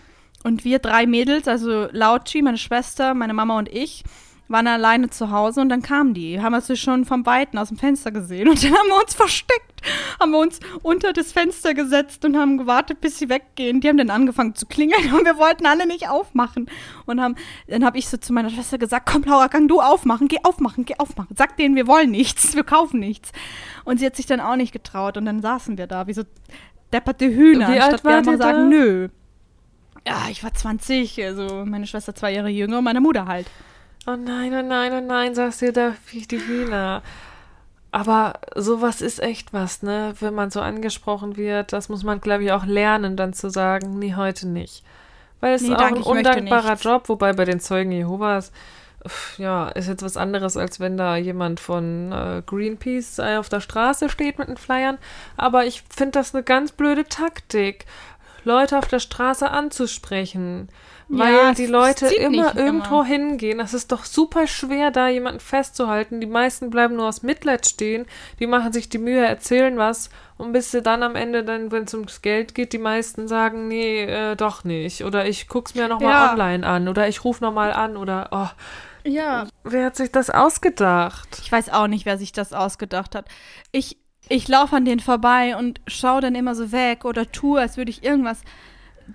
und 0.45 0.65
wir 0.65 0.79
drei 0.79 1.07
Mädels, 1.07 1.49
also 1.49 1.89
Lauchi, 1.91 2.43
meine 2.43 2.59
Schwester, 2.59 3.15
meine 3.15 3.35
Mama 3.35 3.59
und 3.59 3.69
ich, 3.69 4.05
waren 4.49 4.67
alleine 4.67 5.11
zu 5.11 5.31
Hause 5.31 5.61
und 5.61 5.69
dann 5.69 5.83
kamen 5.83 6.15
die. 6.15 6.41
Haben 6.41 6.53
wir 6.53 6.61
sie 6.61 6.77
schon 6.77 7.05
vom 7.05 7.25
Weiten 7.27 7.57
aus 7.59 7.69
dem 7.69 7.79
Fenster 7.79 8.11
gesehen 8.11 8.49
und 8.49 8.63
dann 8.63 8.73
haben 8.73 8.89
wir 8.89 9.01
uns 9.03 9.15
versteckt, 9.15 9.83
haben 10.21 10.33
wir 10.33 10.39
uns 10.39 10.61
unter 10.83 11.13
das 11.13 11.33
Fenster 11.33 11.75
gesetzt 11.75 12.25
und 12.25 12.37
haben 12.37 12.59
gewartet, 12.59 13.01
bis 13.01 13.19
sie 13.19 13.29
weggehen. 13.29 13.81
Die 13.81 13.89
haben 13.89 13.97
dann 13.97 14.11
angefangen 14.11 14.55
zu 14.55 14.67
klingeln 14.67 15.13
und 15.15 15.25
wir 15.25 15.39
wollten 15.39 15.67
alle 15.67 15.87
nicht 15.87 16.09
aufmachen. 16.09 16.69
Und 17.07 17.21
haben, 17.21 17.37
dann 17.69 17.85
habe 17.85 17.99
ich 17.99 18.09
so 18.09 18.17
zu 18.17 18.33
meiner 18.33 18.51
Schwester 18.51 18.79
gesagt, 18.79 19.09
komm 19.11 19.23
Laura, 19.23 19.47
gang 19.47 19.69
du 19.69 19.81
aufmachen, 19.81 20.29
geh 20.29 20.39
aufmachen, 20.43 20.85
geh 20.85 20.95
aufmachen. 20.99 21.35
Sag 21.37 21.57
denen, 21.57 21.77
wir 21.77 21.87
wollen 21.87 22.11
nichts, 22.11 22.55
wir 22.55 22.65
kaufen 22.65 23.01
nichts. 23.01 23.33
Und 23.85 23.99
sie 23.99 24.07
hat 24.07 24.17
sich 24.17 24.27
dann 24.27 24.41
auch 24.41 24.57
nicht 24.57 24.73
getraut 24.73 25.17
und 25.17 25.25
dann 25.25 25.41
saßen 25.41 25.79
wir 25.79 25.87
da 25.87 26.07
wie 26.07 26.15
so 26.15 26.23
depperte 26.93 27.27
Hühner, 27.27 27.73
Wie 27.73 27.81
anstatt 27.81 28.05
wir 28.05 28.17
einfach 28.17 28.37
sagen, 28.37 28.69
nö. 28.69 29.09
Ja, 30.07 30.27
ich 30.31 30.45
war 30.45 30.53
20, 30.53 31.25
also 31.25 31.65
meine 31.65 31.87
Schwester 31.87 32.15
zwei 32.15 32.33
Jahre 32.33 32.51
jünger 32.51 32.79
und 32.79 32.85
meine 32.85 33.01
Mutter 33.01 33.27
halt. 33.27 33.47
Oh 34.07 34.17
nein, 34.17 34.53
oh 34.55 34.63
nein, 34.63 34.93
oh 34.93 35.01
nein, 35.01 35.35
sagst 35.35 35.63
du 35.63 35.73
da 35.73 35.95
wie 36.11 36.23
die 36.23 36.39
Hühner. 36.41 37.03
Aber 37.91 38.35
sowas 38.57 39.01
ist 39.01 39.21
echt 39.23 39.53
was, 39.53 39.83
ne? 39.83 40.15
Wenn 40.21 40.35
man 40.35 40.51
so 40.51 40.61
angesprochen 40.61 41.37
wird, 41.37 41.73
das 41.73 41.89
muss 41.89 42.03
man, 42.03 42.21
glaube 42.21 42.45
ich, 42.45 42.53
auch 42.53 42.67
lernen, 42.67 43.17
dann 43.17 43.33
zu 43.33 43.51
sagen, 43.51 43.99
nee, 43.99 44.15
heute 44.15 44.49
nicht. 44.49 44.83
Weil 45.41 45.55
es 45.55 45.63
Nee, 45.63 45.69
ist 45.69 45.75
auch 45.77 45.83
ein 45.83 45.97
undankbarer. 46.03 46.75
Job, 46.77 47.09
wobei 47.09 47.33
bei 47.33 47.45
den 47.45 47.61
Zeugen 47.61 47.93
Jehovas 47.93 48.53
ja, 49.37 49.69
ist 49.69 49.89
jetzt 49.89 50.03
was 50.03 50.17
anderes, 50.17 50.57
als 50.57 50.81
wenn 50.81 50.97
da 50.97 51.17
jemand 51.17 51.61
von 51.61 52.11
äh, 52.11 52.43
Greenpeace 52.47 53.19
äh, 53.19 53.37
auf 53.37 53.51
der 53.51 53.61
Straße 53.61 54.09
steht 54.09 54.39
mit 54.39 54.49
den 54.49 54.57
Flyern. 54.57 54.97
Aber 55.37 55.67
ich 55.67 55.83
finde 55.95 56.13
das 56.13 56.35
eine 56.35 56.43
ganz 56.43 56.73
blöde 56.73 57.05
Taktik, 57.05 57.85
Leute 58.45 58.79
auf 58.79 58.89
der 58.89 59.01
Straße 59.01 59.51
anzusprechen. 59.51 60.69
Weil 61.09 61.35
Ja, 61.35 61.53
die 61.53 61.67
Leute 61.67 62.07
immer 62.07 62.57
irgendwo 62.57 63.01
immer. 63.01 63.05
hingehen. 63.05 63.59
Das 63.59 63.75
ist 63.75 63.93
doch 63.93 64.05
super 64.07 64.47
schwer, 64.47 64.91
da 64.91 65.09
jemanden 65.09 65.41
festzuhalten. 65.41 66.21
Die 66.21 66.27
meisten 66.27 66.71
bleiben 66.71 66.97
nur 66.97 67.09
aus 67.09 67.23
Mitleid 67.23 67.67
stehen. 67.67 68.07
Die 68.39 68.47
machen 68.47 68.73
sich 68.73 68.89
die 68.89 68.97
Mühe, 68.99 69.25
erzählen 69.25 69.77
was. 69.77 70.09
Und 70.39 70.53
bis 70.55 70.71
sie 70.71 70.81
dann 70.81 71.03
am 71.03 71.15
Ende, 71.15 71.45
dann, 71.45 71.71
wenn 71.71 71.85
es 71.85 71.93
ums 71.93 72.23
Geld 72.23 72.55
geht, 72.55 72.73
die 72.73 72.79
meisten 72.79 73.29
sagen, 73.29 73.69
nee, 73.69 74.03
äh, 74.05 74.35
doch 74.35 74.65
nicht. 74.65 75.05
Oder 75.05 75.27
ich 75.27 75.47
guck's 75.49 75.75
mir 75.75 75.89
nochmal 75.89 76.11
Ja. 76.13 76.33
online 76.33 76.67
an. 76.67 76.89
Oder 76.89 77.07
ich 77.07 77.23
rufe 77.23 77.45
nochmal 77.45 77.73
an. 77.75 77.99
Oder, 77.99 78.29
oh, 78.33 78.49
Ja. 79.09 79.47
wer 79.63 79.85
hat 79.87 79.97
sich 79.97 80.11
das 80.11 80.31
ausgedacht? 80.31 81.39
Ich 81.43 81.53
weiß 81.53 81.69
auch 81.71 81.87
nicht, 81.87 82.07
wer 82.07 82.17
sich 82.17 82.33
das 82.33 82.55
ausgedacht 82.55 83.15
hat. 83.15 83.27
Ich, 83.73 83.99
ich 84.29 84.49
laufe 84.49 84.77
an 84.77 84.85
denen 84.85 85.01
vorbei 85.01 85.57
und 85.57 85.81
schaue 85.87 86.21
dann 86.21 86.35
immer 86.35 86.55
so 86.55 86.73
weg 86.73 87.05
oder 87.05 87.31
tue, 87.31 87.61
als 87.61 87.77
würde 87.77 87.91
ich 87.91 88.05
irgendwas 88.05 88.43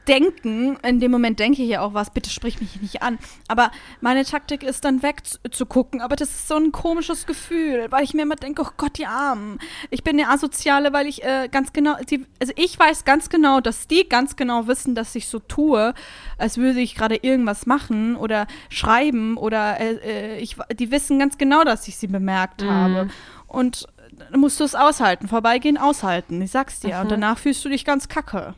denken. 0.07 0.77
In 0.83 0.99
dem 0.99 1.11
Moment 1.11 1.39
denke 1.39 1.63
ich 1.63 1.69
ja 1.69 1.81
auch 1.81 1.93
was, 1.93 2.11
bitte 2.11 2.29
sprich 2.29 2.61
mich 2.61 2.81
nicht 2.81 3.01
an. 3.01 3.17
Aber 3.47 3.71
meine 4.01 4.23
Taktik 4.23 4.63
ist 4.63 4.85
dann 4.85 5.01
wegzugucken. 5.01 6.01
Aber 6.01 6.15
das 6.15 6.29
ist 6.29 6.47
so 6.47 6.55
ein 6.55 6.71
komisches 6.71 7.25
Gefühl, 7.25 7.87
weil 7.89 8.03
ich 8.03 8.13
mir 8.13 8.23
immer 8.23 8.35
denke, 8.35 8.61
oh 8.61 8.69
Gott, 8.77 8.97
die 8.97 9.05
Armen. 9.05 9.59
Ich 9.89 10.03
bin 10.03 10.19
eine 10.19 10.29
Asoziale, 10.29 10.93
weil 10.93 11.07
ich 11.07 11.23
äh, 11.23 11.49
ganz 11.51 11.73
genau, 11.73 11.95
die, 12.09 12.25
also 12.39 12.53
ich 12.55 12.77
weiß 12.77 13.05
ganz 13.05 13.29
genau, 13.29 13.61
dass 13.61 13.87
die 13.87 14.07
ganz 14.07 14.35
genau 14.35 14.67
wissen, 14.67 14.95
dass 14.95 15.15
ich 15.15 15.27
so 15.27 15.39
tue, 15.39 15.93
als 16.37 16.57
würde 16.57 16.79
ich 16.81 16.95
gerade 16.95 17.15
irgendwas 17.15 17.65
machen 17.65 18.15
oder 18.15 18.47
schreiben 18.69 19.37
oder 19.37 19.79
äh, 19.79 19.93
äh, 20.03 20.37
ich, 20.39 20.57
die 20.73 20.91
wissen 20.91 21.19
ganz 21.19 21.37
genau, 21.37 21.63
dass 21.63 21.87
ich 21.87 21.97
sie 21.97 22.07
bemerkt 22.07 22.63
habe. 22.63 23.09
Und 23.47 23.87
musst 24.35 24.59
du 24.59 24.63
es 24.63 24.75
aushalten, 24.75 25.27
vorbeigehen, 25.27 25.77
aushalten. 25.77 26.41
Ich 26.41 26.51
sag's 26.51 26.79
dir. 26.79 26.99
Und 26.99 27.11
danach 27.11 27.37
fühlst 27.37 27.63
du 27.65 27.69
dich 27.69 27.85
ganz 27.85 28.07
kacke. 28.07 28.55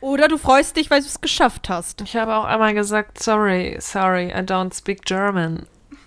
Oder 0.00 0.28
du 0.28 0.36
freust 0.36 0.76
dich, 0.76 0.90
weil 0.90 1.00
du 1.00 1.06
es 1.06 1.20
geschafft 1.20 1.68
hast. 1.68 2.02
Ich 2.02 2.14
habe 2.16 2.34
auch 2.34 2.44
einmal 2.44 2.74
gesagt, 2.74 3.22
sorry, 3.22 3.76
sorry, 3.80 4.26
I 4.28 4.42
don't 4.42 4.76
speak 4.76 5.04
German. 5.04 5.66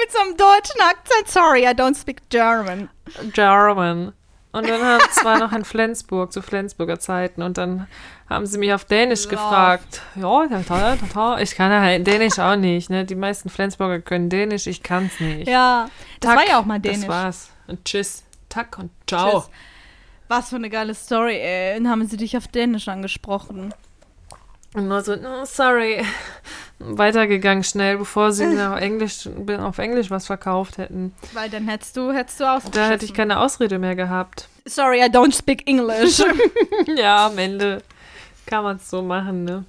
Mit 0.00 0.10
so 0.10 0.18
einem 0.20 0.36
deutschen 0.36 0.80
Akzent. 0.80 1.28
Sorry, 1.28 1.64
I 1.64 1.74
don't 1.74 2.00
speak 2.00 2.30
German. 2.30 2.88
German. 3.32 4.12
Und 4.52 4.68
dann 4.68 4.80
haben 4.80 5.02
es 5.10 5.22
war 5.22 5.38
noch 5.38 5.52
in 5.52 5.64
Flensburg, 5.64 6.32
zu 6.32 6.40
Flensburger 6.40 6.98
Zeiten. 6.98 7.42
Und 7.42 7.58
dann 7.58 7.86
haben 8.28 8.46
sie 8.46 8.58
mich 8.58 8.72
auf 8.72 8.84
Dänisch 8.84 9.24
Love. 9.24 9.36
gefragt. 9.36 10.02
Ja, 10.16 10.44
ja, 10.44 10.60
ja, 10.68 10.96
ja, 11.14 11.38
ich 11.38 11.54
kann 11.54 11.70
halt 11.70 12.06
Dänisch 12.06 12.38
auch 12.38 12.56
nicht. 12.56 12.90
Ne? 12.90 13.04
Die 13.04 13.14
meisten 13.14 13.48
Flensburger 13.48 14.00
können 14.00 14.28
Dänisch, 14.28 14.66
ich 14.66 14.82
kann's 14.82 15.20
nicht. 15.20 15.48
Ja, 15.48 15.88
das 16.20 16.30
Tack, 16.30 16.40
war 16.40 16.48
ja 16.48 16.60
auch 16.60 16.64
mal 16.64 16.80
Dänisch. 16.80 17.00
Das 17.00 17.08
war's. 17.08 17.50
Und 17.66 17.84
tschüss. 17.84 18.24
Tack 18.48 18.78
und 18.78 18.90
ciao. 19.06 19.40
Tschüss. 19.40 19.50
Was 20.28 20.48
für 20.48 20.56
eine 20.56 20.70
geile 20.70 20.94
Story, 20.94 21.36
ey. 21.36 21.74
Dann 21.74 21.88
haben 21.88 22.06
sie 22.06 22.16
dich 22.16 22.36
auf 22.36 22.48
Dänisch 22.48 22.88
angesprochen. 22.88 23.72
Und 24.74 24.88
nur 24.88 25.02
so, 25.02 25.14
no, 25.14 25.44
sorry. 25.44 26.04
Weitergegangen 26.78 27.64
schnell, 27.64 27.96
bevor 27.96 28.32
sie 28.32 28.44
auf 28.60 28.80
Englisch, 28.80 29.28
auf 29.58 29.78
Englisch 29.78 30.10
was 30.10 30.26
verkauft 30.26 30.78
hätten. 30.78 31.14
Weil 31.32 31.48
dann 31.48 31.68
hättest 31.68 31.96
du, 31.96 32.12
hättest 32.12 32.40
du 32.40 32.44
ausgeschissen. 32.44 32.72
Da 32.72 32.88
hätte 32.88 33.04
ich 33.04 33.14
keine 33.14 33.38
Ausrede 33.38 33.78
mehr 33.78 33.94
gehabt. 33.94 34.48
Sorry, 34.64 34.98
I 34.98 35.08
don't 35.08 35.34
speak 35.34 35.66
English. 35.68 36.22
Ja, 36.96 37.26
am 37.26 37.38
Ende 37.38 37.82
kann 38.46 38.64
man 38.64 38.76
es 38.76 38.88
so 38.90 39.02
machen, 39.02 39.44
ne? 39.44 39.64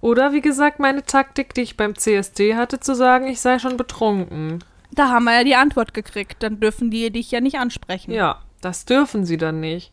Oder 0.00 0.32
wie 0.32 0.40
gesagt, 0.40 0.80
meine 0.80 1.04
Taktik, 1.04 1.54
die 1.54 1.60
ich 1.62 1.76
beim 1.76 1.96
CSD 1.96 2.56
hatte, 2.56 2.80
zu 2.80 2.94
sagen, 2.94 3.26
ich 3.28 3.40
sei 3.40 3.58
schon 3.58 3.76
betrunken. 3.76 4.64
da 4.90 5.08
haben 5.10 5.24
wir 5.24 5.34
ja 5.38 5.44
die 5.44 5.54
Antwort 5.54 5.94
gekriegt. 5.94 6.42
Dann 6.42 6.58
dürfen 6.60 6.90
die 6.90 7.10
dich 7.10 7.30
ja 7.30 7.40
nicht 7.40 7.58
ansprechen. 7.58 8.12
Ja, 8.12 8.40
das 8.60 8.84
dürfen 8.84 9.24
sie 9.24 9.36
dann 9.36 9.60
nicht. 9.60 9.92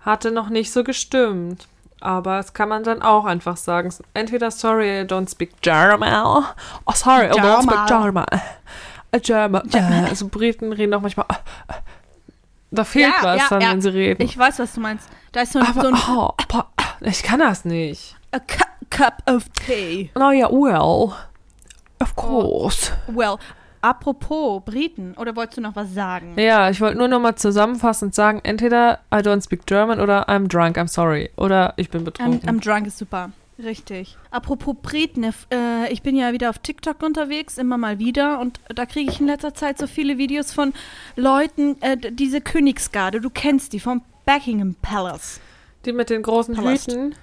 Hatte 0.00 0.30
noch 0.32 0.48
nicht 0.48 0.72
so 0.72 0.82
gestimmt. 0.84 1.68
Aber 2.00 2.36
das 2.36 2.52
kann 2.52 2.68
man 2.68 2.82
dann 2.84 3.00
auch 3.00 3.24
einfach 3.24 3.56
sagen. 3.56 3.94
Entweder 4.12 4.50
sorry, 4.50 5.00
I 5.02 5.04
don't 5.04 5.30
speak 5.30 5.62
German. 5.62 6.12
Oh, 6.84 6.92
sorry, 6.92 7.26
I 7.26 7.30
don't 7.30 7.62
speak 7.62 7.86
German. 7.86 8.26
Äh, 9.12 9.20
German. 9.20 9.70
Äh, 9.72 10.08
Also 10.10 10.28
Briten 10.28 10.72
reden 10.72 10.92
auch 10.94 11.00
manchmal. 11.00 11.26
äh. 11.30 11.74
Da 12.72 12.82
fehlt 12.82 13.14
Ja, 13.18 13.22
was 13.22 13.38
ja, 13.42 13.46
dann, 13.50 13.60
ja. 13.60 13.70
wenn 13.70 13.80
sie 13.80 13.90
reden. 13.90 14.20
Ich 14.22 14.36
weiß, 14.36 14.58
was 14.58 14.74
du 14.74 14.80
meinst. 14.80 15.08
Da 15.30 15.42
ist 15.42 15.52
so 15.52 15.60
ein, 15.60 15.66
aber, 15.66 15.80
so 15.80 15.86
ein 15.88 15.94
oh, 16.16 16.30
ich 17.04 17.22
kann 17.22 17.40
das 17.40 17.64
nicht. 17.64 18.16
a 18.34 18.40
cu 18.40 18.64
cup 18.90 19.22
of 19.26 19.48
tea. 19.66 20.10
Oh 20.14 20.30
ja, 20.30 20.50
well. 20.50 21.14
Of 22.00 22.14
course. 22.16 22.92
Well, 23.06 23.38
apropos 23.80 24.62
Briten, 24.64 25.14
oder 25.16 25.34
wolltest 25.36 25.58
du 25.58 25.62
noch 25.62 25.76
was 25.76 25.92
sagen? 25.94 26.38
Ja, 26.38 26.70
ich 26.70 26.80
wollte 26.80 26.98
nur 26.98 27.08
noch 27.08 27.20
mal 27.20 27.36
zusammenfassend 27.36 28.14
sagen, 28.14 28.40
entweder 28.42 29.00
I 29.12 29.18
don't 29.18 29.42
speak 29.42 29.66
German 29.66 30.00
oder 30.00 30.28
I'm 30.28 30.48
drunk, 30.48 30.76
I'm 30.76 30.88
sorry. 30.88 31.30
Oder 31.36 31.74
ich 31.76 31.90
bin 31.90 32.02
I'm, 32.02 32.04
betrunken. 32.04 32.48
I'm 32.48 32.62
drunk 32.62 32.86
ist 32.86 32.98
super. 32.98 33.30
Richtig. 33.56 34.16
Apropos 34.32 34.74
Briten, 34.82 35.22
äh, 35.24 35.92
ich 35.92 36.02
bin 36.02 36.16
ja 36.16 36.32
wieder 36.32 36.50
auf 36.50 36.58
TikTok 36.58 37.02
unterwegs, 37.02 37.56
immer 37.56 37.78
mal 37.78 38.00
wieder. 38.00 38.40
Und 38.40 38.58
da 38.74 38.84
kriege 38.84 39.10
ich 39.10 39.20
in 39.20 39.26
letzter 39.26 39.54
Zeit 39.54 39.78
so 39.78 39.86
viele 39.86 40.18
Videos 40.18 40.52
von 40.52 40.72
Leuten, 41.14 41.80
äh, 41.80 41.96
diese 41.96 42.40
Königsgarde, 42.40 43.20
du 43.20 43.30
kennst 43.30 43.72
die, 43.72 43.80
vom 43.80 44.02
Buckingham 44.26 44.74
Palace. 44.82 45.40
Die 45.84 45.92
mit 45.92 46.10
den 46.10 46.22
großen 46.22 46.54
Palast. 46.54 46.90
Hüten. 46.90 47.14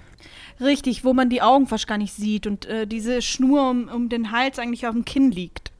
Richtig, 0.60 1.04
wo 1.04 1.12
man 1.12 1.28
die 1.28 1.42
Augen 1.42 1.66
fast 1.66 1.88
gar 1.88 1.98
nicht 1.98 2.14
sieht 2.14 2.46
und 2.46 2.66
äh, 2.66 2.86
diese 2.86 3.22
Schnur 3.22 3.68
um, 3.70 3.88
um 3.88 4.08
den 4.08 4.30
Hals 4.30 4.58
eigentlich 4.58 4.86
auf 4.86 4.94
dem 4.94 5.04
Kinn 5.04 5.30
liegt. 5.30 5.72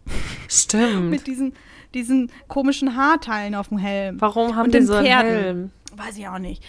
Stimmt. 0.48 1.10
Mit 1.10 1.26
diesen, 1.26 1.54
diesen 1.94 2.32
komischen 2.48 2.96
Haarteilen 2.96 3.54
auf 3.54 3.68
dem 3.68 3.78
Helm. 3.78 4.20
Warum 4.20 4.56
haben 4.56 4.66
und 4.66 4.74
die 4.74 4.78
den 4.78 4.86
so 4.86 4.94
einen 4.94 5.06
Pferden. 5.06 5.30
Helm? 5.32 5.70
Weiß 5.94 6.16
ich 6.16 6.26
auch 6.26 6.38
nicht. 6.38 6.64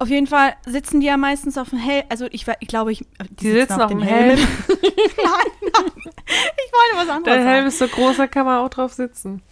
Auf 0.00 0.08
jeden 0.08 0.28
Fall 0.28 0.54
sitzen 0.64 1.00
die 1.00 1.06
ja 1.06 1.16
meistens 1.16 1.58
auf 1.58 1.70
dem 1.70 1.78
Helm. 1.78 2.04
Also 2.08 2.26
ich, 2.30 2.46
ich 2.60 2.68
glaube, 2.68 2.92
ich. 2.92 3.04
Die 3.40 3.50
sitzen 3.50 3.80
auf 3.80 3.90
den 3.90 3.98
dem 3.98 4.06
Helm. 4.06 4.38
nein, 4.68 5.50
nein. 5.62 5.92
Ich 6.26 6.72
wollte 6.72 6.96
was 6.96 7.08
anderes 7.08 7.36
Der 7.36 7.44
Helm 7.44 7.66
ist 7.66 7.78
so 7.78 7.88
groß, 7.88 8.18
da 8.18 8.26
kann 8.28 8.46
man 8.46 8.64
auch 8.64 8.68
drauf 8.68 8.92
sitzen. 8.92 9.42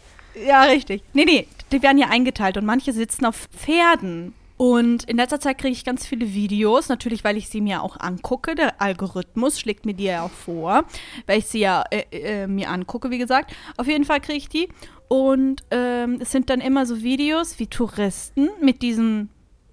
Ja, 0.46 0.62
richtig. 0.64 1.02
Nee, 1.14 1.24
nee, 1.24 1.48
die 1.72 1.82
werden 1.82 1.98
ja 1.98 2.08
eingeteilt 2.08 2.56
und 2.56 2.64
manche 2.64 2.92
sitzen 2.92 3.24
auf 3.24 3.48
Pferden. 3.56 4.34
Und 4.56 5.04
in 5.04 5.16
letzter 5.16 5.38
Zeit 5.38 5.58
kriege 5.58 5.72
ich 5.72 5.84
ganz 5.84 6.06
viele 6.06 6.32
Videos, 6.32 6.88
natürlich, 6.88 7.24
weil 7.24 7.36
ich 7.36 7.48
sie 7.48 7.60
mir 7.60 7.82
auch 7.82 8.00
angucke. 8.00 8.54
Der 8.54 8.80
Algorithmus 8.80 9.60
schlägt 9.60 9.84
mir 9.84 9.94
die 9.94 10.04
ja 10.04 10.22
auch 10.22 10.30
vor, 10.30 10.84
weil 11.26 11.40
ich 11.40 11.46
sie 11.46 11.60
ja 11.60 11.84
äh, 11.90 12.04
äh, 12.10 12.46
mir 12.46 12.70
angucke, 12.70 13.10
wie 13.10 13.18
gesagt. 13.18 13.54
Auf 13.76 13.86
jeden 13.86 14.04
Fall 14.04 14.20
kriege 14.20 14.38
ich 14.38 14.48
die. 14.48 14.68
Und 15.08 15.62
ähm, 15.70 16.18
es 16.20 16.32
sind 16.32 16.48
dann 16.48 16.60
immer 16.60 16.86
so 16.86 17.02
Videos, 17.02 17.58
wie 17.58 17.66
Touristen 17.66 18.48
mit 18.60 18.82
diesem, 18.82 19.28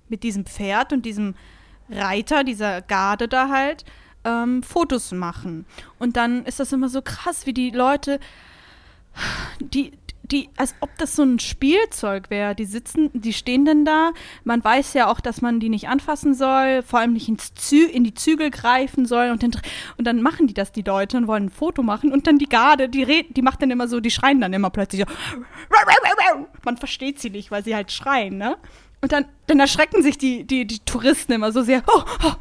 mit 0.10 0.24
diesem 0.24 0.46
Pferd 0.46 0.92
und 0.92 1.06
diesem 1.06 1.36
Reiter, 1.90 2.44
dieser 2.44 2.82
Garde 2.82 3.28
da 3.28 3.50
halt, 3.50 3.86
ähm, 4.26 4.64
Fotos 4.64 5.12
machen. 5.12 5.66
Und 5.98 6.18
dann 6.18 6.46
ist 6.46 6.60
das 6.60 6.74
immer 6.74 6.90
so 6.90 7.02
krass, 7.02 7.46
wie 7.46 7.54
die 7.54 7.72
Leute 7.72 8.20
die, 9.60 9.92
die, 10.24 10.50
als 10.56 10.74
ob 10.80 10.90
das 10.98 11.16
so 11.16 11.24
ein 11.24 11.40
Spielzeug 11.40 12.30
wäre. 12.30 12.56
Die 12.56 12.66
sitzen, 12.66 13.10
die 13.14 13.34
stehen 13.34 13.66
denn 13.66 13.84
da. 13.86 14.12
Man 14.44 14.64
weiß 14.64 14.94
ja 14.94 15.12
auch, 15.12 15.20
dass 15.20 15.42
man 15.42 15.60
die 15.60 15.70
nicht 15.70 15.90
anfassen 15.90 16.34
soll, 16.34 16.82
vor 16.82 17.00
allem 17.00 17.14
nicht 17.14 17.28
ins 17.28 17.54
Zü 17.54 17.84
in 17.86 18.04
die 18.04 18.14
Zügel 18.14 18.50
greifen 18.50 19.06
soll. 19.06 19.32
Und 19.32 19.44
dann, 19.44 19.52
und 19.98 20.06
dann 20.06 20.22
machen 20.22 20.48
die 20.48 20.54
das, 20.54 20.72
die 20.72 20.82
Leute, 20.82 21.18
und 21.18 21.28
wollen 21.28 21.46
ein 21.46 21.50
Foto 21.50 21.84
machen. 21.84 22.12
Und 22.14 22.26
dann 22.26 22.38
die 22.38 22.48
Garde, 22.48 22.88
die, 22.88 23.04
red, 23.04 23.36
die 23.36 23.42
macht 23.42 23.62
dann 23.62 23.72
immer 23.72 23.88
so, 23.88 24.00
die 24.00 24.12
schreien 24.12 24.40
dann 24.40 24.54
immer 24.54 24.70
plötzlich 24.70 25.04
so. 25.08 25.14
Man 26.64 26.78
versteht 26.78 27.20
sie 27.20 27.30
nicht, 27.30 27.52
weil 27.52 27.64
sie 27.64 27.76
halt 27.76 27.92
schreien, 27.92 28.38
ne? 28.38 28.58
Und 29.02 29.12
dann, 29.12 29.26
dann 29.48 29.60
erschrecken 29.60 30.02
sich 30.02 30.18
die, 30.18 30.46
die, 30.46 30.66
die 30.66 30.80
Touristen 30.80 31.34
immer 31.34 31.52
so 31.52 31.62
sehr. 31.62 31.84
Oh, 31.88 32.04
oh. 32.24 32.34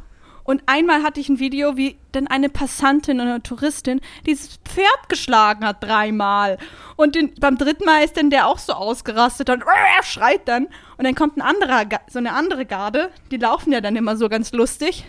Und 0.45 0.63
einmal 0.67 1.03
hatte 1.03 1.21
ich 1.21 1.29
ein 1.29 1.39
Video, 1.39 1.77
wie 1.77 1.97
dann 2.13 2.27
eine 2.27 2.49
Passantin 2.49 3.21
oder 3.21 3.31
eine 3.31 3.43
Touristin 3.43 4.01
dieses 4.27 4.59
Pferd 4.65 5.09
geschlagen 5.09 5.65
hat 5.65 5.83
dreimal. 5.83 6.59
Und 6.97 7.15
den, 7.15 7.33
beim 7.41 7.57
dritten 7.57 7.85
Mal 7.85 8.05
ist 8.05 8.17
dann 8.17 8.31
der 8.31 8.47
auch 8.49 8.59
so 8.59 8.73
ausgerastet 8.73 9.51
und 9.51 9.63
er 9.97 10.03
schreit 10.03 10.47
dann. 10.47 10.67
Und 10.97 11.05
dann 11.05 11.15
kommt 11.15 11.37
ein 11.37 11.43
anderer, 11.43 11.85
so 12.09 12.19
eine 12.19 12.33
andere 12.33 12.67
Garde, 12.67 13.11
die 13.31 13.37
laufen 13.37 13.73
ja 13.73 13.81
dann 13.81 13.97
immer 13.97 14.17
so 14.17 14.29
ganz 14.29 14.53
lustig. 14.53 15.05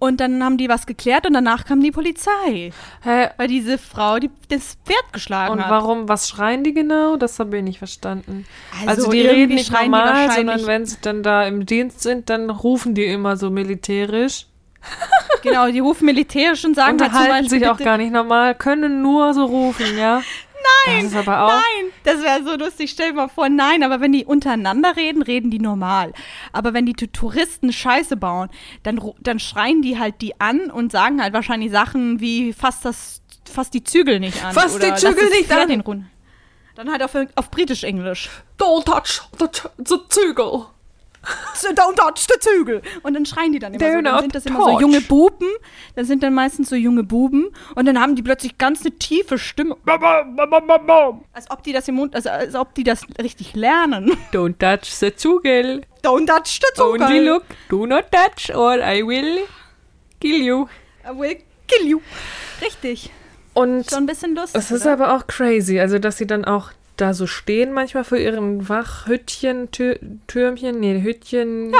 Und 0.00 0.20
dann 0.20 0.44
haben 0.44 0.58
die 0.58 0.68
was 0.68 0.86
geklärt 0.86 1.24
und 1.26 1.32
danach 1.32 1.64
kam 1.64 1.80
die 1.80 1.92
Polizei, 1.92 2.72
Hä? 3.02 3.28
weil 3.38 3.48
diese 3.48 3.78
Frau 3.78 4.18
die, 4.18 4.30
das 4.48 4.76
Pferd 4.84 5.12
geschlagen 5.12 5.52
Und 5.54 5.64
hat. 5.64 5.70
warum, 5.70 6.08
was 6.08 6.28
schreien 6.28 6.62
die 6.62 6.74
genau? 6.74 7.16
Das 7.16 7.38
habe 7.38 7.56
ich 7.56 7.62
nicht 7.62 7.78
verstanden. 7.78 8.44
Also 8.80 8.88
Also, 9.04 9.10
die 9.12 9.22
reden 9.22 9.54
nicht 9.54 9.72
normal, 9.72 10.30
sondern 10.32 10.66
wenn 10.66 10.84
sie 10.84 10.98
dann 11.00 11.22
da 11.22 11.44
im 11.46 11.64
Dienst 11.64 12.02
sind, 12.02 12.28
dann 12.28 12.50
rufen 12.50 12.94
die 12.94 13.06
immer 13.06 13.38
so 13.38 13.50
militärisch. 13.50 14.46
Genau, 15.42 15.70
die 15.70 15.80
rufen 15.80 16.06
militärisch 16.06 16.64
und 16.64 16.74
sagen 16.74 16.98
halt 16.98 17.12
zum 17.12 17.20
Unterhalten 17.20 17.44
Beispiel, 17.44 17.58
sich 17.58 17.68
auch 17.68 17.76
gar 17.76 17.98
nicht 17.98 18.12
normal, 18.12 18.54
können 18.54 19.02
nur 19.02 19.34
so 19.34 19.44
rufen, 19.44 19.98
ja? 19.98 20.22
Nein! 20.86 21.10
Das. 21.12 21.26
Nein, 21.26 21.92
das 22.04 22.22
wäre 22.22 22.42
so 22.42 22.56
lustig. 22.56 22.90
Stell 22.90 23.10
dir 23.10 23.16
mal 23.16 23.28
vor, 23.28 23.50
nein, 23.50 23.82
aber 23.82 24.00
wenn 24.00 24.12
die 24.12 24.24
untereinander 24.24 24.96
reden, 24.96 25.20
reden 25.20 25.50
die 25.50 25.58
normal. 25.58 26.14
Aber 26.52 26.72
wenn 26.72 26.86
die 26.86 26.94
Touristen 26.94 27.72
Scheiße 27.72 28.16
bauen, 28.16 28.48
dann, 28.82 28.98
dann 29.20 29.38
schreien 29.38 29.82
die 29.82 29.98
halt 29.98 30.22
die 30.22 30.40
an 30.40 30.70
und 30.70 30.92
sagen 30.92 31.22
halt 31.22 31.34
wahrscheinlich 31.34 31.70
Sachen 31.70 32.20
wie, 32.20 32.54
fass 32.54 32.80
das 32.80 33.22
fass 33.50 33.70
die 33.70 33.84
Zügel 33.84 34.20
nicht 34.20 34.42
an. 34.42 34.54
Fass 34.54 34.78
die 34.78 34.94
Zügel 34.94 35.28
nicht 35.30 35.52
an. 35.52 35.80
Ruhe. 35.82 36.04
Dann 36.74 36.90
halt 36.90 37.02
auf, 37.02 37.14
auf 37.36 37.50
Britisch-Englisch. 37.50 38.30
Don't 38.58 38.84
touch 38.84 39.22
the, 39.38 39.46
the 39.84 39.96
Zügel. 40.08 40.66
Don't 41.74 41.96
touch 41.96 42.26
the 42.28 42.38
Zügel. 42.40 42.82
Und 43.02 43.14
dann 43.14 43.24
schreien 43.26 43.52
die 43.52 43.58
dann 43.58 43.72
immer 43.74 43.84
Do 43.86 43.92
so. 43.92 44.02
Dann 44.02 44.20
sind 44.20 44.34
das 44.34 44.46
immer 44.46 44.58
so 44.60 44.70
touch. 44.72 44.80
junge 44.80 45.00
Buben. 45.00 45.48
Das 45.94 46.06
sind 46.06 46.22
dann 46.22 46.34
meistens 46.34 46.68
so 46.68 46.76
junge 46.76 47.02
Buben. 47.04 47.48
Und 47.74 47.86
dann 47.86 48.00
haben 48.00 48.14
die 48.16 48.22
plötzlich 48.22 48.58
ganz 48.58 48.82
eine 48.82 48.92
tiefe 48.98 49.38
Stimme. 49.38 49.76
Als 51.32 51.50
ob 51.50 51.62
die 51.62 51.72
das 51.72 51.88
im 51.88 51.94
Mund, 51.96 52.14
also 52.14 52.30
als 52.30 52.54
ob 52.54 52.74
die 52.74 52.84
das 52.84 53.02
richtig 53.22 53.54
lernen. 53.54 54.12
Don't 54.32 54.58
touch 54.58 54.90
the 54.92 55.14
Zügel. 55.14 55.82
Don't 56.02 56.26
touch 56.26 56.60
the 56.60 56.74
Zügel. 56.74 57.02
Only 57.02 57.20
look. 57.20 57.44
Do 57.68 57.86
not 57.86 58.04
touch 58.10 58.54
or 58.54 58.74
I 58.78 59.06
will 59.06 59.40
kill 60.20 60.42
you. 60.42 60.66
I 61.04 61.18
will 61.18 61.36
kill 61.66 61.86
you. 61.86 62.00
Richtig. 62.60 63.10
Und 63.54 63.88
Schon 63.88 64.00
ein 64.00 64.06
bisschen 64.06 64.34
lustig. 64.34 64.60
es 64.60 64.70
ist 64.70 64.82
oder? 64.82 64.92
aber 64.94 65.14
auch 65.16 65.26
crazy, 65.26 65.78
also 65.78 65.98
dass 65.98 66.16
sie 66.18 66.26
dann 66.26 66.44
auch 66.44 66.70
da 66.96 67.12
so 67.12 67.26
stehen 67.26 67.72
manchmal 67.72 68.04
für 68.04 68.18
ihren 68.18 68.68
Wachhüttchen, 68.68 69.70
Tür, 69.72 69.98
Türmchen, 70.26 70.78
nee, 70.78 71.02
Hüttchen, 71.02 71.72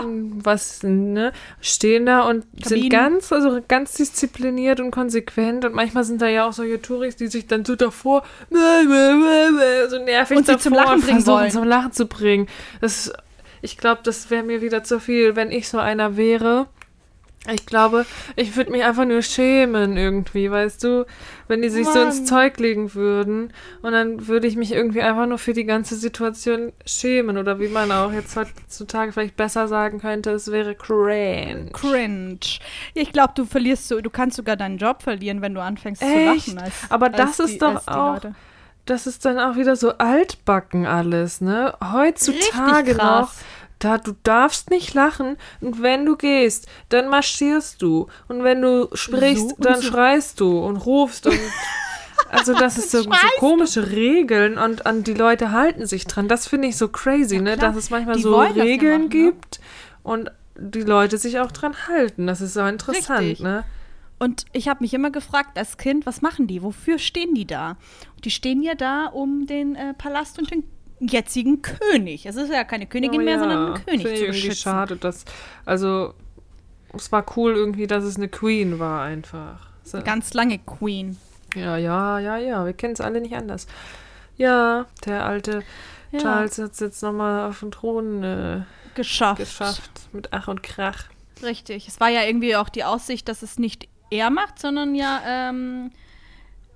was, 0.44 0.82
ne, 0.82 1.32
stehen 1.60 2.06
da 2.06 2.22
und 2.22 2.44
sind 2.54 2.62
Kabinen. 2.64 2.90
ganz, 2.90 3.32
also 3.32 3.60
ganz 3.66 3.94
diszipliniert 3.94 4.80
und 4.80 4.90
konsequent 4.90 5.64
und 5.64 5.74
manchmal 5.74 6.04
sind 6.04 6.20
da 6.20 6.28
ja 6.28 6.48
auch 6.48 6.52
solche 6.52 6.82
Touris, 6.82 7.16
die 7.16 7.28
sich 7.28 7.46
dann 7.46 7.64
so 7.64 7.76
davor 7.76 8.24
so 8.50 9.98
nervig 10.04 10.38
Und 10.38 10.46
sie 10.46 10.52
davor 10.52 10.60
zum 10.62 10.74
Lachen 10.74 11.00
bringen 11.00 11.26
wollen. 11.26 11.50
zum 11.50 11.64
Lachen 11.64 11.92
zu 11.92 12.06
bringen. 12.06 12.48
Das, 12.80 13.12
ich 13.62 13.78
glaube, 13.78 14.00
das 14.02 14.30
wäre 14.30 14.42
mir 14.42 14.60
wieder 14.62 14.82
zu 14.84 14.98
viel, 15.00 15.36
wenn 15.36 15.50
ich 15.50 15.68
so 15.68 15.78
einer 15.78 16.16
wäre. 16.16 16.66
Ich 17.52 17.66
glaube, 17.66 18.06
ich 18.36 18.56
würde 18.56 18.70
mich 18.70 18.84
einfach 18.84 19.04
nur 19.04 19.20
schämen 19.20 19.98
irgendwie, 19.98 20.50
weißt 20.50 20.82
du, 20.82 21.04
wenn 21.46 21.60
die 21.60 21.68
sich 21.68 21.86
so 21.86 22.00
ins 22.00 22.20
Mann. 22.20 22.26
Zeug 22.26 22.58
legen 22.58 22.94
würden 22.94 23.52
und 23.82 23.92
dann 23.92 24.26
würde 24.28 24.46
ich 24.46 24.56
mich 24.56 24.72
irgendwie 24.72 25.02
einfach 25.02 25.26
nur 25.26 25.36
für 25.36 25.52
die 25.52 25.64
ganze 25.64 25.96
Situation 25.96 26.72
schämen 26.86 27.36
oder 27.36 27.60
wie 27.60 27.68
man 27.68 27.92
auch 27.92 28.12
jetzt 28.12 28.34
heutzutage 28.36 29.12
vielleicht 29.12 29.36
besser 29.36 29.68
sagen 29.68 30.00
könnte, 30.00 30.30
es 30.30 30.50
wäre 30.50 30.74
cringe. 30.74 31.70
Cringe. 31.72 32.38
Ich 32.94 33.12
glaube, 33.12 33.34
du 33.36 33.44
verlierst 33.44 33.88
so, 33.88 34.00
du 34.00 34.08
kannst 34.08 34.36
sogar 34.36 34.56
deinen 34.56 34.78
Job 34.78 35.02
verlieren, 35.02 35.42
wenn 35.42 35.52
du 35.52 35.60
anfängst 35.60 36.00
Echt? 36.00 36.46
zu 36.46 36.52
lachen. 36.52 36.64
Als, 36.64 36.74
Aber 36.88 37.10
das 37.10 37.40
ist 37.40 37.54
die, 37.54 37.58
doch 37.58 37.86
auch 37.86 38.14
Leute. 38.14 38.34
Das 38.86 39.06
ist 39.06 39.24
dann 39.24 39.38
auch 39.38 39.56
wieder 39.56 39.76
so 39.76 39.96
altbacken 39.96 40.86
alles, 40.86 41.40
ne? 41.40 41.74
Heutzutage 41.92 42.94
noch. 42.94 43.32
Da, 43.78 43.98
du 43.98 44.14
darfst 44.22 44.70
nicht 44.70 44.94
lachen 44.94 45.36
und 45.60 45.82
wenn 45.82 46.06
du 46.06 46.16
gehst, 46.16 46.66
dann 46.88 47.08
marschierst 47.08 47.82
du 47.82 48.06
und 48.28 48.42
wenn 48.44 48.62
du 48.62 48.88
sprichst, 48.94 49.50
So 49.50 49.56
dann 49.58 49.80
so. 49.80 49.88
schreist 49.88 50.40
du 50.40 50.58
und 50.58 50.76
rufst 50.76 51.26
und 51.26 51.38
also 52.30 52.54
das 52.54 52.78
ist 52.78 52.90
so, 52.90 53.02
so 53.02 53.10
komische 53.38 53.90
Regeln 53.90 54.56
und 54.58 54.86
an 54.86 55.02
die 55.04 55.14
Leute 55.14 55.50
halten 55.50 55.86
sich 55.86 56.06
dran. 56.06 56.28
Das 56.28 56.46
finde 56.48 56.68
ich 56.68 56.76
so 56.76 56.88
crazy, 56.88 57.40
ne, 57.40 57.56
klar. 57.56 57.68
dass 57.68 57.76
es 57.76 57.90
manchmal 57.90 58.16
Die 58.16 58.22
so 58.22 58.42
das 58.42 58.56
ja 58.56 58.62
Regeln 58.62 58.92
machen, 59.04 59.18
ne? 59.24 59.32
gibt 59.32 59.60
und 60.02 60.30
die 60.56 60.82
Leute 60.82 61.18
sich 61.18 61.40
auch 61.40 61.50
dran 61.52 61.74
halten. 61.88 62.26
Das 62.26 62.40
ist 62.40 62.54
so 62.54 62.64
interessant, 62.64 63.20
Richtig. 63.20 63.40
ne? 63.40 63.64
Und 64.20 64.44
ich 64.52 64.68
habe 64.68 64.82
mich 64.82 64.94
immer 64.94 65.10
gefragt, 65.10 65.58
als 65.58 65.76
Kind, 65.76 66.06
was 66.06 66.22
machen 66.22 66.46
die? 66.46 66.62
Wofür 66.62 66.98
stehen 66.98 67.34
die 67.34 67.46
da? 67.46 67.70
Und 68.14 68.24
die 68.24 68.30
stehen 68.30 68.62
ja 68.62 68.74
da 68.76 69.06
um 69.06 69.46
den 69.46 69.74
äh, 69.74 69.92
Palast 69.94 70.38
und 70.38 70.50
den 70.50 70.62
jetzigen 71.08 71.62
König. 71.62 72.26
Es 72.26 72.36
ist 72.36 72.52
ja 72.52 72.64
keine 72.64 72.86
Königin 72.86 73.20
Oh 73.20 73.24
mehr, 73.24 73.34
ja, 73.34 73.38
sondern 73.40 73.74
ein 73.74 73.84
König 73.84 74.42
zu 74.42 74.54
schade, 74.54 74.96
dass, 74.96 75.24
also, 75.64 76.14
es 76.94 77.10
war 77.12 77.24
cool 77.36 77.54
irgendwie, 77.54 77.86
dass 77.86 78.04
es 78.04 78.16
eine 78.16 78.28
Queen 78.28 78.78
war 78.78 79.02
einfach. 79.02 79.66
So, 79.82 80.00
Ganz 80.02 80.32
lange 80.34 80.58
Queen. 80.58 81.16
ja, 81.54 81.76
ja, 81.76 82.18
ja, 82.18 82.36
ja, 82.38 82.64
wir 82.64 82.72
kennen 82.72 82.94
es 82.94 83.00
alle 83.00 83.20
nicht 83.20 83.34
anders. 83.34 83.66
Ja, 84.36 84.86
der 85.06 85.24
alte 85.26 85.62
Ja. 86.12 86.20
Charles 86.20 86.58
hat 86.58 86.72
es 86.72 86.80
jetzt 86.80 87.02
nochmal 87.02 87.48
auf 87.48 87.60
den 87.60 87.70
Thron 87.70 88.22
äh, 88.24 88.62
Geschafft. 88.94 89.40
geschafft, 89.40 89.90
mit 90.12 90.28
Ach 90.32 90.48
und 90.48 90.62
Krach. 90.62 91.04
Richtig. 91.42 91.88
Es 91.88 92.00
war 92.00 92.08
ja 92.08 92.22
irgendwie 92.22 92.56
auch 92.56 92.68
die 92.68 92.84
Aussicht, 92.84 93.28
dass 93.28 93.42
es 93.42 93.58
nicht 93.58 93.88
er 94.10 94.30
macht, 94.30 94.58
sondern 94.60 94.94
ja 94.94 95.20
ähm, 95.26 95.90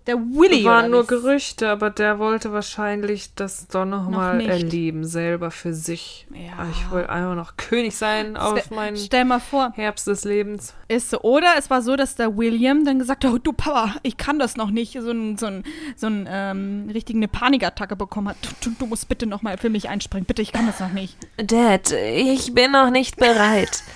der 0.08 0.16
Willy. 0.16 0.64
waren 0.64 0.90
nur 0.90 1.06
Gerüchte, 1.06 1.68
aber 1.68 1.90
der 1.90 2.18
wollte 2.18 2.52
wahrscheinlich 2.52 3.34
das 3.36 3.68
doch 3.68 3.84
nochmal 3.84 4.38
nicht. 4.38 4.48
erleben, 4.48 5.04
selber 5.04 5.50
für 5.52 5.72
sich. 5.72 6.26
Ja. 6.34 6.66
Ich 6.72 6.90
wollte 6.90 7.10
einfach 7.10 7.34
noch 7.36 7.56
König 7.56 7.94
sein 7.96 8.36
auf 8.36 8.58
Ste- 8.60 8.74
meinen 8.74 8.96
Stell 8.96 9.24
mal 9.24 9.38
vor, 9.38 9.72
Herbst 9.76 10.06
des 10.08 10.24
Lebens. 10.24 10.74
ist 10.88 11.10
so. 11.10 11.20
Oder 11.20 11.48
es 11.58 11.70
war 11.70 11.82
so, 11.82 11.94
dass 11.94 12.16
der 12.16 12.36
William 12.36 12.84
dann 12.84 12.98
gesagt 12.98 13.24
hat, 13.24 13.32
oh, 13.32 13.38
du 13.38 13.52
Papa, 13.52 13.94
ich 14.02 14.16
kann 14.16 14.38
das 14.38 14.56
noch 14.56 14.70
nicht. 14.70 14.94
So 15.00 15.10
ein, 15.10 15.38
so 15.38 15.46
ein, 15.46 15.62
so 15.96 16.06
ein 16.08 16.26
ähm, 16.30 16.90
richtigen 16.92 17.18
eine 17.20 17.28
Panikattacke 17.28 17.94
bekommen 17.94 18.28
hat. 18.28 18.36
Du, 18.62 18.70
du, 18.70 18.76
du 18.78 18.86
musst 18.86 19.08
bitte 19.08 19.26
noch 19.26 19.42
mal 19.42 19.58
für 19.58 19.68
mich 19.70 19.88
einspringen. 19.88 20.24
Bitte, 20.26 20.42
ich 20.42 20.52
kann 20.52 20.66
das 20.66 20.80
noch 20.80 20.92
nicht. 20.92 21.16
Dad, 21.36 21.92
ich 21.92 22.54
bin 22.54 22.72
noch 22.72 22.90
nicht 22.90 23.16
bereit. 23.16 23.82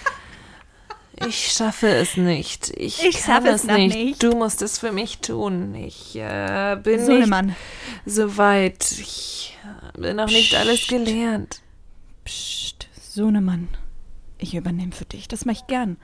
Ich 1.29 1.53
schaffe 1.53 1.89
es 1.89 2.17
nicht. 2.17 2.71
Ich, 2.77 3.03
Ich 3.05 3.21
kann 3.23 3.43
schaffe 3.43 3.49
es 3.55 3.65
nicht. 3.65 3.95
nicht. 3.95 4.23
Du 4.23 4.33
musst 4.37 4.63
es 4.63 4.79
für 4.79 4.93
mich 4.93 5.19
tun. 5.19 5.75
Ich 5.75 6.17
äh, 6.17 6.77
bin 6.83 7.05
So 7.05 7.13
nicht 7.13 7.29
Mann. 7.29 7.55
so 8.07 8.37
weit. 8.37 8.91
Ich 8.93 9.57
bin 9.97 10.17
noch 10.17 10.27
nicht 10.27 10.55
alles 10.55 10.87
gelernt. 10.87 11.61
Psst, 12.25 12.89
Sohnemann. 13.01 13.69
Ich 14.39 14.55
übernehme 14.55 14.93
für 14.93 15.05
dich. 15.05 15.29
Das 15.29 15.45
mache 15.45 15.59
ich 15.59 15.67
gern. 15.67 15.97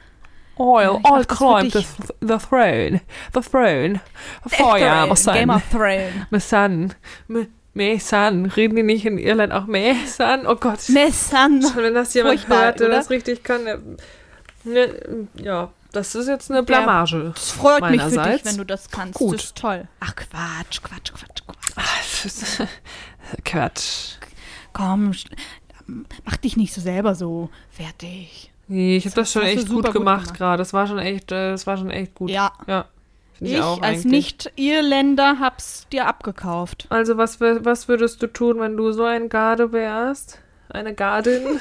I'll, 0.57 0.83
Ja, 0.83 0.97
ich 0.97 1.03
mach 1.03 1.11
I'll 1.11 1.25
das 1.25 1.39
für 1.39 1.45
climb 1.45 1.73
the, 1.73 2.27
the 2.27 2.39
throne. 2.39 3.01
The 3.35 3.41
throne. 3.41 4.01
Feuer, 4.47 5.07
my 5.07 5.17
son. 5.17 5.35
Game 5.35 5.51
of 5.51 5.63
Thrones. 5.71 6.15
My 6.31 6.41
son. 6.41 6.95
My, 7.29 7.49
my 7.75 7.99
son. 7.99 8.47
Reden 8.47 8.77
die 8.77 8.83
nicht 8.83 9.05
in 9.05 9.19
Irland 9.19 9.53
auch 9.53 9.67
my 9.67 9.95
son? 10.07 10.47
Oh 10.47 10.57
Gott. 10.57 10.89
Messan. 10.89 11.63
Wenn 11.77 11.95
das 11.95 12.15
jemand 12.15 12.41
Furchtbar, 12.41 12.65
hört, 12.65 12.81
der 12.81 12.89
das 12.89 13.11
richtig 13.11 13.43
kann, 13.45 13.97
ne, 14.69 15.29
ja, 15.35 15.71
das 15.93 16.15
ist 16.15 16.29
jetzt 16.29 16.51
eine 16.51 16.63
Blamage. 16.63 17.33
Das 17.35 17.51
freut 17.51 17.91
mich 17.91 18.03
für 18.03 18.23
dich, 18.23 18.45
wenn 18.45 18.57
du 18.59 18.65
das 18.65 18.91
kannst. 18.91 19.19
Gut. 19.19 19.35
Das 19.35 19.45
ist 19.45 19.57
toll. 19.57 19.89
Ach, 20.01 20.15
Quatsch, 20.15 20.83
Quatsch, 20.83 21.13
Quatsch, 21.13 21.43
Quatsch. 21.47 21.73
Ah, 21.77 22.67
Quatsch. 23.45 24.17
Komm, 24.73 25.13
mach 26.25 26.37
dich 26.37 26.57
nicht 26.57 26.75
so 26.75 26.81
selber 26.81 27.15
so 27.15 27.51
fertig. 27.71 28.53
Nee, 28.69 28.99
ich 28.99 29.07
habe 29.07 29.15
das, 29.15 29.33
Das 29.33 29.33
schon 29.33 29.43
echt 29.43 29.69
gut 29.69 29.87
gut 29.87 29.95
gemacht 29.95 30.35
gerade. 30.35 30.59
Das 30.59 30.73
war 30.75 30.87
schon 30.87 30.99
echt, 30.99 31.33
äh, 31.33 31.53
das 31.53 31.67
war 31.67 31.79
schon 31.79 31.91
echt 31.91 32.15
gut. 32.15 32.31
Ja. 32.31 32.53
Ja. 32.67 32.87
Ich, 33.41 33.53
ich, 33.53 33.63
als. 33.63 34.05
Nicht-Irländer 34.05 35.39
hab's 35.39 35.87
dir 35.91 36.07
abgekauft. 36.07 36.87
Also 36.91 37.17
was, 37.17 37.41
was 37.41 37.89
würdest 37.89 38.23
du 38.23 38.27
tun, 38.27 38.61
wenn 38.61 38.77
du 38.77 38.93
so 38.93 39.05
ein 39.05 39.29
Garde 39.29 39.73
wärst? 39.73 40.41
Eine 40.69 40.95
Gardin? 40.95 41.43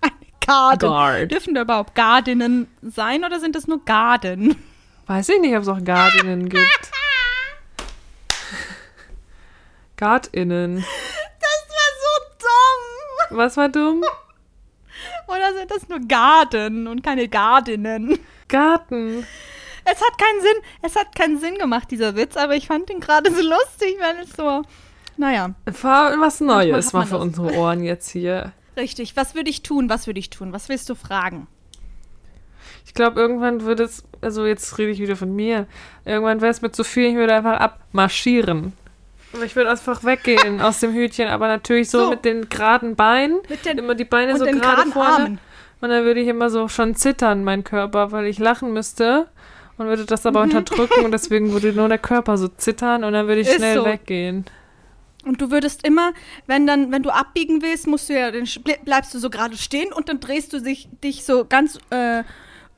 Garden. 0.48 0.88
Guard. 0.88 1.30
Dürfen 1.32 1.54
da 1.54 1.62
überhaupt 1.62 1.94
Gardinnen 1.94 2.66
sein 2.82 3.24
oder 3.24 3.38
sind 3.40 3.54
das 3.54 3.66
nur 3.66 3.84
Garden? 3.84 4.56
Weiß 5.06 5.28
ich 5.28 5.40
nicht, 5.40 5.54
ob 5.56 5.62
es 5.62 5.68
auch 5.68 5.82
Gardinnen 5.84 6.48
gibt. 6.48 6.90
Gardinnen. 9.96 10.76
Das 11.40 11.68
war 11.68 11.90
so 12.00 12.36
dumm. 13.30 13.38
Was 13.38 13.56
war 13.56 13.68
dumm? 13.68 14.04
Oder 15.26 15.52
sind 15.54 15.70
das 15.70 15.88
nur 15.88 16.00
Garden 16.00 16.86
und 16.86 17.02
keine 17.02 17.28
Gardinnen? 17.28 18.18
Garten. 18.48 19.26
Es 19.84 20.00
hat 20.00 20.18
keinen 20.18 20.40
Sinn, 20.42 20.62
es 20.82 20.96
hat 20.96 21.14
keinen 21.14 21.38
Sinn 21.40 21.56
gemacht, 21.58 21.90
dieser 21.90 22.14
Witz, 22.14 22.36
aber 22.36 22.54
ich 22.56 22.66
fand 22.66 22.90
ihn 22.90 23.00
gerade 23.00 23.30
so 23.34 23.40
lustig, 23.42 23.96
weil 24.00 24.16
es 24.22 24.30
so, 24.36 24.62
naja, 25.16 25.54
War 25.82 26.20
was 26.20 26.40
Neues 26.40 26.92
man 26.92 27.06
für 27.06 27.14
das. 27.14 27.22
unsere 27.22 27.52
Ohren 27.56 27.82
jetzt 27.82 28.10
hier. 28.10 28.52
Richtig. 28.78 29.16
Was 29.16 29.34
würde 29.34 29.50
ich 29.50 29.62
tun? 29.62 29.88
Was 29.90 30.06
würde 30.06 30.18
ich 30.20 30.30
tun? 30.30 30.52
Was 30.52 30.68
willst 30.68 30.88
du 30.88 30.94
fragen? 30.94 31.46
Ich 32.86 32.94
glaube, 32.94 33.20
irgendwann 33.20 33.62
würde 33.62 33.82
es, 33.84 34.02
also 34.22 34.46
jetzt 34.46 34.78
rede 34.78 34.90
ich 34.90 34.98
wieder 35.00 35.16
von 35.16 35.34
mir, 35.34 35.66
irgendwann 36.04 36.40
wäre 36.40 36.50
es 36.50 36.62
mir 36.62 36.72
zu 36.72 36.84
viel, 36.84 37.10
ich 37.10 37.14
würde 37.16 37.34
einfach 37.34 37.60
abmarschieren. 37.60 38.72
Und 39.34 39.42
Ich 39.44 39.54
würde 39.56 39.70
einfach 39.70 40.04
weggehen 40.04 40.60
aus 40.62 40.80
dem 40.80 40.94
Hütchen, 40.94 41.28
aber 41.28 41.48
natürlich 41.48 41.90
so, 41.90 42.04
So. 42.04 42.10
mit 42.10 42.24
den 42.24 42.48
geraden 42.48 42.96
Beinen, 42.96 43.40
Mit 43.48 43.66
den- 43.66 43.76
immer 43.78 43.94
die 43.94 44.04
Beine 44.06 44.38
so 44.38 44.46
gerade 44.46 44.86
vorne. 44.90 45.10
Armen. 45.24 45.40
Und 45.80 45.90
dann 45.90 46.04
würde 46.04 46.20
ich 46.20 46.28
immer 46.28 46.48
so 46.50 46.66
schon 46.68 46.94
zittern, 46.96 47.44
mein 47.44 47.62
Körper, 47.62 48.10
weil 48.10 48.26
ich 48.26 48.38
lachen 48.38 48.72
müsste 48.72 49.28
und 49.76 49.86
würde 49.86 50.06
das 50.06 50.24
aber 50.26 50.40
unterdrücken 50.42 51.04
und 51.04 51.12
deswegen 51.12 51.52
würde 51.52 51.72
nur 51.74 51.88
der 51.88 51.98
Körper 51.98 52.36
so 52.38 52.48
zittern 52.48 53.04
und 53.04 53.12
dann 53.12 53.28
würde 53.28 53.42
ich 53.42 53.46
Mhm. 53.48 53.52
Ist 53.52 53.58
schnell 53.58 53.76
so. 53.76 53.84
weggehen. 53.84 54.44
Und 55.24 55.40
du 55.40 55.50
würdest 55.50 55.86
immer, 55.86 56.12
wenn 56.46 56.66
dann, 56.66 56.92
wenn 56.92 57.02
du 57.02 57.10
abbiegen 57.10 57.60
willst, 57.62 57.86
musst 57.86 58.08
du 58.08 58.14
ja, 58.18 58.30
dann 58.30 58.44
ble- 58.44 58.82
bleibst 58.84 59.12
du 59.14 59.18
so 59.18 59.30
gerade 59.30 59.56
stehen 59.56 59.92
und 59.92 60.08
dann 60.08 60.20
drehst 60.20 60.52
du 60.52 60.60
sich, 60.60 60.88
dich 61.02 61.24
so 61.24 61.44
ganz 61.44 61.78
äh, 61.90 62.20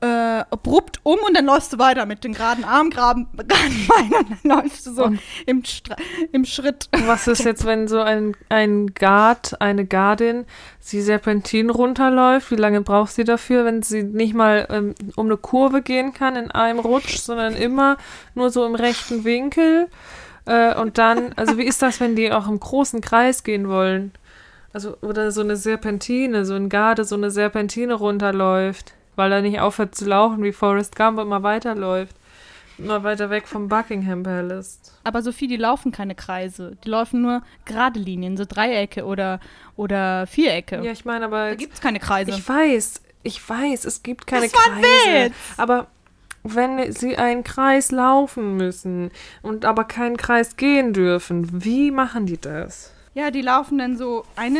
äh, 0.03 0.39
abrupt 0.49 0.99
um 1.03 1.19
und 1.27 1.37
dann 1.37 1.45
läufst 1.45 1.71
du 1.73 1.77
weiter 1.77 2.07
mit 2.07 2.23
den 2.23 2.33
geraden 2.33 2.63
Arm, 2.63 2.89
geraden, 2.89 3.27
Beinen 3.35 4.13
und 4.13 4.29
dann 4.43 4.63
läufst 4.63 4.87
du 4.87 4.93
so 4.93 5.03
Und- 5.03 5.19
im, 5.45 5.63
Stra 5.63 5.95
im 6.31 6.43
Schritt. 6.45 6.89
Was 7.05 7.27
ist 7.27 7.45
jetzt, 7.45 7.63
wenn 7.65 7.87
so 7.87 7.99
ein, 8.01 8.35
ein 8.49 8.87
Guard, 8.95 9.61
eine 9.61 9.85
Guardin, 9.85 10.45
sie 10.79 11.01
Serpentin 11.03 11.69
runterläuft? 11.69 12.49
Wie 12.49 12.55
lange 12.55 12.81
braucht 12.81 13.11
sie 13.11 13.23
dafür, 13.23 13.63
wenn 13.65 13.83
sie 13.83 14.01
nicht 14.01 14.33
mal 14.33 14.65
ähm, 14.71 14.95
um 15.15 15.27
eine 15.27 15.37
Kurve 15.37 15.83
gehen 15.83 16.13
kann 16.15 16.35
in 16.35 16.49
einem 16.49 16.79
Rutsch, 16.79 17.17
sondern 17.19 17.53
immer 17.53 17.97
nur 18.33 18.49
so 18.49 18.65
im 18.65 18.73
rechten 18.73 19.23
Winkel? 19.23 19.87
Äh, 20.45 20.75
und 20.75 20.97
dann, 20.97 21.33
also 21.33 21.57
wie 21.57 21.65
ist 21.65 21.81
das, 21.81 21.99
wenn 21.99 22.15
die 22.15 22.31
auch 22.31 22.47
im 22.47 22.59
großen 22.59 23.01
Kreis 23.01 23.43
gehen 23.43 23.67
wollen? 23.67 24.11
Also, 24.73 24.97
oder 25.01 25.31
so 25.31 25.41
eine 25.41 25.57
Serpentine, 25.57 26.45
so 26.45 26.53
ein 26.53 26.69
Garde, 26.69 27.03
so 27.03 27.15
eine 27.15 27.29
Serpentine 27.29 27.93
runterläuft, 27.93 28.93
weil 29.15 29.31
er 29.31 29.41
nicht 29.41 29.59
aufhört 29.59 29.95
zu 29.95 30.05
laufen, 30.05 30.43
wie 30.43 30.53
Forrest 30.53 30.95
Gump 30.95 31.19
immer 31.19 31.43
weiterläuft. 31.43 32.15
Immer 32.77 33.03
weiter 33.03 33.29
weg 33.29 33.47
vom 33.47 33.67
Buckingham 33.67 34.23
Palace. 34.23 34.79
Aber 35.03 35.21
Sophie, 35.21 35.47
die 35.47 35.57
laufen 35.57 35.91
keine 35.91 36.15
Kreise. 36.15 36.77
Die 36.83 36.89
laufen 36.89 37.21
nur 37.21 37.43
gerade 37.65 37.99
Linien, 37.99 38.37
so 38.37 38.45
Dreiecke 38.47 39.05
oder, 39.05 39.39
oder 39.75 40.25
Vierecke. 40.25 40.81
Ja, 40.83 40.91
ich 40.91 41.05
meine, 41.05 41.25
aber 41.25 41.49
da 41.49 41.55
gibt 41.55 41.75
es 41.75 41.81
keine 41.81 41.99
Kreise. 41.99 42.31
Ich 42.31 42.47
weiß, 42.47 43.01
ich 43.23 43.47
weiß, 43.49 43.85
es 43.85 44.01
gibt 44.01 44.25
keine 44.25 44.47
Das 44.47 44.53
war 44.53 44.73
Kreise. 44.73 45.25
Witz. 45.29 45.35
Aber 45.57 45.87
wenn 46.43 46.91
sie 46.91 47.17
einen 47.17 47.43
Kreis 47.43 47.91
laufen 47.91 48.57
müssen 48.57 49.11
und 49.41 49.65
aber 49.65 49.83
keinen 49.83 50.17
Kreis 50.17 50.57
gehen 50.57 50.93
dürfen, 50.93 51.63
wie 51.63 51.91
machen 51.91 52.25
die 52.25 52.39
das? 52.39 52.91
Ja, 53.13 53.29
die 53.31 53.41
laufen 53.41 53.77
dann 53.77 53.97
so 53.97 54.23
eine, 54.35 54.59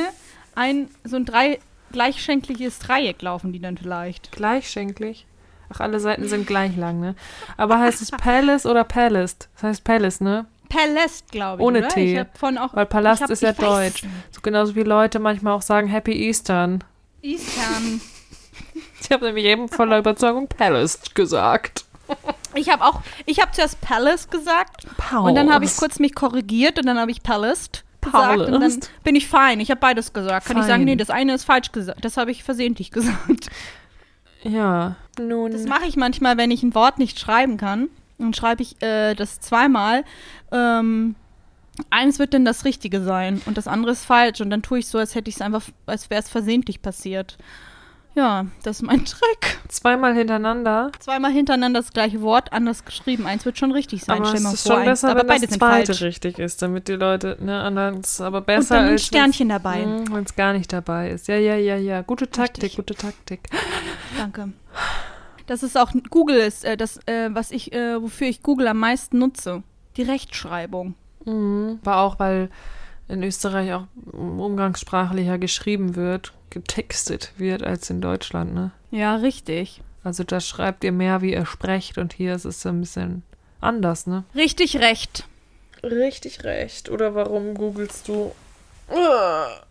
ein, 0.56 0.90
so 1.04 1.16
ein 1.16 1.26
drei, 1.26 1.60
gleichschenkliges 1.92 2.80
Dreieck 2.80 3.22
laufen 3.22 3.54
die 3.54 3.60
dann 3.60 3.78
vielleicht. 3.78 4.32
Gleichschenklig? 4.32 5.26
Ach, 5.74 5.80
alle 5.80 6.00
Seiten 6.02 6.28
sind 6.28 6.48
gleich 6.48 6.76
lang, 6.76 7.00
ne? 7.00 7.16
Aber 7.56 7.80
heißt 7.80 8.02
es 8.02 8.12
Palace 8.12 8.66
oder 8.66 8.84
Palace? 8.84 9.38
Das 9.56 9.64
heißt 9.64 9.84
Palace, 9.86 10.20
ne? 10.20 10.46
Palast, 10.68 11.32
glaube 11.32 11.62
ich. 11.62 11.66
Ohne 11.68 11.80
oder? 11.80 11.88
T. 11.90 12.20
Ich 12.22 12.28
von 12.40 12.58
auch, 12.58 12.74
Weil 12.74 12.86
Palast 12.86 13.24
hab- 13.24 13.30
ist 13.30 13.42
ja 13.42 13.52
deutsch. 13.54 14.04
So 14.32 14.42
genauso 14.42 14.76
wie 14.76 14.84
Leute 14.84 15.20
manchmal 15.20 15.54
auch 15.54 15.62
sagen 15.62 15.88
Happy 15.88 16.14
Eastern. 16.14 16.84
Eastern. 17.22 18.02
Ich 19.02 19.12
habe 19.12 19.26
nämlich 19.26 19.46
eben 19.46 19.68
voller 19.68 19.98
Überzeugung 20.00 20.48
Palace 20.48 21.00
gesagt. 21.14 21.86
Ich 22.54 22.70
habe 22.70 22.84
auch, 22.84 23.02
ich 23.26 23.40
habe 23.40 23.52
zuerst 23.52 23.80
Palace 23.82 24.30
gesagt 24.30 24.86
und 25.12 25.36
dann 25.36 25.54
habe 25.54 25.66
ich 25.66 25.72
Palace. 25.72 25.78
kurz 25.80 26.00
mich 26.00 26.14
korrigiert 26.14 26.78
und 26.78 26.86
dann 26.86 27.00
habe 27.00 27.12
ich 27.12 27.24
Palast 27.24 27.84
gesagt 28.02 28.40
und 28.40 28.52
dann 28.52 28.80
bin 29.04 29.16
ich 29.16 29.28
fein. 29.28 29.60
Ich 29.60 29.70
habe 29.72 29.80
beides 29.80 30.12
gesagt. 30.12 30.48
Kann 30.48 30.58
ich 30.58 30.64
sagen, 30.64 30.82
Fein. 30.82 30.86
nee, 30.86 30.96
das 30.96 31.10
eine 31.10 31.34
ist 31.34 31.46
falsch 31.46 31.72
gesagt. 31.72 32.04
Das 32.04 32.18
habe 32.18 32.32
ich 32.32 32.44
versehentlich 32.44 32.92
gesagt. 32.92 33.50
Ja, 34.44 34.96
nun. 35.20 35.52
Das 35.52 35.66
mache 35.66 35.86
ich 35.86 35.96
manchmal, 35.96 36.38
wenn 36.38 36.52
ich 36.52 36.64
ein 36.64 36.76
Wort 36.76 36.98
nicht 36.98 37.20
schreiben 37.20 37.58
kann. 37.58 37.90
Dann 38.18 38.34
schreibe 38.34 38.64
ich 38.64 38.82
äh, 38.82 39.14
das 39.16 39.40
zweimal. 39.40 40.04
Ähm, 40.52 41.16
eins 41.90 42.20
wird 42.20 42.34
dann 42.34 42.46
das 42.46 42.66
Richtige 42.66 43.02
sein 43.02 43.42
und 43.46 43.58
das 43.58 43.68
andere 43.68 43.92
ist 43.92 44.06
falsch. 44.06 44.42
Und 44.42 44.50
dann 44.50 44.62
tue 44.62 44.80
ich 44.80 44.88
so, 44.88 44.98
als 44.98 45.16
hätte 45.16 45.30
ich 45.30 45.36
es 45.36 45.42
einfach, 45.42 45.64
als 45.86 46.10
wäre 46.10 46.22
es 46.22 46.30
versehentlich 46.30 46.82
passiert. 46.82 47.38
Ja, 48.14 48.46
das 48.64 48.78
ist 48.78 48.82
mein 48.82 49.06
Trick. 49.06 49.60
Zweimal 49.70 50.14
hintereinander. 50.14 50.92
Zweimal 51.00 51.32
hintereinander 51.32 51.80
das 51.80 51.94
gleiche 51.94 52.22
Wort, 52.22 52.52
anders 52.52 52.84
geschrieben. 52.84 53.26
Eins 53.26 53.46
wird 53.46 53.58
schon 53.58 53.72
richtig 53.72 54.04
sein. 54.04 54.18
Aber 54.18 54.26
Stell 54.28 54.46
es 54.46 54.54
ist 54.54 54.64
vor, 54.64 54.72
schon 54.74 54.82
eins, 54.82 54.90
besser, 55.02 55.10
aber 55.12 55.20
wenn 55.22 55.28
das 55.28 55.36
beide 55.38 55.48
sind 55.48 55.60
zweite 55.60 55.86
falsch. 55.88 56.02
richtig 56.02 56.40
ist, 56.40 56.62
damit 56.62 56.88
die 56.90 56.94
Leute, 56.94 57.38
ne, 57.40 57.62
anders, 57.62 58.20
aber 58.20 58.40
Und 58.40 58.48
besser 58.48 58.76
dann 58.76 58.86
ein 58.86 58.92
als 58.92 59.06
Sternchen 59.06 59.48
dabei. 59.50 59.86
wenn 60.12 60.24
es 60.26 60.36
gar 60.36 60.52
nicht 60.54 60.74
dabei 60.74 61.12
ist. 61.12 61.28
Ja, 61.30 61.36
ja, 61.38 61.56
ja, 61.56 61.78
ja. 61.78 62.02
Gute 62.02 62.30
Taktik, 62.30 62.64
Richtig. 62.64 62.78
gute 62.78 62.96
Taktik. 62.96 63.48
Danke. 64.18 64.52
Das 65.48 65.64
ist 65.64 65.78
auch 65.78 65.92
Google 66.10 66.38
ist 66.38 66.66
äh, 66.66 66.76
das, 66.76 66.98
äh, 67.08 67.30
was 67.32 67.52
ich, 67.52 67.74
äh, 67.74 68.02
wofür 68.02 68.28
ich 68.28 68.44
Google 68.44 68.68
am 68.68 68.78
meisten 68.80 69.20
nutze. 69.20 69.64
Die 69.98 70.04
Rechtschreibung. 70.04 70.96
Mhm. 71.26 71.80
War 71.84 71.98
auch, 72.02 72.20
weil 72.20 72.50
in 73.08 73.24
Österreich 73.24 73.74
auch 73.74 73.88
umgangssprachlicher 74.14 75.38
geschrieben 75.38 75.96
wird, 75.96 76.34
getextet 76.52 77.32
wird 77.38 77.64
als 77.64 77.90
in 77.90 78.02
Deutschland, 78.02 78.54
ne? 78.54 78.72
Ja, 78.92 79.16
richtig. 79.16 79.82
Also 80.04 80.24
da 80.24 80.40
schreibt 80.40 80.84
ihr 80.84 80.92
mehr, 80.92 81.22
wie 81.22 81.34
ihr 81.34 81.46
sprecht 81.46 81.98
und 81.98 82.14
hier 82.14 82.36
ist 82.36 82.46
es 82.46 82.62
so 82.62 82.70
ein 82.70 82.80
bisschen 82.80 83.24
anders, 83.60 84.06
ne? 84.06 84.24
Richtig 84.36 84.78
recht. 84.78 85.26
Richtig 85.84 86.44
recht. 86.44 86.90
Oder 86.90 87.16
warum 87.16 87.56
googelst 87.56 88.08
du? 88.08 88.32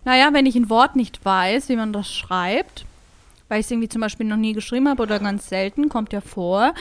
Naja, 0.04 0.30
wenn 0.32 0.46
ich 0.46 0.56
ein 0.56 0.70
Wort 0.70 0.96
nicht 0.96 1.24
weiß, 1.24 1.68
wie 1.68 1.76
man 1.76 1.92
das 1.92 2.10
schreibt, 2.12 2.86
weil 3.48 3.60
ich 3.60 3.66
es 3.66 3.70
irgendwie 3.70 3.88
zum 3.88 4.00
Beispiel 4.00 4.26
noch 4.26 4.36
nie 4.36 4.54
geschrieben 4.54 4.88
habe 4.88 5.02
oder 5.02 5.18
ganz 5.18 5.48
selten, 5.48 5.88
kommt 5.88 6.12
ja 6.12 6.22
vor, 6.22 6.72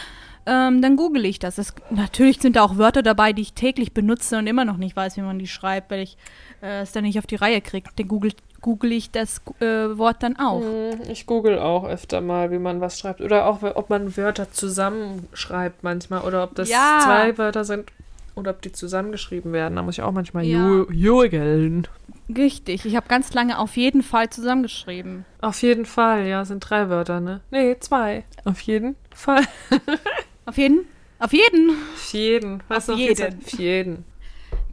ähm, 0.45 0.81
dann 0.81 0.95
google 0.95 1.25
ich 1.25 1.39
das. 1.39 1.57
Es, 1.57 1.73
natürlich 1.89 2.39
sind 2.39 2.55
da 2.55 2.63
auch 2.63 2.77
Wörter 2.77 3.03
dabei, 3.03 3.33
die 3.33 3.41
ich 3.41 3.53
täglich 3.53 3.93
benutze 3.93 4.37
und 4.37 4.47
immer 4.47 4.65
noch 4.65 4.77
nicht 4.77 4.95
weiß, 4.95 5.17
wie 5.17 5.21
man 5.21 5.37
die 5.37 5.47
schreibt, 5.47 5.91
weil 5.91 6.01
ich 6.01 6.17
äh, 6.61 6.81
es 6.81 6.91
dann 6.91 7.03
nicht 7.03 7.19
auf 7.19 7.27
die 7.27 7.35
Reihe 7.35 7.59
kriege. 7.61 7.89
Dann 7.95 8.07
google, 8.07 8.31
google 8.61 8.91
ich 8.91 9.11
das 9.11 9.41
äh, 9.59 9.65
Wort 9.97 10.23
dann 10.23 10.37
auch. 10.37 10.61
Hm, 10.61 11.01
Ich 11.09 11.25
google 11.25 11.59
auch 11.59 11.85
öfter 11.85 12.21
mal, 12.21 12.51
wie 12.51 12.59
man 12.59 12.81
was 12.81 12.99
schreibt. 12.99 13.21
Oder 13.21 13.45
auch, 13.45 13.61
ob 13.63 13.89
man 13.89 14.15
Wörter 14.17 14.51
zusammenschreibt 14.51 15.83
manchmal. 15.83 16.21
Oder 16.21 16.43
ob 16.43 16.55
das 16.55 16.69
Ja. 16.69 16.99
zwei 17.03 17.37
Wörter 17.37 17.63
sind. 17.65 17.91
Oder 18.35 18.51
ob 18.51 18.61
die 18.61 18.71
zusammengeschrieben 18.71 19.51
werden. 19.53 19.75
Da 19.75 19.81
muss 19.81 19.95
ich 19.97 20.01
auch 20.01 20.11
manchmal 20.11 20.45
Ja. 20.45 20.85
jurgeln. 20.89 21.87
Richtig. 22.35 22.85
Ich 22.85 22.95
habe 22.95 23.07
ganz 23.07 23.33
lange 23.33 23.57
auf 23.57 23.75
jeden 23.75 24.03
Fall 24.03 24.29
zusammengeschrieben. 24.29 25.25
Auf 25.41 25.61
jeden 25.61 25.85
Fall, 25.85 26.27
ja, 26.27 26.45
sind 26.45 26.59
drei 26.61 26.87
Wörter, 26.89 27.19
ne? 27.19 27.41
Nee, 27.51 27.75
zwei. 27.79 28.23
Auf 28.45 28.61
jeden 28.61 28.95
Fall. 29.13 29.43
Auf 30.45 30.57
jeden? 30.57 30.85
Auf 31.19 31.33
jeden? 31.33 31.71
Auf 31.71 32.13
jeden. 32.13 32.63
Was 32.67 32.89
Auf 32.89 32.97
jeden. 32.97 33.39
Auf 33.39 33.53
jeden. 33.59 34.05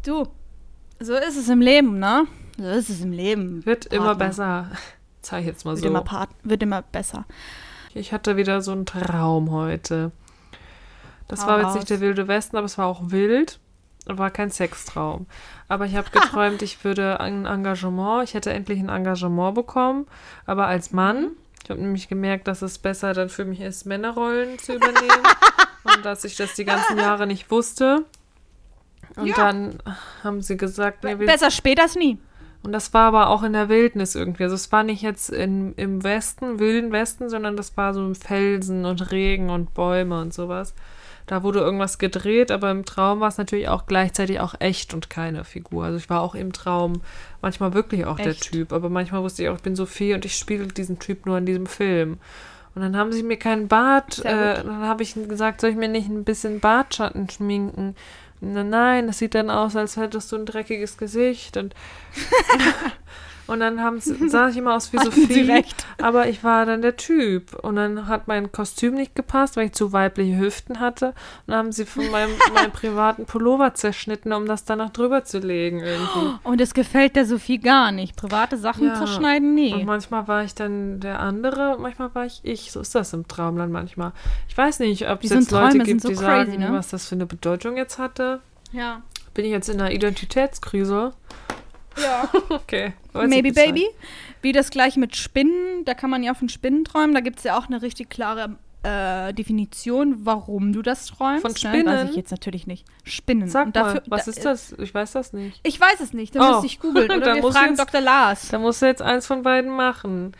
Du, 0.04 0.26
so 1.00 1.14
ist 1.14 1.36
es 1.36 1.48
im 1.48 1.60
Leben, 1.60 1.98
ne? 1.98 2.24
So 2.56 2.64
ist 2.64 2.90
es 2.90 3.00
im 3.02 3.12
Leben. 3.12 3.64
Wird 3.66 3.86
immer 3.86 4.14
Partner. 4.14 4.26
besser. 4.26 4.70
Zeig 5.22 5.40
ich 5.40 5.46
jetzt 5.46 5.64
mal 5.64 5.72
Wird, 5.72 5.80
so. 5.82 5.88
immer 5.88 6.02
part 6.02 6.30
wird 6.44 6.62
immer 6.62 6.82
besser. 6.82 7.24
Ich 7.94 8.12
hatte 8.12 8.36
wieder 8.36 8.60
so 8.62 8.72
einen 8.72 8.86
Traum 8.86 9.50
heute. 9.50 10.12
Das 11.28 11.42
Hau 11.42 11.48
war 11.48 11.56
jetzt 11.58 11.66
raus. 11.68 11.74
nicht 11.76 11.90
der 11.90 12.00
wilde 12.00 12.28
Westen, 12.28 12.56
aber 12.56 12.66
es 12.66 12.78
war 12.78 12.86
auch 12.86 13.10
wild. 13.10 13.58
War 14.06 14.30
kein 14.30 14.50
Sextraum. 14.50 15.26
Aber 15.66 15.86
ich 15.86 15.96
habe 15.96 16.08
geträumt, 16.12 16.62
ich 16.62 16.84
würde 16.84 17.18
ein 17.18 17.44
Engagement, 17.46 18.22
ich 18.24 18.34
hätte 18.34 18.52
endlich 18.52 18.78
ein 18.78 18.88
Engagement 18.88 19.54
bekommen, 19.56 20.06
aber 20.46 20.66
als 20.68 20.92
Mann. 20.92 21.30
Ich 21.64 21.70
habe 21.70 21.80
nämlich 21.80 22.06
gemerkt, 22.08 22.46
dass 22.46 22.62
es 22.62 22.78
besser 22.78 23.12
dann 23.12 23.28
für 23.28 23.44
mich 23.44 23.60
ist, 23.60 23.86
Männerrollen 23.86 24.56
zu 24.60 24.74
übernehmen. 24.74 25.26
und 25.96 26.04
dass 26.04 26.22
ich 26.22 26.36
das 26.36 26.54
die 26.54 26.64
ganzen 26.64 26.96
Jahre 26.98 27.26
nicht 27.26 27.50
wusste. 27.50 28.04
Und 29.16 29.26
Ja. 29.26 29.34
dann 29.34 29.78
haben 30.22 30.42
sie 30.42 30.56
gesagt, 30.56 31.02
nee, 31.02 31.16
Besser 31.16 31.50
spät 31.50 31.80
als 31.80 31.96
nie. 31.96 32.18
Und 32.66 32.72
das 32.72 32.92
war 32.92 33.06
aber 33.06 33.28
auch 33.28 33.44
in 33.44 33.52
der 33.52 33.68
Wildnis 33.68 34.16
irgendwie. 34.16 34.42
Also 34.42 34.56
es 34.56 34.72
war 34.72 34.82
nicht 34.82 35.00
jetzt 35.00 35.30
in, 35.30 35.72
im 35.76 36.02
Westen, 36.02 36.58
wilden 36.58 36.90
Westen, 36.90 37.30
sondern 37.30 37.56
das 37.56 37.76
war 37.76 37.94
so 37.94 38.04
im 38.04 38.16
Felsen 38.16 38.84
und 38.84 39.12
Regen 39.12 39.50
und 39.50 39.72
Bäume 39.72 40.20
und 40.20 40.34
sowas. 40.34 40.74
Da 41.26 41.44
wurde 41.44 41.60
irgendwas 41.60 41.98
gedreht, 41.98 42.50
aber 42.50 42.72
im 42.72 42.84
Traum 42.84 43.20
war 43.20 43.28
es 43.28 43.38
natürlich 43.38 43.68
auch 43.68 43.86
gleichzeitig 43.86 44.40
auch 44.40 44.56
echt 44.58 44.94
und 44.94 45.08
keine 45.08 45.44
Figur. 45.44 45.84
Also 45.84 45.98
ich 45.98 46.10
war 46.10 46.20
auch 46.20 46.34
im 46.34 46.52
Traum 46.52 47.02
manchmal 47.40 47.72
wirklich 47.72 48.04
auch 48.04 48.16
der 48.16 48.32
Echt? 48.32 48.50
Typ, 48.50 48.72
aber 48.72 48.90
manchmal 48.90 49.22
wusste 49.22 49.44
ich 49.44 49.48
auch, 49.48 49.56
ich 49.56 49.62
bin 49.62 49.76
Sophie 49.76 50.14
und 50.14 50.24
ich 50.24 50.34
spiele 50.34 50.66
diesen 50.66 50.98
Typ 50.98 51.24
nur 51.24 51.38
in 51.38 51.46
diesem 51.46 51.66
Film. 51.66 52.18
Und 52.74 52.82
dann 52.82 52.96
haben 52.96 53.12
sie 53.12 53.22
mir 53.22 53.38
keinen 53.38 53.68
Bart, 53.68 54.24
äh, 54.24 54.62
dann 54.62 54.82
habe 54.82 55.04
ich 55.04 55.14
gesagt, 55.14 55.60
soll 55.60 55.70
ich 55.70 55.76
mir 55.76 55.88
nicht 55.88 56.08
ein 56.08 56.24
bisschen 56.24 56.58
Bartschatten 56.58 57.30
schminken? 57.30 57.94
Nein, 58.40 59.06
das 59.06 59.18
sieht 59.18 59.34
dann 59.34 59.50
aus, 59.50 59.76
als 59.76 59.96
hättest 59.96 60.30
du 60.32 60.36
ein 60.36 60.46
dreckiges 60.46 60.98
Gesicht 60.98 61.56
und 61.56 61.74
und 63.46 63.60
dann 63.60 63.80
haben 63.82 64.00
sah 64.28 64.48
ich 64.48 64.56
immer 64.56 64.74
aus 64.74 64.92
wie 64.92 64.98
Sophie, 64.98 65.42
recht. 65.42 65.86
aber 66.00 66.28
ich 66.28 66.42
war 66.44 66.66
dann 66.66 66.82
der 66.82 66.96
Typ 66.96 67.54
und 67.62 67.76
dann 67.76 68.06
hat 68.08 68.28
mein 68.28 68.52
Kostüm 68.52 68.94
nicht 68.94 69.14
gepasst, 69.14 69.56
weil 69.56 69.66
ich 69.66 69.72
zu 69.72 69.92
weibliche 69.92 70.38
Hüften 70.38 70.80
hatte 70.80 71.08
und 71.08 71.14
dann 71.48 71.56
haben 71.58 71.72
sie 71.72 71.86
von 71.86 72.10
meinem, 72.10 72.30
meinem 72.54 72.70
privaten 72.72 73.24
Pullover 73.26 73.74
zerschnitten, 73.74 74.32
um 74.32 74.46
das 74.46 74.64
dann 74.64 74.78
noch 74.78 74.90
drüber 74.90 75.24
zu 75.24 75.38
legen 75.38 75.80
irgendwie. 75.80 76.34
Und 76.42 76.60
es 76.60 76.74
gefällt 76.74 77.16
der 77.16 77.26
Sophie 77.26 77.58
gar 77.58 77.92
nicht. 77.92 78.16
Private 78.16 78.56
Sachen 78.56 78.86
Ja. 78.86 78.94
zerschneiden, 78.94 79.48
Und 79.50 79.54
nee. 79.54 79.84
manchmal 79.84 80.26
war 80.28 80.44
ich 80.44 80.54
dann 80.54 81.00
der 81.00 81.20
andere, 81.20 81.76
und 81.76 81.82
manchmal 81.82 82.14
war 82.14 82.26
ich 82.26 82.40
ich. 82.42 82.72
So 82.72 82.80
ist 82.80 82.94
das 82.94 83.12
im 83.12 83.26
Traumland 83.28 83.72
manchmal. 83.72 84.12
Ich 84.48 84.56
weiß 84.56 84.80
nicht, 84.80 85.08
ob 85.08 85.22
es 85.24 85.30
jetzt 85.30 85.50
Leute 85.50 85.70
Träume, 85.70 85.84
gibt, 85.84 86.00
so 86.02 86.08
die 86.08 86.14
crazy, 86.14 86.24
sagen, 86.26 86.58
ne? 86.58 86.68
was 86.72 86.88
das 86.88 87.06
für 87.08 87.14
eine 87.14 87.26
Bedeutung 87.26 87.76
jetzt 87.76 87.98
hatte. 87.98 88.40
Ja. 88.72 89.02
Bin 89.34 89.44
ich 89.44 89.50
jetzt 89.50 89.68
in 89.68 89.80
einer 89.80 89.92
Identitätskrise? 89.92 91.12
Ja. 92.02 92.28
Okay. 92.48 92.92
weiß 93.12 93.28
Maybe. 93.28 93.52
Baby. 93.52 93.86
Wie 94.42 94.52
das 94.52 94.70
gleiche 94.70 95.00
mit 95.00 95.16
Spinnen. 95.16 95.84
Da 95.84 95.94
kann 95.94 96.10
man 96.10 96.22
ja 96.22 96.34
von 96.34 96.48
Spinnen 96.48 96.84
träumen. 96.84 97.14
Da 97.14 97.20
gibt 97.20 97.38
es 97.38 97.44
ja 97.44 97.58
auch 97.58 97.66
eine 97.66 97.80
richtig 97.82 98.10
klare 98.10 98.56
äh, 98.82 99.32
Definition, 99.34 100.24
warum 100.24 100.72
du 100.72 100.82
das 100.82 101.06
träumst. 101.06 101.42
Von 101.42 101.52
Ne? 101.52 101.58
Spinnen? 101.58 101.86
Weiß 101.86 102.10
ich 102.10 102.16
jetzt 102.16 102.30
natürlich 102.30 102.66
nicht. 102.66 102.86
Spinnen. 103.04 103.48
Sag 103.48 103.72
dafür, 103.72 104.02
mal, 104.06 104.18
was 104.18 104.26
da, 104.26 104.30
ist 104.30 104.44
das? 104.44 104.72
Ich 104.78 104.94
weiß 104.94 105.12
das 105.12 105.32
nicht. 105.32 105.58
Ich 105.64 105.80
weiß 105.80 106.00
es 106.00 106.12
nicht. 106.12 106.34
Dann 106.36 106.42
Oh. 106.42 106.50
müsste 106.52 106.66
ich 106.66 106.80
googeln. 106.80 107.10
Oder 107.10 107.20
Dann 107.20 107.42
wir 107.42 107.50
fragen 107.52 107.70
jetzt- 107.74 107.80
Dr. 107.80 108.00
Lars. 108.00 108.48
Da 108.48 108.58
musst 108.58 108.82
du 108.82 108.86
jetzt 108.86 109.02
eins 109.02 109.26
von 109.26 109.42
beiden 109.42 109.70
machen. 109.70 110.32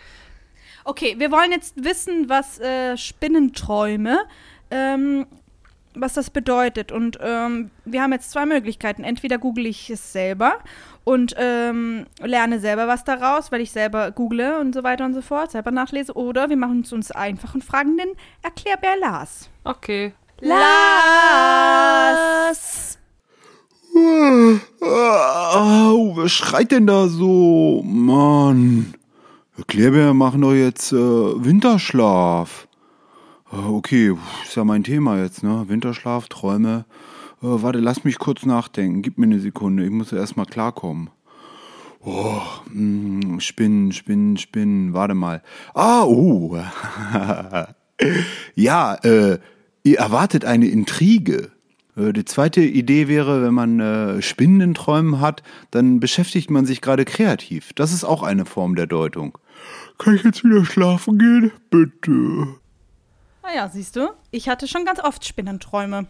Okay, 0.85 1.17
wir 1.19 1.33
wollen 1.33 1.51
jetzt 1.51 1.83
wissen, 1.83 2.29
was 2.29 2.61
äh, 2.61 2.97
Spinnenträume, 2.97 4.21
ähm, 4.71 5.27
was 5.95 6.15
das 6.15 6.31
bedeutet. 6.31 6.93
Und 6.93 7.19
ähm, 7.21 7.71
wir 7.85 8.03
haben 8.03 8.13
jetzt 8.13 8.31
zwei 8.31 8.47
Möglichkeiten. 8.47 9.03
Entweder 9.03 9.39
google 9.39 9.67
ich 9.67 9.91
es 9.91 10.13
selber 10.13 10.59
und 11.07 11.35
ähm, 11.39 12.07
lerne 12.21 12.59
selber 12.59 12.89
was 12.89 13.05
daraus, 13.05 13.53
weil 13.53 13.61
ich 13.61 13.71
selber 13.71 14.11
google 14.11 14.57
und 14.61 14.75
so 14.75 14.83
weiter 14.83 15.05
und 15.05 15.15
so 15.15 15.23
fort, 15.23 15.53
selber 15.53 15.71
nachlese. 15.71 16.15
Oder 16.15 16.51
wir 16.51 16.57
machen 16.57 16.81
es 16.81 16.93
uns 16.93 17.13
einfach 17.13 17.55
und 17.55 17.63
fragen 17.63 17.97
den 17.97 18.09
Erklärbär 18.43 18.97
Lars. 19.01 19.49
Okay. 19.63 20.15
Lars! 20.41 20.67
Au, 24.81 26.17
wer 26.17 26.29
schreit 26.29 26.73
denn 26.73 26.89
da 26.89 27.07
so? 27.07 27.85
Mann. 27.85 28.93
Erklärbär 29.57 30.13
machen 30.13 30.41
doch 30.41 30.55
jetzt 30.55 30.91
äh, 30.93 30.97
Winterschlaf. 30.97 32.67
Äh, 33.53 33.59
okay, 33.59 34.13
ist 34.43 34.57
ja 34.57 34.65
mein 34.65 34.83
Thema 34.83 35.23
jetzt, 35.23 35.45
ne? 35.45 35.67
Winterschlaf, 35.69 36.27
Träume. 36.27 36.85
Äh, 37.47 37.63
warte, 37.63 37.79
lass 37.79 38.05
mich 38.05 38.19
kurz 38.19 38.45
nachdenken. 38.45 39.03
Gib 39.03 39.19
mir 39.19 39.27
eine 39.27 39.39
Sekunde. 39.39 39.85
Ich 39.85 39.91
muss 39.91 40.13
erst 40.13 40.37
mal 40.37 40.47
klarkommen. 40.47 41.11
Oh, 42.01 42.41
mh, 42.73 43.41
Spinnen, 43.41 43.93
Spinnen, 43.93 44.37
Spinnen. 44.37 44.95
Warte 44.95 45.15
mal. 45.15 45.43
Ah, 45.75 46.05
oh. 46.05 46.57
ja, 48.55 48.95
äh, 48.97 49.39
ihr 49.85 49.99
erwartet 49.99 50.45
eine 50.45 50.67
Intrige. 50.67 51.53
Äh, 51.97 52.13
Die 52.13 52.25
zweite 52.25 52.63
Idee 52.63 53.07
wäre, 53.07 53.43
wenn 53.43 53.55
man 53.55 53.81
äh, 53.81 54.23
Spinnen 54.23 54.61
in 54.61 54.75
Träumen 54.75 55.21
hat, 55.21 55.43
dann 55.71 56.01
beschäftigt 56.01 56.51
man 56.51 56.67
sich 56.67 56.81
gerade 56.81 57.05
kreativ. 57.05 57.73
Das 57.75 57.93
ist 57.93 58.05
auch 58.05 58.23
eine 58.23 58.45
Form 58.45 58.75
der 58.75 58.87
Deutung. 58.87 59.39
Kann 59.99 60.15
ich 60.15 60.25
jetzt 60.25 60.45
wieder 60.45 60.65
schlafen 60.65 61.19
gehen? 61.19 61.53
Bitte. 61.71 62.49
Ah 63.43 63.69
siehst 63.69 63.95
du, 63.95 64.11
ich 64.33 64.49
hatte 64.49 64.67
schon 64.67 64.85
ganz 64.85 64.99
oft 65.01 65.25
Spinnenträume. 65.25 66.07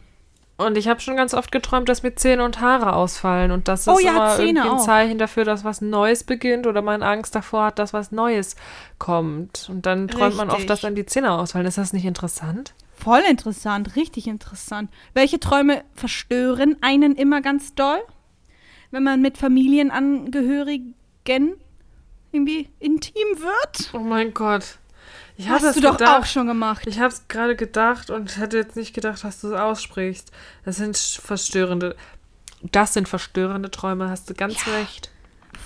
Und 0.58 0.78
ich 0.78 0.88
habe 0.88 1.00
schon 1.00 1.16
ganz 1.16 1.34
oft 1.34 1.52
geträumt, 1.52 1.88
dass 1.88 2.02
mir 2.02 2.14
Zähne 2.14 2.42
und 2.42 2.60
Haare 2.62 2.94
ausfallen. 2.94 3.50
Und 3.50 3.68
das 3.68 3.80
ist 3.80 3.88
Oh 3.88 3.98
ja, 3.98 4.10
immer 4.10 4.36
Zähne 4.36 4.48
irgendwie 4.60 4.68
ein 4.70 4.76
auch. 4.76 4.84
Zeichen 4.84 5.18
dafür, 5.18 5.44
dass 5.44 5.64
was 5.64 5.82
Neues 5.82 6.24
beginnt 6.24 6.66
oder 6.66 6.80
man 6.80 7.02
Angst 7.02 7.34
davor 7.34 7.64
hat, 7.66 7.78
dass 7.78 7.92
was 7.92 8.10
Neues 8.10 8.56
kommt. 8.98 9.68
Und 9.70 9.84
dann 9.84 10.08
träumt 10.08 10.36
man 10.36 10.48
oft, 10.48 10.58
Richtig. 10.58 10.68
dass 10.68 10.80
dann 10.80 10.94
die 10.94 11.04
Zähne 11.04 11.32
ausfallen. 11.32 11.66
Ist 11.66 11.76
das 11.76 11.92
nicht 11.92 12.06
interessant? 12.06 12.72
Voll 12.94 13.20
interessant, 13.28 13.96
richtig 13.96 14.26
interessant. 14.26 14.90
Welche 15.12 15.38
Träume 15.38 15.84
verstören 15.94 16.76
einen 16.80 17.14
immer 17.16 17.42
ganz 17.42 17.74
doll? 17.74 18.00
Wenn 18.90 19.02
man 19.02 19.20
mit 19.20 19.36
Familienangehörigen 19.36 20.94
irgendwie 22.32 22.70
intim 22.78 23.12
wird? 23.38 23.90
Oh 23.92 23.98
mein 23.98 24.32
Gott. 24.32 24.78
Ich 25.38 25.48
Hast 25.48 25.76
du 25.76 25.80
doch 25.80 25.98
gedacht. 25.98 26.22
auch 26.22 26.26
schon 26.26 26.46
gemacht. 26.46 26.86
Ich 26.86 26.98
habe 26.98 27.08
es 27.08 27.28
gerade 27.28 27.56
gedacht 27.56 28.08
und 28.10 28.38
hätte 28.38 28.56
jetzt 28.56 28.74
nicht 28.76 28.94
gedacht, 28.94 29.22
dass 29.22 29.40
du 29.42 29.48
es 29.48 29.52
aussprichst. 29.60 30.30
Das 30.64 30.76
sind 30.76 30.96
verstörende. 30.96 31.94
Das 32.72 32.94
sind 32.94 33.06
verstörende 33.08 33.70
Träume, 33.70 34.08
hast 34.08 34.30
du 34.30 34.34
ganz 34.34 34.66
recht. 34.66 35.10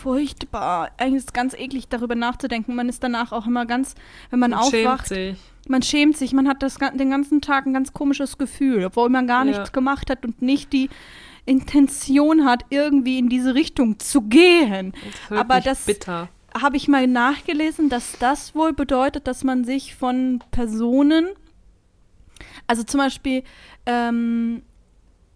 Furchtbar. 0.03 0.91
Eigentlich 0.99 1.19
ist 1.19 1.29
es 1.29 1.33
ganz 1.33 1.55
eklig, 1.55 1.89
darüber 1.89 2.15
nachzudenken. 2.15 2.75
Man 2.75 2.89
ist 2.89 3.03
danach 3.03 3.33
auch 3.33 3.47
immer 3.47 3.67
ganz, 3.67 3.95
wenn 4.31 4.39
man 4.41 4.53
schämt 4.71 4.87
aufwacht, 4.87 5.09
sich. 5.09 5.37
man 5.69 5.83
schämt 5.83 6.17
sich, 6.17 6.33
man 6.33 6.49
hat 6.49 6.63
das, 6.63 6.77
den 6.95 7.11
ganzen 7.11 7.41
Tag 7.41 7.67
ein 7.67 7.75
ganz 7.75 7.93
komisches 7.93 8.39
Gefühl, 8.39 8.85
obwohl 8.87 9.09
man 9.09 9.27
gar 9.27 9.45
Ja. 9.45 9.51
nichts 9.53 9.73
gemacht 9.73 10.11
hat 10.11 10.25
und 10.25 10.43
nicht 10.43 10.73
die 10.73 10.89
Intention 11.47 12.45
hat, 12.45 12.65
irgendwie 12.71 13.19
in 13.19 13.29
diese 13.29 13.55
Richtung 13.55 13.99
zu 13.99 14.23
gehen. 14.23 14.93
Das 15.29 15.39
Aber 15.39 15.61
das- 15.61 15.85
bitter. 15.87 16.29
Habe 16.59 16.77
ich 16.77 16.89
mal 16.89 17.07
nachgelesen, 17.07 17.89
dass 17.89 18.19
das 18.19 18.55
wohl 18.55 18.73
bedeutet, 18.73 19.27
dass 19.27 19.45
man 19.45 19.65
sich 19.65 19.95
von 19.95 20.43
Personen, 20.51 21.29
also 22.67 22.83
zum 22.83 22.99
Beispiel 22.99 23.43
ähm, 23.87 24.63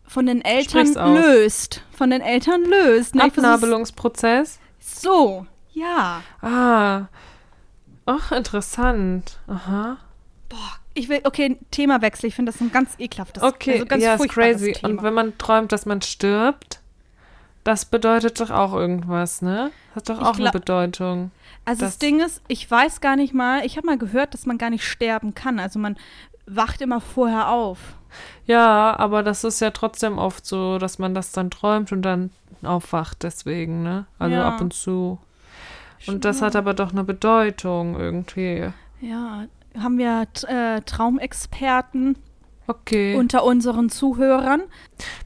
von 0.06 0.26
den 0.26 0.42
Eltern 0.42 0.92
löst. 1.14 1.82
Von 1.90 2.10
den 2.10 2.20
Eltern 2.20 2.64
löst. 2.64 3.14
Ne? 3.14 3.24
Abnabelungsprozess. 3.24 4.58
So, 4.78 5.46
ja. 5.72 6.22
Ah. 6.40 7.06
Ach, 8.06 8.32
interessant. 8.32 9.38
Aha. 9.46 9.98
Ich 10.92 11.08
will, 11.08 11.20
okay, 11.24 11.58
Themawechsel. 11.70 12.28
Ich 12.28 12.34
finde 12.36 12.52
das 12.52 12.60
ein 12.60 12.70
ganz 12.70 12.94
ekelhaftes, 12.98 13.42
Okay, 13.42 13.74
also 13.74 13.86
ganz 13.86 14.02
ja, 14.02 14.14
ist 14.14 14.28
crazy. 14.28 14.72
Thema. 14.72 14.88
Und 14.88 15.02
wenn 15.02 15.14
man 15.14 15.36
träumt, 15.38 15.72
dass 15.72 15.86
man 15.86 16.00
stirbt, 16.02 16.80
das 17.64 17.86
bedeutet 17.86 18.40
doch 18.40 18.50
auch 18.50 18.74
irgendwas, 18.74 19.42
ne? 19.42 19.70
Hat 19.94 20.08
doch 20.08 20.20
auch 20.20 20.38
eine 20.38 20.50
Bedeutung. 20.50 21.30
Also 21.64 21.86
das, 21.86 21.98
Ding 21.98 22.20
ist, 22.20 22.42
ich 22.46 22.70
weiß 22.70 23.00
gar 23.00 23.16
nicht 23.16 23.32
mal, 23.32 23.64
ich 23.64 23.76
habe 23.76 23.86
mal 23.86 23.98
gehört, 23.98 24.34
dass 24.34 24.44
man 24.44 24.58
gar 24.58 24.70
nicht 24.70 24.86
sterben 24.86 25.34
kann. 25.34 25.58
Also 25.58 25.78
man 25.78 25.96
wacht 26.46 26.82
immer 26.82 27.00
vorher 27.00 27.48
auf. 27.48 27.78
Ja, 28.46 28.96
aber 28.98 29.22
das 29.22 29.44
ist 29.44 29.60
ja 29.60 29.70
trotzdem 29.70 30.18
oft 30.18 30.44
so, 30.44 30.78
dass 30.78 30.98
man 30.98 31.14
das 31.14 31.32
dann 31.32 31.50
träumt 31.50 31.90
und 31.90 32.02
dann 32.02 32.30
aufwacht 32.62 33.22
deswegen, 33.22 33.82
ne? 33.82 34.06
Also 34.18 34.36
Ja. 34.36 34.48
ab 34.48 34.60
und 34.60 34.72
zu. 34.74 35.18
Und 36.06 36.24
das 36.26 36.42
hat 36.42 36.54
aber 36.54 36.74
doch 36.74 36.92
eine 36.92 37.02
Bedeutung 37.04 37.98
irgendwie. 37.98 38.70
Ja, 39.00 39.46
haben 39.78 39.96
wir 39.98 40.26
äh, 40.48 40.82
Traumexperten 40.82 42.16
Okay. 42.66 43.14
unter 43.16 43.44
unseren 43.44 43.90
Zuhörern. 43.90 44.62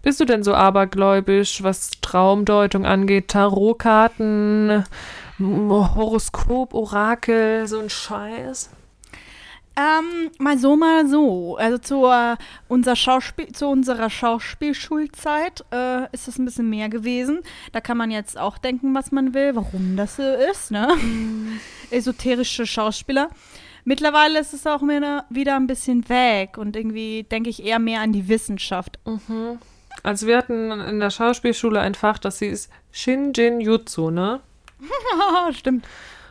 Bist 0.03 0.21
du 0.21 0.25
denn 0.25 0.43
so 0.43 0.55
abergläubisch, 0.55 1.63
was 1.63 1.91
Traumdeutung 2.01 2.85
angeht? 2.85 3.29
Tarotkarten, 3.29 4.85
Horoskop, 5.39 6.75
Orakel, 6.75 7.67
so 7.69 7.79
ein 7.79 7.91
Scheiß? 7.91 8.71
Ähm, 9.79 10.33
mal 10.39 10.59
so, 10.59 10.75
mal 10.75 11.07
so. 11.09 11.57
Also 11.57 11.79
zu, 11.79 12.07
äh, 12.07 12.37
unser 12.67 12.97
Schauspiel, 12.97 13.53
zu 13.53 13.69
unserer 13.69 14.11
Schauspielschulzeit 14.11 15.65
äh, 15.71 16.13
ist 16.13 16.27
das 16.27 16.39
ein 16.39 16.45
bisschen 16.45 16.69
mehr 16.69 16.89
gewesen. 16.89 17.43
Da 17.71 17.81
kann 17.81 17.97
man 17.97 18.11
jetzt 18.11 18.37
auch 18.37 18.59
denken, 18.59 18.93
was 18.93 19.13
man 19.13 19.35
will, 19.35 19.55
warum 19.55 19.97
das 19.97 20.17
so 20.17 20.23
ist, 20.23 20.73
ne? 20.73 20.89
Esoterische 21.91 22.67
Schauspieler. 22.67 23.31
Mittlerweile 23.89 24.39
ist 24.39 24.53
es 24.53 24.67
auch 24.67 24.83
wieder, 24.83 25.25
wieder 25.31 25.57
ein 25.57 25.67
bisschen 25.67 26.11
weg 26.11 26.59
und 26.59 26.77
irgendwie 26.77 27.23
denke 27.23 27.49
ich 27.49 27.65
eher 27.65 27.79
mehr 27.79 28.03
an 28.03 28.13
die 28.13 28.29
Wissenschaft. 28.29 28.99
Also 30.03 30.27
wir 30.27 30.37
hatten 30.37 30.71
in 30.73 31.01
der 31.01 31.09
Schauspielschule 31.09 31.81
ein 31.81 31.95
Fach, 31.95 32.19
das 32.19 32.41
hieß 32.41 32.69
Shinjin 32.93 33.63
Jutsu, 33.63 34.11
ne? 34.11 34.41
Stimmt. 35.53 35.87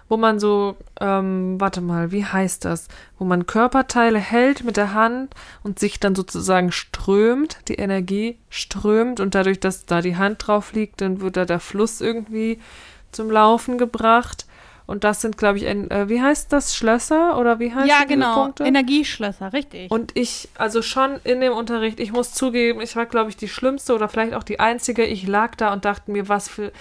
Wo 0.08 0.18
man 0.18 0.40
so, 0.40 0.78
ähm, 1.02 1.60
warte 1.60 1.82
mal, 1.82 2.12
wie 2.12 2.26
heißt 2.26 2.64
das? 2.64 2.90
Wo 3.18 3.26
man 3.26 3.48
Körperteile 3.48 4.20
hält 4.20 4.64
mit 4.64 4.78
der 4.78 4.94
Hand 4.94 5.34
und 5.64 5.80
sich 5.80 6.00
dann 6.00 6.14
sozusagen 6.14 6.72
strömt, 6.72 7.58
die 7.70 7.76
Energie 7.76 8.38
strömt 8.52 9.20
und 9.20 9.34
dadurch, 9.34 9.60
dass 9.60 9.88
da 9.88 10.02
die 10.02 10.16
Hand 10.16 10.46
drauf 10.46 10.74
liegt, 10.74 11.02
dann 11.02 11.22
wird 11.22 11.38
da 11.38 11.46
der 11.46 11.60
Fluss 11.60 12.02
irgendwie 12.02 12.62
zum 13.12 13.32
Laufen 13.32 13.80
gebracht. 13.80 14.46
Und 14.88 15.04
das 15.04 15.20
sind, 15.20 15.38
glaube 15.38 15.58
ich, 15.58 15.68
ein, 15.68 15.92
äh, 15.92 16.08
wie 16.08 16.22
heißt 16.22 16.52
das? 16.54 16.74
Schlösser 16.74 17.38
oder 17.38 17.60
wie 17.60 17.76
heißt 17.76 17.90
Ja, 17.90 17.98
diese 18.04 18.08
genau. 18.08 18.44
Punkte? 18.44 18.64
Energieschlösser, 18.64 19.52
richtig. 19.52 19.92
Und 19.92 20.16
ich, 20.16 20.48
also 20.58 20.82
schon 20.82 21.20
in 21.26 21.42
dem 21.42 21.52
Unterricht, 21.52 22.00
ich 22.00 22.14
muss 22.14 22.34
zugeben, 22.34 22.80
ich 22.80 22.96
war, 22.96 23.06
glaube 23.06 23.30
ich, 23.30 23.36
die 23.36 23.50
schlimmste 23.50 23.94
oder 23.94 24.08
vielleicht 24.08 24.34
auch 24.34 24.44
die 24.44 24.62
einzige. 24.62 25.04
Ich 25.04 25.28
lag 25.28 25.56
da 25.56 25.74
und 25.74 25.84
dachte 25.84 26.10
mir, 26.10 26.30
was 26.30 26.48
für. 26.48 26.72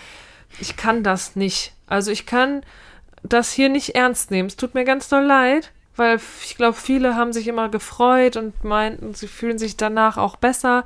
Ich 0.61 0.77
kann 0.77 1.03
das 1.03 1.35
nicht. 1.35 1.73
Also 1.89 2.13
ich 2.13 2.27
kann 2.27 2.63
das 3.25 3.51
hier 3.51 3.69
nicht 3.69 3.97
ernst 3.97 4.31
nehmen. 4.31 4.47
Es 4.47 4.57
tut 4.57 4.75
mir 4.75 4.85
ganz 4.85 5.09
doll 5.09 5.25
leid, 5.25 5.73
weil 5.97 6.21
ich 6.45 6.57
glaube, 6.57 6.75
viele 6.75 7.17
haben 7.17 7.33
sich 7.33 7.49
immer 7.49 7.69
gefreut 7.69 8.37
und 8.37 8.63
meinten, 8.63 9.15
sie 9.15 9.27
fühlen 9.27 9.59
sich 9.59 9.77
danach 9.77 10.17
auch 10.17 10.37
besser. 10.37 10.85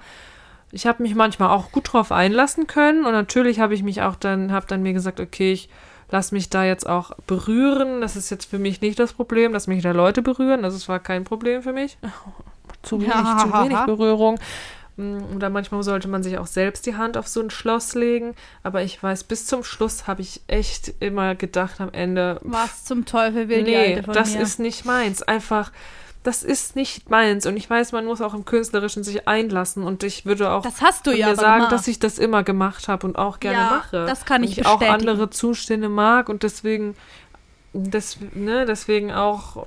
Ich 0.73 0.87
habe 0.87 1.03
mich 1.03 1.15
manchmal 1.15 1.51
auch 1.51 1.71
gut 1.71 1.93
drauf 1.93 2.13
einlassen 2.13 2.67
können 2.67 3.05
und 3.05 3.13
natürlich 3.13 3.61
habe 3.61 3.75
ich 3.75 3.83
mich 3.83 4.01
auch 4.01 4.17
dann, 4.17 4.53
habe 4.53 4.67
dann 4.67 4.83
mir 4.83 4.95
gesagt, 4.95 5.21
okay, 5.21 5.53
ich 5.53 5.69
lass 6.11 6.33
mich 6.33 6.51
da 6.51 6.65
jetzt 6.65 6.89
auch 6.89 7.13
berühren. 7.27 8.01
Das 8.01 8.17
ist 8.17 8.31
jetzt 8.31 8.45
für 8.51 8.59
mich 8.59 8.81
nicht 8.81 8.99
das 8.99 9.13
Problem, 9.13 9.53
dass 9.53 9.67
mich 9.67 9.83
da 9.83 9.93
Leute 9.93 10.23
berühren. 10.23 10.65
Es 10.65 10.89
war 10.89 10.99
kein 11.01 11.25
Problem 11.25 11.63
für 11.63 11.73
mich. 11.73 11.99
Zu 12.83 13.01
wenig, 13.01 13.15
Ja. 13.15 13.39
zu 13.39 13.53
wenig 13.53 13.79
Berührung. 13.87 14.39
Mm, 14.97 15.19
Oder 15.37 15.51
manchmal 15.51 15.83
sollte 15.83 16.09
man 16.09 16.23
sich 16.23 16.39
auch 16.39 16.47
selbst 16.47 16.87
die 16.87 16.97
Hand 16.97 17.17
auf 17.17 17.29
so 17.29 17.41
ein 17.41 17.51
Schloss 17.51 17.95
legen. 17.95 18.35
Aber 18.63 18.83
ich 18.83 19.03
weiß, 19.03 19.25
bis 19.25 19.47
zum 19.47 19.63
Schluss 19.65 20.07
habe 20.07 20.23
ich 20.23 20.41
echt 20.47 20.93
immer 21.01 21.35
gedacht 21.35 21.81
am 21.81 21.91
Ende, 21.93 22.41
Was 22.43 22.85
zum 22.85 23.05
Teufel 23.05 23.49
will 23.49 23.65
die 23.65 23.71
nee, 23.73 23.95
Alte 23.95 24.03
von 24.05 24.15
das 24.15 24.35
mir? 24.35 24.43
ist 24.43 24.59
nicht 24.59 24.85
meins. 24.85 25.23
Einfach, 25.23 25.71
das 26.23 26.43
ist 26.43 26.77
nicht 26.77 27.09
meins. 27.09 27.47
Und 27.47 27.57
ich 27.57 27.69
weiß, 27.69 27.93
man 27.93 28.05
muss 28.05 28.21
auch 28.21 28.35
im 28.35 28.45
Künstlerischen 28.45 29.05
sich 29.05 29.27
einlassen. 29.27 29.85
Und 29.85 30.03
ich 30.03 30.27
würde 30.27 30.51
auch 30.51 30.63
das 30.63 30.83
hast 30.83 31.07
du 31.07 31.13
ja 31.13 31.29
mir 31.31 31.37
sagen, 31.37 31.57
gemacht. 31.59 31.73
dass 31.73 31.89
ich 31.89 31.99
das 31.99 32.19
immer 32.19 32.43
gemacht 32.43 32.89
habe 32.89 33.07
und 33.07 33.17
auch 33.17 33.41
gerne 33.41 33.59
Ja, 33.59 33.71
mache. 33.71 34.05
das 34.07 34.25
kann 34.27 34.43
und 34.43 34.49
ich 34.51 34.59
ich 34.59 34.67
auch 34.67 34.83
andere 34.83 35.31
Zustände 35.31 35.89
mag 35.89 36.29
und 36.29 36.43
deswegen, 36.43 36.95
des, 37.73 38.19
ne, 38.35 38.67
deswegen 38.67 39.13
auch 39.13 39.67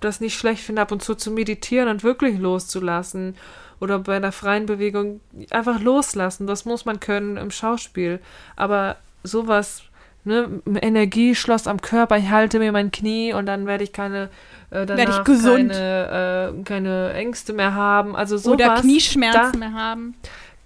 das 0.00 0.20
nicht 0.20 0.38
schlecht 0.38 0.62
finde, 0.64 0.80
ab 0.80 0.92
und 0.92 1.02
zu 1.02 1.14
zu 1.14 1.30
meditieren 1.30 1.88
und 1.88 2.02
wirklich 2.02 2.38
loszulassen. 2.38 3.36
Oder 3.80 3.98
bei 3.98 4.16
einer 4.16 4.32
freien 4.32 4.66
Bewegung 4.66 5.20
einfach 5.50 5.80
loslassen. 5.80 6.46
Das 6.46 6.64
muss 6.66 6.84
man 6.84 7.00
können 7.00 7.36
im 7.36 7.50
Schauspiel. 7.50 8.20
Aber 8.56 8.96
sowas 9.22 9.82
ne, 10.30 10.80
Energieschloss 10.80 11.66
am 11.66 11.80
Körper, 11.82 12.16
ich 12.16 12.30
halte 12.30 12.58
mir 12.58 12.72
mein 12.72 12.90
Knie 12.90 13.32
und 13.34 13.46
dann 13.46 13.66
werde 13.66 13.84
ich 13.84 13.92
keine 13.92 14.30
äh, 14.70 14.86
danach 14.86 14.96
Werd 14.96 15.08
ich 15.18 15.24
gesund. 15.24 15.72
Keine, 15.72 16.54
äh, 16.60 16.62
keine 16.62 17.12
Ängste 17.14 17.52
mehr 17.52 17.74
haben. 17.74 18.14
Also 18.16 18.36
sowas, 18.38 18.54
Oder 18.54 18.74
Knieschmerzen 18.76 19.58
mehr 19.58 19.72
haben. 19.72 20.14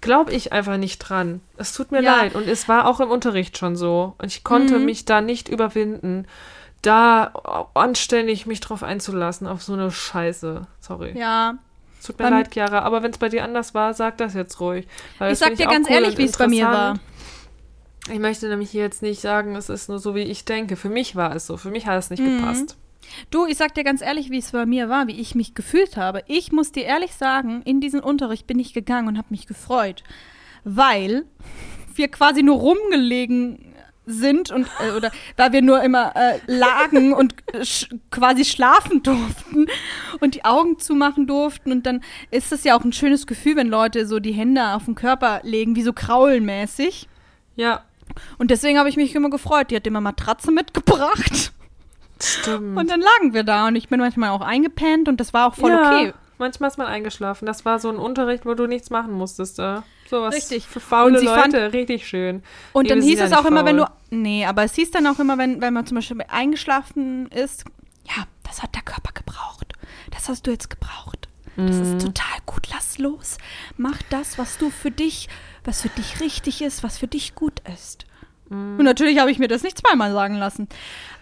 glaube 0.01 0.31
ich 0.31 0.53
einfach 0.53 0.77
nicht 0.77 0.99
dran. 0.99 1.41
Es 1.57 1.73
tut 1.73 1.91
mir 1.91 2.01
Ja. 2.03 2.17
leid. 2.17 2.35
Und 2.35 2.47
es 2.47 2.69
war 2.69 2.85
auch 2.87 2.99
im 2.99 3.09
Unterricht 3.09 3.57
schon 3.57 3.75
so. 3.75 4.13
Und 4.19 4.27
ich 4.27 4.43
konnte 4.43 4.77
Mhm. 4.77 4.85
mich 4.85 5.05
da 5.05 5.21
nicht 5.21 5.49
überwinden, 5.49 6.27
da 6.83 7.31
anständig 7.73 8.45
mich 8.45 8.59
drauf 8.59 8.83
einzulassen, 8.83 9.47
auf 9.47 9.63
so 9.63 9.73
eine 9.73 9.89
Scheiße. 9.89 10.67
Sorry. 10.79 11.17
Ja. 11.17 11.55
Tut 12.05 12.19
mir 12.19 12.25
Beim- 12.25 12.33
leid, 12.35 12.51
Chiara, 12.53 12.79
aber 12.81 13.01
wenn 13.01 13.09
es 13.09 13.17
bei 13.17 13.29
dir 13.29 13.43
anders 13.43 13.73
war, 13.73 13.95
sag 13.95 14.17
das 14.19 14.35
jetzt 14.35 14.59
ruhig. 14.59 14.87
Weil 15.17 15.33
Ich 15.33 15.39
sag 15.39 15.55
dir 15.55 15.65
ganz 15.65 15.87
cool 15.87 15.95
ehrlich, 15.95 16.17
wie 16.19 16.25
es 16.25 16.37
bei 16.37 16.47
mir 16.47 16.67
war. 16.67 16.99
Ich 18.11 18.19
möchte 18.19 18.47
nämlich 18.47 18.69
hier 18.69 18.83
jetzt 18.83 19.01
nicht 19.01 19.19
sagen, 19.19 19.55
es 19.55 19.69
ist 19.69 19.89
nur 19.89 19.99
so, 19.99 20.13
wie 20.15 20.21
ich 20.21 20.45
denke. 20.45 20.75
Für 20.75 20.89
mich 20.89 21.15
war 21.15 21.35
es 21.35 21.47
so. 21.47 21.57
Für 21.57 21.71
mich 21.71 21.87
hat 21.87 21.97
es 21.97 22.09
nicht 22.09 22.21
Mhm. 22.21 22.37
gepasst. 22.37 22.77
Du, 23.29 23.45
ich 23.45 23.57
sag 23.57 23.73
dir 23.75 23.83
ganz 23.83 24.01
ehrlich, 24.01 24.29
wie 24.31 24.39
es 24.39 24.51
bei 24.51 24.65
mir 24.65 24.89
war, 24.89 25.07
wie 25.07 25.19
ich 25.19 25.35
mich 25.35 25.53
gefühlt 25.55 25.95
habe. 25.97 26.23
Ich 26.27 26.51
muss 26.51 26.71
dir 26.71 26.83
ehrlich 26.83 27.13
sagen, 27.13 27.61
in 27.63 27.79
diesen 27.79 27.99
Unterricht 27.99 28.47
bin 28.47 28.59
ich 28.59 28.73
gegangen 28.73 29.07
und 29.07 29.17
habe 29.17 29.27
mich 29.29 29.47
gefreut, 29.47 30.03
weil 30.63 31.25
wir 31.95 32.07
quasi 32.09 32.43
nur 32.43 32.57
rumgelegen 32.57 33.71
sind 34.07 34.51
und 34.51 34.67
äh, 34.87 34.95
oder 34.95 35.11
weil 35.35 35.51
wir 35.51 35.63
nur 35.63 35.81
immer 35.81 36.15
äh, 36.15 36.37
lagen 36.45 37.11
und 37.13 37.33
äh, 37.53 37.65
sch 37.65 37.89
quasi 38.11 38.45
schlafen 38.45 39.01
durften 39.01 39.65
und 40.19 40.35
die 40.35 40.45
Augen 40.45 40.77
zumachen 40.77 41.25
durften 41.25 41.71
und 41.71 41.87
dann 41.87 42.03
ist 42.29 42.51
es 42.51 42.63
ja 42.65 42.77
auch 42.77 42.83
ein 42.83 42.93
schönes 42.93 43.25
Gefühl, 43.25 43.55
wenn 43.55 43.67
Leute 43.67 44.05
so 44.05 44.19
die 44.19 44.33
Hände 44.33 44.73
auf 44.75 44.85
den 44.85 44.93
Körper 44.93 45.39
legen, 45.41 45.75
wie 45.75 45.81
so 45.81 45.91
kraulenmäßig. 45.91 47.07
Ja, 47.55 47.84
Und 48.37 48.51
deswegen 48.51 48.77
habe 48.79 48.89
ich 48.89 48.95
mich 48.97 49.13
immer 49.15 49.29
gefreut. 49.29 49.71
Die 49.71 49.75
hat 49.75 49.87
immer 49.87 50.01
Matratze 50.01 50.51
mitgebracht. 50.51 51.51
stimmt. 52.21 52.77
Und 52.77 52.89
dann 52.89 53.01
lagen 53.01 53.33
wir 53.33 53.43
da 53.43 53.67
und 53.67 53.75
ich 53.75 53.89
bin 53.89 53.99
manchmal 53.99 54.29
auch 54.29 54.41
eingepennt 54.41 55.07
und 55.09 55.19
das 55.19 55.33
war 55.33 55.47
auch 55.47 55.55
voll 55.55 55.71
ja, 55.71 55.91
okay. 55.91 56.13
Manchmal 56.37 56.69
ist 56.69 56.77
man 56.77 56.87
eingeschlafen. 56.87 57.45
Das 57.45 57.63
war 57.63 57.79
so 57.79 57.89
ein 57.89 57.95
Unterricht, 57.95 58.45
wo 58.45 58.55
du 58.55 58.67
nichts 58.67 58.89
machen 58.89 59.13
musstest. 59.13 59.57
Äh. 59.59 59.77
Sowas 60.09 60.35
Richtig. 60.35 60.65
für 60.67 60.81
faule 60.81 61.13
Und 61.13 61.19
sie 61.19 61.27
fand- 61.27 61.53
Leute, 61.53 61.71
richtig 61.73 62.05
schön. 62.07 62.43
Und 62.73 62.89
dann 62.89 63.01
hieß 63.01 63.21
es 63.21 63.31
auch 63.31 63.45
immer, 63.45 63.63
wenn 63.65 63.77
du. 63.77 63.83
faul. 63.85 63.93
Nee, 64.11 64.45
aber 64.45 64.63
es 64.63 64.75
hieß 64.75 64.91
dann 64.91 65.07
auch 65.07 65.17
immer, 65.19 65.37
wenn, 65.37 65.61
wenn 65.61 65.73
man 65.73 65.85
zum 65.85 65.95
Beispiel 65.95 66.17
eingeschlafen 66.27 67.27
ist, 67.31 67.63
ja, 68.05 68.23
das 68.43 68.61
hat 68.61 68.75
der 68.75 68.81
Körper 68.81 69.11
gebraucht. 69.13 69.73
Das 70.11 70.27
hast 70.29 70.45
du 70.45 70.51
jetzt 70.51 70.69
gebraucht. 70.69 71.27
Das 71.55 71.77
Mhm. 71.77 71.83
ist 71.97 72.05
total 72.05 72.37
gut. 72.45 72.67
Lass 72.71 72.97
los. 72.97 73.37
Mach 73.77 74.01
das, 74.09 74.37
was 74.37 74.57
du 74.57 74.69
für 74.69 74.91
dich, 74.91 75.29
was 75.65 75.81
für 75.81 75.89
dich 75.89 76.19
richtig 76.21 76.61
ist, 76.61 76.83
was 76.83 76.97
für 76.97 77.07
dich 77.07 77.35
gut 77.35 77.61
ist. 77.73 78.05
Und 78.49 78.77
natürlich 78.83 79.19
habe 79.19 79.31
ich 79.31 79.39
mir 79.39 79.47
das 79.47 79.63
nicht 79.63 79.79
zweimal 79.79 80.11
sagen 80.11 80.35
lassen. 80.35 80.67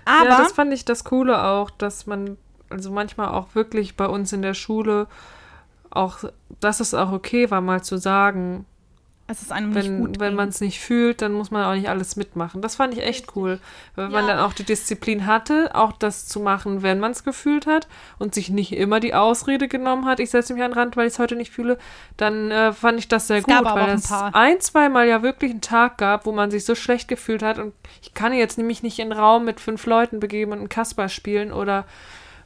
Aber 0.03 0.25
Mhm. 0.25 0.31
ja, 0.31 0.37
das 0.39 0.51
fand 0.51 0.73
ich 0.73 0.83
das 0.83 1.05
Coole 1.05 1.41
auch, 1.41 1.69
dass 1.69 2.05
man, 2.05 2.37
also 2.69 2.91
manchmal 2.91 3.29
auch 3.29 3.55
wirklich 3.55 3.95
bei 3.95 4.05
uns 4.07 4.33
in 4.33 4.41
der 4.41 4.53
Schule 4.53 5.07
auch, 5.89 6.25
dass 6.59 6.81
es 6.81 6.93
auch 6.93 7.11
okay 7.13 7.49
war, 7.49 7.61
mal 7.61 7.81
zu 7.81 7.97
sagen, 7.97 8.65
es 9.25 9.41
ist 9.41 9.51
einem 9.53 9.69
nicht 9.69 9.85
wenn, 9.87 9.99
gut. 10.01 10.19
wenn 10.19 10.35
man 10.35 10.49
es 10.49 10.59
nicht 10.59 10.79
fühlt, 10.81 11.21
dann 11.21 11.31
muss 11.31 11.49
man 11.49 11.63
auch 11.65 11.73
nicht 11.75 11.87
alles 11.89 12.17
mitmachen. 12.17 12.61
Das 12.61 12.75
fand 12.75 12.93
ich 12.93 13.01
echt 13.03 13.35
cool. 13.37 13.59
Wenn 13.95 14.11
man 14.11 14.27
Ja. 14.27 14.35
dann 14.35 14.39
auch 14.45 14.51
die 14.53 14.65
Disziplin 14.65 15.25
hatte, 15.25 15.71
auch 15.73 15.93
das 15.93 16.27
zu 16.27 16.41
machen, 16.41 16.83
wenn 16.83 16.99
man 16.99 17.11
es 17.11 17.23
gefühlt 17.23 17.65
hat 17.65 17.87
und 18.19 18.35
sich 18.35 18.49
nicht 18.49 18.73
immer 18.73 18.99
die 18.99 19.13
Ausrede 19.13 19.69
genommen 19.69 20.05
hat, 20.05 20.19
ich 20.19 20.29
setze 20.29 20.53
mich 20.53 20.61
an 20.61 20.71
den 20.71 20.77
Rand, 20.77 20.97
weil 20.97 21.07
ich 21.07 21.13
es 21.13 21.19
heute 21.19 21.35
nicht 21.37 21.51
fühle, 21.53 21.77
dann 22.17 22.51
äh, 22.51 22.73
fand 22.73 22.99
ich 22.99 23.07
das 23.07 23.27
sehr 23.27 23.37
Es 23.37 23.45
gut, 23.45 23.63
weil 23.63 23.89
ein 23.91 23.95
es 23.95 24.09
paar. 24.09 24.35
ein, 24.35 24.59
zweimal 24.59 25.07
ja 25.07 25.23
wirklich 25.23 25.51
einen 25.51 25.61
Tag 25.61 25.97
gab, 25.97 26.25
wo 26.25 26.33
man 26.33 26.51
sich 26.51 26.65
so 26.65 26.75
schlecht 26.75 27.07
gefühlt 27.07 27.43
hat 27.43 27.59
und 27.59 27.73
ich 28.01 28.13
kann 28.13 28.33
jetzt 28.33 28.57
nämlich 28.57 28.83
nicht 28.83 28.99
in 28.99 29.11
einen 29.11 29.19
Raum 29.19 29.45
mit 29.45 29.61
fünf 29.61 29.85
Leuten 29.85 30.19
begeben 30.19 30.51
und 30.51 30.59
einen 30.59 30.69
Kasper 30.69 31.07
spielen 31.07 31.53
oder 31.53 31.85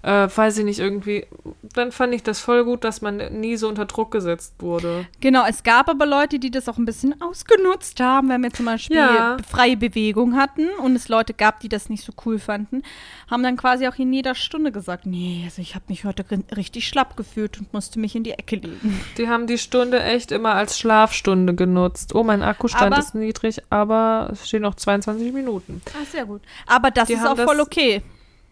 äh, 0.03 0.27
weiß 0.33 0.57
ich 0.59 0.65
nicht, 0.65 0.79
irgendwie, 0.79 1.25
dann 1.73 1.91
fand 1.91 2.13
ich 2.13 2.23
das 2.23 2.39
voll 2.39 2.63
gut, 2.63 2.83
dass 2.83 3.01
man 3.01 3.17
nie 3.39 3.57
so 3.57 3.67
unter 3.67 3.85
Druck 3.85 4.11
gesetzt 4.11 4.53
wurde. 4.59 5.07
Genau, 5.19 5.45
es 5.47 5.63
gab 5.63 5.89
aber 5.89 6.05
Leute, 6.05 6.39
die 6.39 6.51
das 6.51 6.69
auch 6.69 6.77
ein 6.77 6.85
bisschen 6.85 7.19
ausgenutzt 7.21 7.99
haben, 7.99 8.29
wenn 8.29 8.41
wir 8.43 8.51
zum 8.51 8.65
Beispiel 8.65 8.97
Ja. 8.97 9.37
freie 9.47 9.75
Bewegung 9.77 10.35
hatten 10.35 10.67
und 10.83 10.95
es 10.95 11.09
Leute 11.09 11.33
gab, 11.33 11.59
die 11.59 11.69
das 11.69 11.89
nicht 11.89 12.03
so 12.05 12.13
cool 12.25 12.39
fanden, 12.39 12.83
haben 13.29 13.43
dann 13.43 13.57
quasi 13.57 13.87
auch 13.87 13.95
in 13.95 14.13
jeder 14.13 14.35
Stunde 14.35 14.71
gesagt, 14.71 15.05
nee, 15.05 15.41
also 15.45 15.61
ich 15.61 15.75
habe 15.75 15.85
mich 15.89 16.05
heute 16.05 16.23
ri- 16.23 16.55
richtig 16.55 16.87
schlapp 16.87 17.17
gefühlt 17.17 17.59
und 17.59 17.73
musste 17.73 17.99
mich 17.99 18.15
in 18.15 18.23
die 18.23 18.31
Ecke 18.31 18.55
legen. 18.57 19.01
Die 19.17 19.27
haben 19.27 19.47
die 19.47 19.57
Stunde 19.57 20.01
echt 20.01 20.31
immer 20.31 20.53
als 20.53 20.77
Schlafstunde 20.79 21.55
genutzt. 21.55 22.13
Oh, 22.15 22.23
mein 22.23 22.41
Akkustand 22.41 22.93
Aber- 22.93 22.99
ist 22.99 23.15
niedrig, 23.15 23.57
aber 23.69 24.29
es 24.31 24.47
stehen 24.47 24.61
noch 24.61 24.75
22 24.75 25.33
Minuten. 25.33 25.81
Ah, 25.93 26.05
sehr 26.11 26.25
gut. 26.25 26.41
Aber 26.65 26.91
das 26.91 27.07
Die 27.07 27.13
ist 27.13 27.25
auch 27.25 27.37
voll 27.37 27.59
okay, 27.59 28.01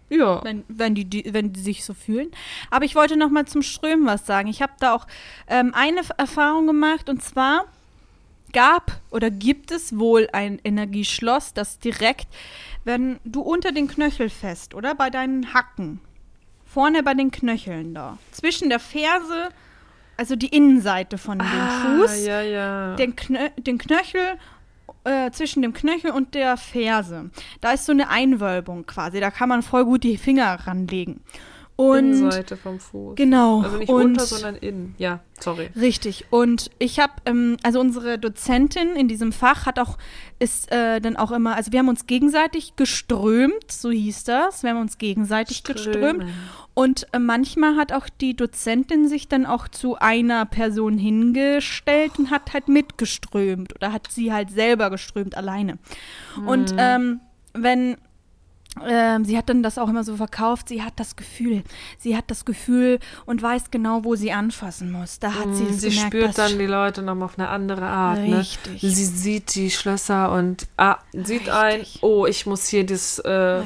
Ja. 0.09 0.43
wenn, 0.43 0.63
wenn, 0.67 0.93
die, 0.95 1.05
die, 1.05 1.33
wenn 1.33 1.51
die 1.53 1.59
sich 1.61 1.83
so 1.83 1.93
fühlen. 1.93 2.29
Aber 2.69 2.85
ich 2.85 2.95
wollte 2.95 3.17
noch 3.17 3.29
mal 3.29 3.45
zum 3.45 3.61
Strömen 3.63 4.05
was 4.05 4.25
sagen. 4.25 4.47
Ich 4.47 4.61
habe 4.61 4.73
da 4.79 4.93
auch 4.93 5.07
ähm, 5.47 5.73
eine 5.73 6.01
Erfahrung 6.17 6.67
gemacht 6.67 7.09
und 7.09 7.23
zwar 7.23 7.65
gab 8.53 9.01
oder 9.09 9.31
gibt 9.31 9.71
es 9.71 9.97
wohl 9.97 10.29
ein 10.31 10.59
Energieschloss, 10.63 11.53
das 11.53 11.79
direkt, 11.79 12.27
wenn 12.83 13.19
du 13.25 13.41
unter 13.41 13.71
den 13.71 13.87
Knöchel 13.87 14.29
fest 14.29 14.73
oder 14.75 14.95
bei 14.95 15.09
deinen 15.09 15.53
Hacken, 15.53 15.99
vorne 16.65 17.03
bei 17.03 17.13
den 17.15 17.31
Knöcheln 17.31 17.93
da, 17.93 18.17
zwischen 18.31 18.69
der 18.69 18.79
Ferse, 18.79 19.49
also 20.17 20.35
die 20.37 20.47
Innenseite 20.55 21.17
von 21.17 21.39
dem 21.39 21.47
Fuß, 21.47 22.11
Ah, 22.11 22.15
ja, 22.15 22.41
ja. 22.41 22.95
den, 22.95 23.15
Knö 23.17 23.49
den 23.57 23.77
Knöchel 23.77 24.37
äh, 25.05 25.31
zwischen 25.31 25.61
dem 25.61 25.73
Knöchel 25.73 26.11
und 26.11 26.35
der 26.35 26.57
Ferse. 26.57 27.29
Da 27.61 27.71
ist 27.71 27.85
so 27.85 27.91
eine 27.91 28.09
Einwölbung 28.09 28.85
quasi. 28.85 29.19
Da 29.19 29.31
kann 29.31 29.49
man 29.49 29.61
voll 29.61 29.85
gut 29.85 30.03
die 30.03 30.17
Finger 30.17 30.59
ranlegen. 30.65 31.21
Und 31.77 32.13
Innenseite 32.13 32.55
vom 32.55 32.79
Fuß. 32.79 33.15
genau. 33.15 33.61
Also 33.61 33.77
nicht 33.77 33.89
und 33.89 34.03
unter, 34.05 34.25
sondern 34.25 34.55
innen. 34.55 34.95
Ja, 34.97 35.19
sorry. 35.41 35.69
Richtig. 35.75 36.25
Und 36.29 36.71
ich 36.79 36.99
habe, 36.99 37.13
ähm, 37.25 37.57
also 37.63 37.81
unsere 37.81 38.17
Dozentin 38.17 38.95
in 38.95 39.09
diesem 39.09 39.33
Fach 39.33 39.65
hat 39.65 39.77
auch, 39.77 39.97
ist 40.39 40.71
äh, 40.71 41.01
dann 41.01 41.17
auch 41.17 41.31
immer, 41.31 41.55
also 41.55 41.73
wir 41.73 41.79
haben 41.79 41.89
uns 41.89 42.07
gegenseitig 42.07 42.77
geströmt, 42.77 43.69
so 43.69 43.91
hieß 43.91 44.23
das. 44.23 44.63
Wir 44.63 44.69
haben 44.69 44.79
uns 44.79 44.97
gegenseitig 44.97 45.63
geströmt. 45.63 45.95
Strömen. 45.95 46.33
Und 46.73 47.07
äh, 47.11 47.19
manchmal 47.19 47.75
hat 47.75 47.91
auch 47.91 48.07
die 48.09 48.37
Dozentin 48.37 49.09
sich 49.09 49.27
dann 49.27 49.45
auch 49.45 49.67
zu 49.67 49.97
einer 49.97 50.45
Person 50.45 50.97
hingestellt 50.97 52.19
und 52.19 52.31
hat 52.31 52.53
halt 52.53 52.69
mitgeströmt 52.69 53.75
oder 53.75 53.91
hat 53.91 54.07
sie 54.09 54.31
halt 54.31 54.49
selber 54.49 54.89
geströmt 54.89 55.35
alleine. 55.35 55.77
Und 56.45 56.73
ähm, 56.77 57.19
wenn 57.53 57.97
sie 59.23 59.37
hat 59.37 59.49
dann 59.49 59.63
das 59.63 59.77
auch 59.77 59.89
immer 59.89 60.03
so 60.03 60.17
verkauft, 60.17 60.69
sie 60.69 60.83
hat 60.83 60.93
das 60.97 61.15
Gefühl, 61.15 61.63
sie 61.97 62.15
hat 62.17 62.25
das 62.27 62.45
Gefühl 62.45 62.99
und 63.25 63.41
weiß 63.41 63.71
genau, 63.71 64.03
wo 64.03 64.15
sie 64.15 64.31
anfassen 64.31 64.91
muss. 64.91 65.19
Da 65.19 65.33
hat 65.33 65.55
sie 65.55 65.63
Mm, 65.63 65.69
es 65.69 65.81
Sie 65.81 65.89
gemerkt, 65.89 66.07
spürt 66.07 66.37
dann 66.37 66.59
die 66.59 66.65
Leute 66.65 67.01
nochmal 67.01 67.25
auf 67.25 67.39
eine 67.39 67.49
andere 67.49 67.85
Art. 67.85 68.19
Richtig. 68.19 68.83
Ne? 68.83 68.89
Sie 68.89 69.05
sieht 69.05 69.55
die 69.55 69.71
Schlösser 69.71 70.31
und 70.31 70.67
ah, 70.77 70.97
sieht 71.13 71.49
ein, 71.49 71.79
Richtig. 71.81 72.03
oh, 72.03 72.25
ich 72.25 72.45
muss 72.45 72.67
hier 72.67 72.85
das, 72.85 73.19
äh, 73.19 73.61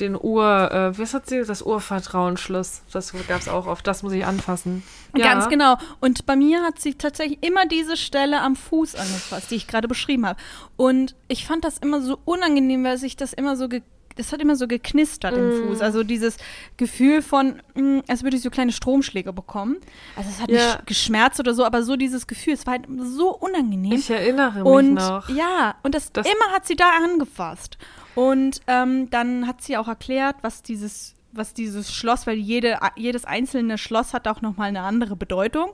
den 0.00 0.16
Ur, 0.16 0.70
äh, 0.70 0.96
was 0.98 1.14
hat 1.14 1.28
sie? 1.28 1.42
Das 1.44 1.62
Urvertrauensschluss. 1.62 2.82
Das 2.92 3.12
gab 3.26 3.40
es 3.40 3.48
auch 3.48 3.66
oft. 3.66 3.86
Das 3.86 4.02
muss 4.02 4.12
ich 4.12 4.24
anfassen. 4.24 4.82
Ganz 5.14 5.48
genau. 5.48 5.76
Und 6.00 6.26
bei 6.26 6.36
mir 6.36 6.62
hat 6.62 6.80
sie 6.80 6.94
tatsächlich 6.94 7.38
immer 7.42 7.66
diese 7.66 7.96
Stelle 7.96 8.40
am 8.40 8.54
Fuß 8.56 8.94
angefasst, 8.94 9.50
die 9.50 9.56
ich 9.56 9.66
gerade 9.66 9.88
beschrieben 9.88 10.26
habe. 10.26 10.38
Und 10.76 11.14
ich 11.26 11.46
fand 11.46 11.64
das 11.64 11.78
immer 11.78 12.00
so 12.00 12.18
unangenehm, 12.24 12.84
weil 12.84 12.98
sich 12.98 13.16
das 13.16 13.32
immer 13.32 13.56
so 13.56 13.68
ge 13.68 13.82
das 14.18 14.32
hat 14.32 14.40
immer 14.42 14.56
so 14.56 14.66
geknistert 14.68 15.34
im 15.36 15.48
Mm. 15.48 15.68
Fuß. 15.68 15.80
Also 15.80 16.02
dieses 16.04 16.36
Gefühl 16.76 17.22
von, 17.22 17.62
mh, 17.74 18.02
als 18.08 18.22
würde 18.22 18.36
ich 18.36 18.42
so 18.42 18.50
kleine 18.50 18.72
Stromschläge 18.72 19.32
bekommen. 19.32 19.76
Also 20.16 20.28
es 20.30 20.40
hat 20.42 20.50
Ja. 20.50 20.74
nicht 20.74 20.86
geschmerzt 20.86 21.40
oder 21.40 21.54
so, 21.54 21.64
aber 21.64 21.82
so 21.82 21.96
dieses 21.96 22.26
Gefühl, 22.26 22.52
es 22.54 22.66
war 22.66 22.74
halt 22.74 22.86
so 23.00 23.34
unangenehm. 23.34 23.92
Ich 23.92 24.10
erinnere 24.10 24.54
mich 24.58 24.64
und 24.64 24.94
noch. 24.94 25.28
ja, 25.30 25.76
und 25.82 25.94
das, 25.94 26.12
Das- 26.12 26.26
immer 26.26 26.54
hat 26.54 26.66
sie 26.66 26.76
da 26.76 26.90
angefasst. 27.02 27.78
Und 28.14 28.60
ähm, 28.66 29.08
dann 29.10 29.46
hat 29.46 29.62
sie 29.62 29.76
auch 29.76 29.86
erklärt, 29.88 30.36
was 30.42 30.62
dieses, 30.62 31.14
was 31.38 31.54
dieses 31.54 31.94
Schloss, 31.94 32.26
weil 32.26 32.36
jede, 32.36 32.78
jedes 32.96 33.24
einzelne 33.24 33.78
Schloss 33.78 34.12
hat 34.12 34.28
auch 34.28 34.42
nochmal 34.42 34.68
eine 34.68 34.82
andere 34.82 35.16
Bedeutung. 35.16 35.70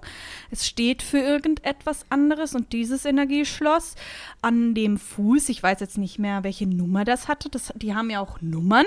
Es 0.51 0.67
steht 0.67 1.03
für 1.03 1.19
irgendetwas 1.19 2.07
anderes 2.11 2.55
und 2.55 2.73
dieses 2.73 3.05
Energieschloss 3.05 3.97
an 4.43 4.75
dem 4.75 4.99
Fuß, 4.99 5.49
ich 5.49 5.63
weiß 5.63 5.81
jetzt 5.81 5.99
nicht 5.99 6.19
mehr, 6.19 6.45
welche 6.45 6.67
Nummer 6.67 7.05
das 7.05 7.29
hatte, 7.29 7.49
das, 7.49 7.73
die 7.77 7.95
haben 7.95 8.11
ja 8.11 8.21
auch 8.21 8.41
Nummern. 8.41 8.87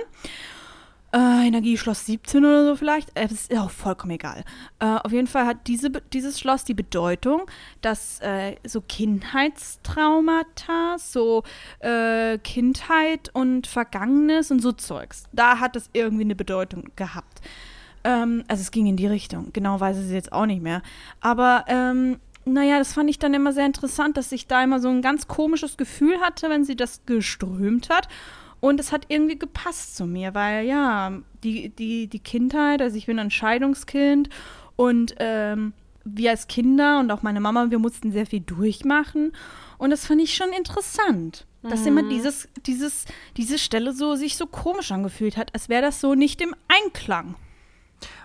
Äh, 1.17 1.47
Energieschloss 1.47 2.05
17 2.05 2.45
oder 2.45 2.63
so 2.63 2.75
vielleicht. 2.75 3.09
Äh, 3.17 3.27
das 3.27 3.47
ist 3.47 3.57
auch 3.57 3.71
vollkommen 3.71 4.11
egal. 4.11 4.43
Äh, 4.77 4.85
auf 4.85 5.11
jeden 5.11 5.25
Fall 5.25 5.47
hat 5.47 5.65
diese, 5.65 5.89
dieses 5.89 6.39
Schloss 6.39 6.63
die 6.63 6.75
Bedeutung, 6.75 7.49
dass 7.81 8.19
äh, 8.19 8.57
so 8.63 8.81
Kindheitstraumata, 8.81 10.97
so 10.99 11.41
äh, 11.79 12.37
Kindheit 12.37 13.31
und 13.33 13.65
Vergangenes 13.65 14.51
und 14.51 14.61
so 14.61 14.73
Zeugs, 14.73 15.23
da 15.33 15.59
hat 15.59 15.75
es 15.75 15.89
irgendwie 15.93 16.25
eine 16.25 16.35
Bedeutung 16.35 16.83
gehabt. 16.95 17.41
Ähm, 18.03 18.43
also 18.47 18.61
es 18.61 18.69
ging 18.69 18.85
in 18.85 18.95
die 18.95 19.07
Richtung. 19.07 19.51
Genau 19.53 19.79
weiß 19.79 19.97
ich 19.97 20.05
es 20.05 20.11
jetzt 20.11 20.31
auch 20.31 20.45
nicht 20.45 20.61
mehr. 20.61 20.83
Aber 21.19 21.65
ähm, 21.67 22.19
naja, 22.45 22.77
das 22.77 22.93
fand 22.93 23.09
ich 23.09 23.17
dann 23.17 23.33
immer 23.33 23.53
sehr 23.53 23.65
interessant, 23.65 24.17
dass 24.17 24.31
ich 24.31 24.45
da 24.45 24.63
immer 24.63 24.79
so 24.79 24.89
ein 24.89 25.01
ganz 25.01 25.27
komisches 25.27 25.77
Gefühl 25.77 26.19
hatte, 26.19 26.51
wenn 26.51 26.63
sie 26.63 26.75
das 26.75 27.07
geströmt 27.07 27.89
hat. 27.89 28.07
Und 28.59 28.79
es 28.79 28.91
hat 28.91 29.05
irgendwie 29.09 29.37
gepasst 29.37 29.95
zu 29.95 30.05
mir, 30.05 30.33
weil 30.33 30.65
ja, 30.65 31.11
die, 31.43 31.69
die, 31.69 32.07
die 32.07 32.19
Kindheit, 32.19 32.81
also 32.81 32.97
ich 32.97 33.05
bin 33.05 33.19
ein 33.19 33.31
Scheidungskind 33.31 34.29
und 34.75 35.15
ähm, 35.19 35.73
wir 36.03 36.31
als 36.31 36.47
Kinder 36.47 36.99
und 36.99 37.11
auch 37.11 37.21
meine 37.21 37.39
Mama, 37.39 37.69
wir 37.69 37.79
mussten 37.79 38.11
sehr 38.11 38.25
viel 38.25 38.39
durchmachen. 38.39 39.33
Und 39.77 39.91
das 39.91 40.05
fand 40.05 40.21
ich 40.21 40.33
schon 40.33 40.51
interessant, 40.53 41.45
dass 41.63 41.85
immer 41.85 42.03
dieses, 42.03 42.47
dieses, 42.65 43.05
diese 43.35 43.59
Stelle 43.59 43.93
so 43.93 44.15
sich 44.15 44.37
so 44.37 44.47
komisch 44.47 44.91
angefühlt 44.91 45.37
hat, 45.37 45.53
als 45.53 45.69
wäre 45.69 45.81
das 45.81 45.99
so 45.99 46.15
nicht 46.15 46.41
im 46.41 46.55
Einklang. 46.67 47.35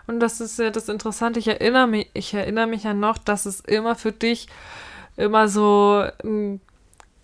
Und 0.06 0.20
das 0.20 0.40
ist 0.40 0.58
ja 0.58 0.70
das 0.70 0.88
Interessante. 0.88 1.40
Ich 1.40 1.48
erinnere 1.48 1.86
mich, 1.86 2.10
ich 2.14 2.34
erinnere 2.34 2.66
mich 2.66 2.84
ja 2.84 2.94
noch, 2.94 3.18
dass 3.18 3.46
es 3.46 3.60
immer 3.60 3.94
für 3.94 4.12
dich 4.12 4.48
immer 5.16 5.48
so 5.48 6.04
ein 6.24 6.60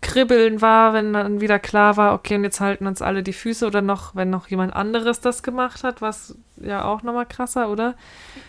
Kribbeln 0.01 0.62
war, 0.62 0.92
wenn 0.92 1.12
dann 1.12 1.40
wieder 1.40 1.59
klar 1.59 1.96
war, 1.96 2.14
okay, 2.14 2.36
und 2.36 2.44
jetzt 2.44 2.61
halten 2.61 2.86
uns 2.86 3.03
alle 3.03 3.24
die 3.24 3.32
Füße 3.32 3.66
oder 3.66 3.82
noch, 3.82 4.14
wenn 4.14 4.30
noch 4.30 4.49
jemand 4.49 4.74
anderes 4.74 5.20
das 5.20 5.42
gemacht 5.42 5.82
hat, 5.82 6.01
was 6.01 6.36
ja 6.57 6.84
auch 6.84 7.03
nochmal 7.03 7.26
krasser, 7.26 7.68
oder? 7.68 7.94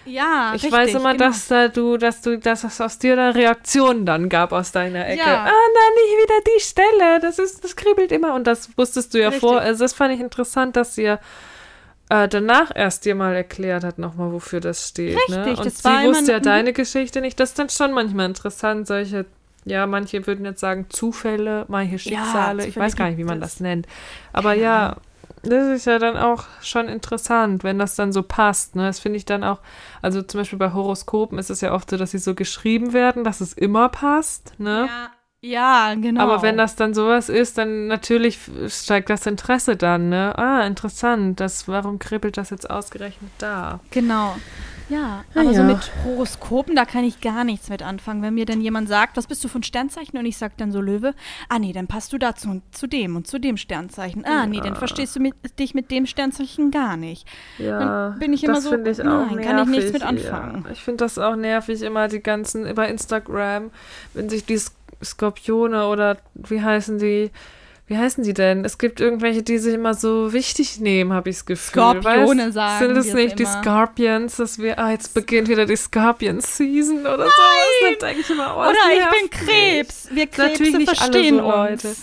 Ja, 0.06 0.54
ich 0.56 0.72
weiß 0.72 0.94
immer, 0.94 1.14
genau. 1.14 1.26
dass 1.26 1.48
da 1.48 1.68
du, 1.68 1.98
dass 1.98 2.22
du, 2.22 2.38
dass 2.38 2.64
es 2.64 2.80
aus 2.80 3.00
dir 3.00 3.14
eine 3.14 3.34
Reaktion 3.34 4.06
dann 4.06 4.30
gab 4.30 4.52
aus 4.52 4.72
deiner 4.72 5.08
Ecke. 5.08 5.20
Ja. 5.20 5.44
Ah, 5.44 5.46
nein, 5.46 5.94
nicht 5.96 6.24
wieder 6.24 6.54
die 6.56 6.62
Stelle. 6.62 7.20
Das 7.20 7.40
ist, 7.40 7.64
das 7.64 7.76
kribbelt 7.76 8.12
immer. 8.12 8.36
Und 8.36 8.46
das 8.46 8.78
wusstest 8.78 9.14
du 9.14 9.20
ja 9.20 9.30
Richtig. 9.30 9.42
vor. 9.42 9.60
Also 9.60 9.84
das 9.84 9.94
fand 9.94 10.14
ich 10.14 10.20
interessant, 10.20 10.76
dass 10.76 10.98
ihr 10.98 11.20
äh, 12.10 12.28
danach 12.28 12.72
erst 12.74 13.06
dir 13.06 13.16
mal 13.16 13.36
erklärt 13.36 13.84
hat, 13.84 14.00
nochmal, 14.00 14.32
wofür 14.32 14.60
das 14.60 14.88
steht. 14.88 15.18
ne? 15.30 15.46
Richtig, 15.46 15.58
Und 15.60 15.66
das 15.66 15.78
sie 15.78 16.08
wusste 16.08 16.32
ja 16.32 16.40
mhm. 16.40 16.44
deine 16.44 16.74
Geschichte 16.74 17.22
nicht. 17.22 17.40
Das 17.40 17.50
ist 17.50 17.60
dann 17.60 17.70
schon 17.70 17.94
manchmal 17.94 18.26
interessant, 18.26 18.88
solche, 18.88 19.26
ja, 19.66 19.88
manche 19.88 20.26
würden 20.26 20.46
jetzt 20.46 20.60
sagen 20.62 20.88
Zufälle, 20.90 21.66
manche 21.68 22.00
Schicksale. 22.00 22.64
ich 22.64 22.74
Zufälle 22.74 22.86
weiß 22.86 22.96
gar 22.96 23.10
nicht, 23.10 23.18
wie 23.18 23.24
man 23.24 23.38
es. 23.38 23.54
das 23.54 23.60
nennt. 23.60 23.88
Aber 24.34 24.54
ja, 24.54 24.98
das 25.44 25.68
ist 25.68 25.86
ja 25.86 26.00
dann 26.00 26.18
auch 26.18 26.46
schon 26.62 26.88
interessant, 26.88 27.64
wenn 27.64 27.80
das 27.80 27.96
dann 27.96 28.12
so 28.12 28.24
passt. 28.24 28.76
Ne? 28.76 28.84
Das 28.84 29.00
finde 29.00 29.18
ich 29.18 29.26
dann 29.26 29.44
auch, 29.44 29.60
also 30.02 30.22
zum 30.22 30.42
Beispiel 30.42 30.60
bei 30.60 30.74
Horoskopen 30.74 31.38
ist 31.38 31.50
es 31.50 31.62
ja 31.62 31.74
oft 31.74 31.90
so, 31.90 31.98
dass 31.98 32.12
sie 32.12 32.18
so 32.18 32.36
geschrieben 32.36 32.94
werden, 32.94 33.24
dass 33.24 33.42
es 33.42 33.54
immer 33.54 33.90
passt. 33.90 34.54
Ne? 34.60 34.88
Ja, 34.88 35.12
ja, 35.42 35.96
genau. 35.96 36.22
Aber 36.22 36.42
wenn 36.42 36.58
das 36.58 36.76
dann 36.76 36.94
sowas 36.94 37.30
ist, 37.30 37.58
dann 37.58 37.88
natürlich 37.88 38.40
steigt 38.68 39.10
das 39.10 39.26
Interesse 39.26 39.78
dann, 39.78 40.10
ne? 40.10 40.38
Ah, 40.38 40.66
interessant. 40.68 41.40
Das, 41.40 41.68
warum 41.70 41.98
kribbelt 41.98 42.36
das 42.36 42.50
jetzt 42.50 42.70
ausgerechnet 42.70 43.32
da? 43.38 43.80
Genau. 43.92 44.36
Ja, 44.90 45.24
aber 45.36 45.54
so 45.54 45.62
ja. 45.62 45.64
mit 45.68 45.92
Horoskopen, 46.04 46.76
da 46.76 46.84
kann 46.86 47.04
ich 47.04 47.22
gar 47.22 47.44
nichts 47.44 47.70
mit 47.70 47.84
anfangen. 47.84 48.22
Wenn 48.24 48.34
mir 48.34 48.46
dann 48.46 48.60
jemand 48.60 48.90
sagt, 48.90 49.18
was 49.18 49.28
bist 49.28 49.44
du 49.44 49.48
von 49.48 49.62
Sternzeichen? 49.64 50.18
Und 50.18 50.26
ich 50.26 50.38
sag 50.38 50.58
dann 50.58 50.72
so 50.72 50.82
Löwe, 50.82 51.14
ah 51.48 51.60
nee, 51.60 51.74
dann 51.74 51.88
passt 51.88 52.12
du 52.12 52.18
dazu 52.18 52.50
und 52.50 52.64
zu 52.76 52.88
dem 52.88 53.16
und 53.16 53.28
zu 53.28 53.40
dem 53.40 53.56
Sternzeichen. 53.58 54.26
Ah 54.26 54.46
nee, 54.48 54.60
dann 54.62 54.76
verstehst 54.76 55.16
du 55.16 55.20
mit, 55.20 55.36
dich 55.60 55.74
mit 55.76 55.92
dem 55.92 56.06
Sternzeichen 56.08 56.72
gar 56.72 56.98
nicht. 56.98 57.28
Ja, 57.60 57.80
Dann 58.10 58.20
bin 58.20 58.34
ich 58.34 58.44
immer 58.44 58.56
das 58.56 58.64
so, 58.64 58.72
finde 58.72 58.90
ich 58.92 59.00
auch 59.02 59.04
nein, 59.06 59.28
nervig. 59.36 59.46
kann 59.46 59.60
ich 59.64 59.70
nichts 59.78 59.94
mit 59.94 60.04
anfangen. 60.04 60.64
Ja. 60.66 60.72
Ich 60.72 60.84
finde 60.84 61.04
das 61.06 61.18
auch 61.20 61.36
nervig, 61.36 61.82
immer 61.84 62.08
die 62.08 62.22
ganzen, 62.22 62.68
über 62.68 62.88
Instagram, 62.88 63.70
wenn 64.14 64.28
sich 64.30 64.46
die 64.46 64.58
Sk- 64.58 64.72
Skorpione 65.04 65.86
oder 65.88 66.18
wie 66.34 66.62
heißen 66.62 66.98
die, 67.00 67.30
wie 67.90 67.98
heißen 67.98 68.24
die 68.24 68.36
denn? 68.36 68.64
Es 68.66 68.78
gibt 68.78 69.02
irgendwelche, 69.02 69.42
die 69.42 69.58
sich 69.58 69.74
immer 69.74 69.96
so 69.96 70.32
wichtig 70.32 70.80
nehmen, 70.80 71.12
habe 71.12 71.32
ich 71.32 71.38
das 71.38 71.46
Gefühl. 71.48 71.72
Skorpione 71.72 72.46
weißt? 72.46 72.54
sagen 72.54 72.86
Sind 72.86 72.98
es 72.98 73.08
die 73.08 73.14
nicht 73.16 73.40
die 73.40 73.44
immer. 73.44 73.64
Scorpions, 73.64 74.36
dass 74.38 74.60
wir, 74.60 74.78
ah, 74.78 74.92
jetzt 74.92 75.16
beginnt 75.16 75.48
wieder 75.48 75.66
die 75.66 75.76
Scorpion-Season 75.76 77.00
oder 77.00 77.26
so. 77.26 77.32
Dann 77.90 78.00
denke 78.00 78.22
ich 78.22 78.30
immer, 78.30 78.56
oh, 78.56 78.60
Oder 78.62 78.78
ich 78.94 79.20
bin. 79.20 79.30
Krebs. 79.32 80.08
Wir 80.12 80.28
Krebse 80.28 80.52
Natürlich 80.52 80.78
nicht 80.78 80.98
verstehen 80.98 81.40
alle 81.40 81.52
so 81.52 81.62
uns. 81.62 81.84
Leute. 81.84 81.96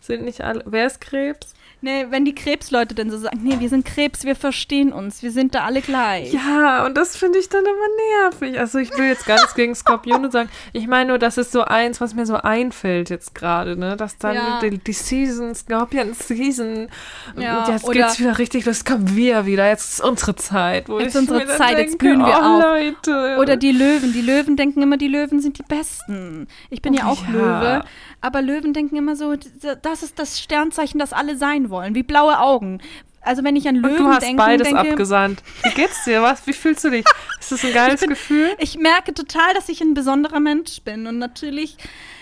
Sind 0.00 0.24
nicht 0.24 0.40
alle, 0.40 0.64
wer 0.66 0.86
ist 0.88 1.00
Krebs? 1.00 1.54
Nee, 1.80 2.06
wenn 2.10 2.24
die 2.24 2.34
Krebsleute 2.34 2.94
dann 2.94 3.08
so 3.10 3.18
sagen, 3.18 3.38
nee, 3.42 3.56
wir 3.60 3.68
sind 3.68 3.84
Krebs, 3.84 4.24
wir 4.24 4.34
verstehen 4.34 4.92
uns, 4.92 5.22
wir 5.22 5.30
sind 5.30 5.54
da 5.54 5.60
alle 5.64 5.80
gleich. 5.80 6.32
Ja, 6.32 6.84
und 6.84 6.96
das 6.96 7.16
finde 7.16 7.38
ich 7.38 7.48
dann 7.48 7.62
immer 7.64 8.30
nervig. 8.30 8.58
Also 8.58 8.78
ich 8.78 8.90
will 8.98 9.06
jetzt 9.06 9.26
gar 9.26 9.36
nichts 9.36 9.54
gegen 9.54 9.74
Skorpione 9.76 10.30
sagen. 10.30 10.48
Ich 10.72 10.88
meine 10.88 11.10
nur, 11.10 11.18
das 11.18 11.38
ist 11.38 11.52
so 11.52 11.62
eins, 11.62 12.00
was 12.00 12.14
mir 12.14 12.26
so 12.26 12.34
einfällt 12.36 13.10
jetzt 13.10 13.34
gerade, 13.34 13.76
ne? 13.76 13.96
Dass 13.96 14.18
dann 14.18 14.34
Ja. 14.34 14.60
die, 14.60 14.78
die 14.78 14.92
Season, 14.92 15.54
Scorpion 15.54 16.14
Season. 16.14 16.88
Ja, 17.36 17.64
und 17.64 17.72
jetzt 17.72 17.84
oder- 17.84 17.94
geht's 17.94 18.18
wieder 18.18 18.38
richtig 18.38 18.64
los. 18.66 18.84
Kommen 18.84 19.14
wir 19.14 19.46
wieder. 19.46 19.68
Jetzt 19.68 19.92
ist 19.94 20.00
unsere 20.00 20.34
Zeit. 20.34 20.88
Wo 20.88 20.98
Jetzt 20.98 21.14
ist 21.14 21.20
unsere 21.28 21.46
Zeit, 21.46 21.78
jetzt 21.78 21.90
denke, 21.92 21.96
blühen 21.98 22.18
wir 22.20 22.26
oh, 22.26 22.56
auf. 22.56 22.62
Leute. 22.62 23.36
Oder 23.40 23.56
die 23.56 23.72
Löwen. 23.72 24.12
Die 24.12 24.20
Löwen 24.22 24.56
denken 24.56 24.82
immer, 24.82 24.96
die 24.96 25.08
Löwen 25.08 25.40
sind 25.40 25.58
die 25.58 25.62
Besten. 25.62 26.48
Ich 26.70 26.82
bin 26.82 26.92
ja 26.94 27.04
Oh, 27.06 27.10
auch 27.12 27.22
ja. 27.24 27.30
Löwe. 27.30 27.84
Aber 28.20 28.42
Löwen 28.42 28.72
denken 28.72 28.96
immer 28.96 29.14
so, 29.14 29.36
das 29.82 30.02
ist 30.02 30.18
das 30.18 30.40
Sternzeichen, 30.40 30.98
das 30.98 31.12
alle 31.12 31.36
sein 31.36 31.70
wollen. 31.70 31.94
Wie 31.94 32.02
blaue 32.02 32.38
Augen. 32.40 32.80
Also 33.20 33.44
wenn 33.44 33.56
ich 33.56 33.68
an 33.68 33.76
Löwen 33.76 33.96
du 33.96 34.08
hast 34.08 34.22
denke, 34.22 34.36
beides 34.42 34.68
denke 34.68 34.80
abgesandt. 34.80 35.42
Wie 35.62 35.74
geht's 35.74 36.04
dir? 36.04 36.22
Was? 36.22 36.46
Wie 36.46 36.52
fühlst 36.52 36.84
du 36.84 36.90
dich? 36.90 37.04
Ist 37.38 37.52
das 37.52 37.64
ein 37.64 37.72
geiles 37.72 38.00
Gefühl? 38.00 38.54
ich 38.58 38.78
merke 38.78 39.12
total, 39.12 39.54
dass 39.54 39.68
ich 39.68 39.80
ein 39.80 39.94
besonderer 39.94 40.40
Mensch 40.40 40.80
bin. 40.82 41.06
Und 41.06 41.18
natürlich, 41.18 41.76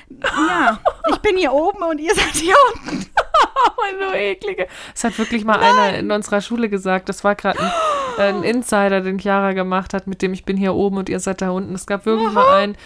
ja, 0.08 0.80
ich 1.10 1.18
bin 1.18 1.36
hier 1.36 1.52
oben 1.52 1.82
und 1.82 1.98
ihr 1.98 2.14
seid 2.14 2.34
hier 2.34 2.56
unten. 2.74 3.06
Oh, 3.78 4.10
du 4.10 4.16
eklige. 4.16 4.66
Es 4.94 5.04
hat 5.04 5.18
wirklich 5.18 5.44
mal 5.44 5.58
einer 5.58 5.98
in 5.98 6.10
unserer 6.10 6.40
Schule 6.40 6.68
gesagt. 6.68 7.08
Das 7.08 7.24
war 7.24 7.34
gerade 7.34 7.58
ein, 7.60 7.72
äh, 8.18 8.28
ein 8.28 8.42
Insider, 8.56 9.00
den 9.00 9.18
Chiara 9.18 9.52
gemacht 9.52 9.94
hat, 9.94 10.06
mit 10.06 10.22
dem 10.22 10.32
ich 10.32 10.44
bin 10.44 10.56
hier 10.56 10.74
oben 10.74 10.98
und 10.98 11.08
ihr 11.08 11.20
seid 11.20 11.42
da 11.42 11.50
unten. 11.50 11.74
Es 11.74 11.86
gab 11.86 12.06
wirklich 12.06 12.32
mal 12.32 12.54
einen, 12.54 12.76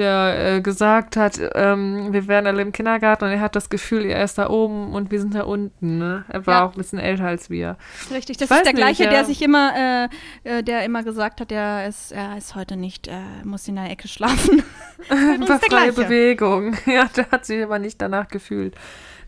der 0.00 0.56
äh, 0.56 0.60
gesagt 0.60 1.16
hat, 1.16 1.38
ähm, 1.54 2.12
wir 2.12 2.26
wären 2.26 2.48
alle 2.48 2.60
im 2.62 2.72
Kindergarten 2.72 3.24
und 3.26 3.30
er 3.30 3.40
hat 3.40 3.54
das 3.54 3.70
Gefühl, 3.70 4.06
er 4.06 4.24
ist 4.24 4.36
da 4.38 4.48
oben 4.50 4.92
und 4.92 5.12
wir 5.12 5.20
sind 5.20 5.34
da 5.36 5.42
unten. 5.42 5.98
Ne? 5.98 6.24
Er 6.28 6.44
war 6.48 6.54
Ja. 6.54 6.64
auch 6.64 6.72
ein 6.72 6.78
bisschen 6.78 6.98
älter 6.98 7.26
als 7.26 7.48
wir. 7.50 7.76
Richtig, 8.10 8.38
das 8.38 8.50
Ich 8.50 8.56
ist 8.56 8.64
der 8.64 8.72
nicht, 8.72 8.76
gleiche, 8.82 9.04
ja. 9.04 9.10
der 9.10 9.24
sich 9.24 9.40
immer, 9.42 10.08
äh, 10.44 10.48
äh, 10.58 10.62
der 10.64 10.84
immer 10.84 11.04
gesagt 11.04 11.40
hat, 11.40 11.52
er 11.52 11.86
ist, 11.86 12.10
er 12.10 12.36
ist 12.36 12.56
heute 12.56 12.76
nicht, 12.76 13.06
äh, 13.06 13.20
muss 13.44 13.68
in 13.68 13.76
der 13.76 13.88
Ecke 13.90 14.08
schlafen. 14.08 14.62
Bei 15.08 15.36
der 15.46 15.46
freie 15.58 15.68
gleiche. 15.68 15.92
Bewegung. 15.92 16.76
Ja, 16.86 17.04
der 17.16 17.30
hat 17.30 17.46
sich 17.46 17.62
aber 17.62 17.78
nicht 17.78 18.02
danach 18.02 18.26
gefühlt. 18.28 18.74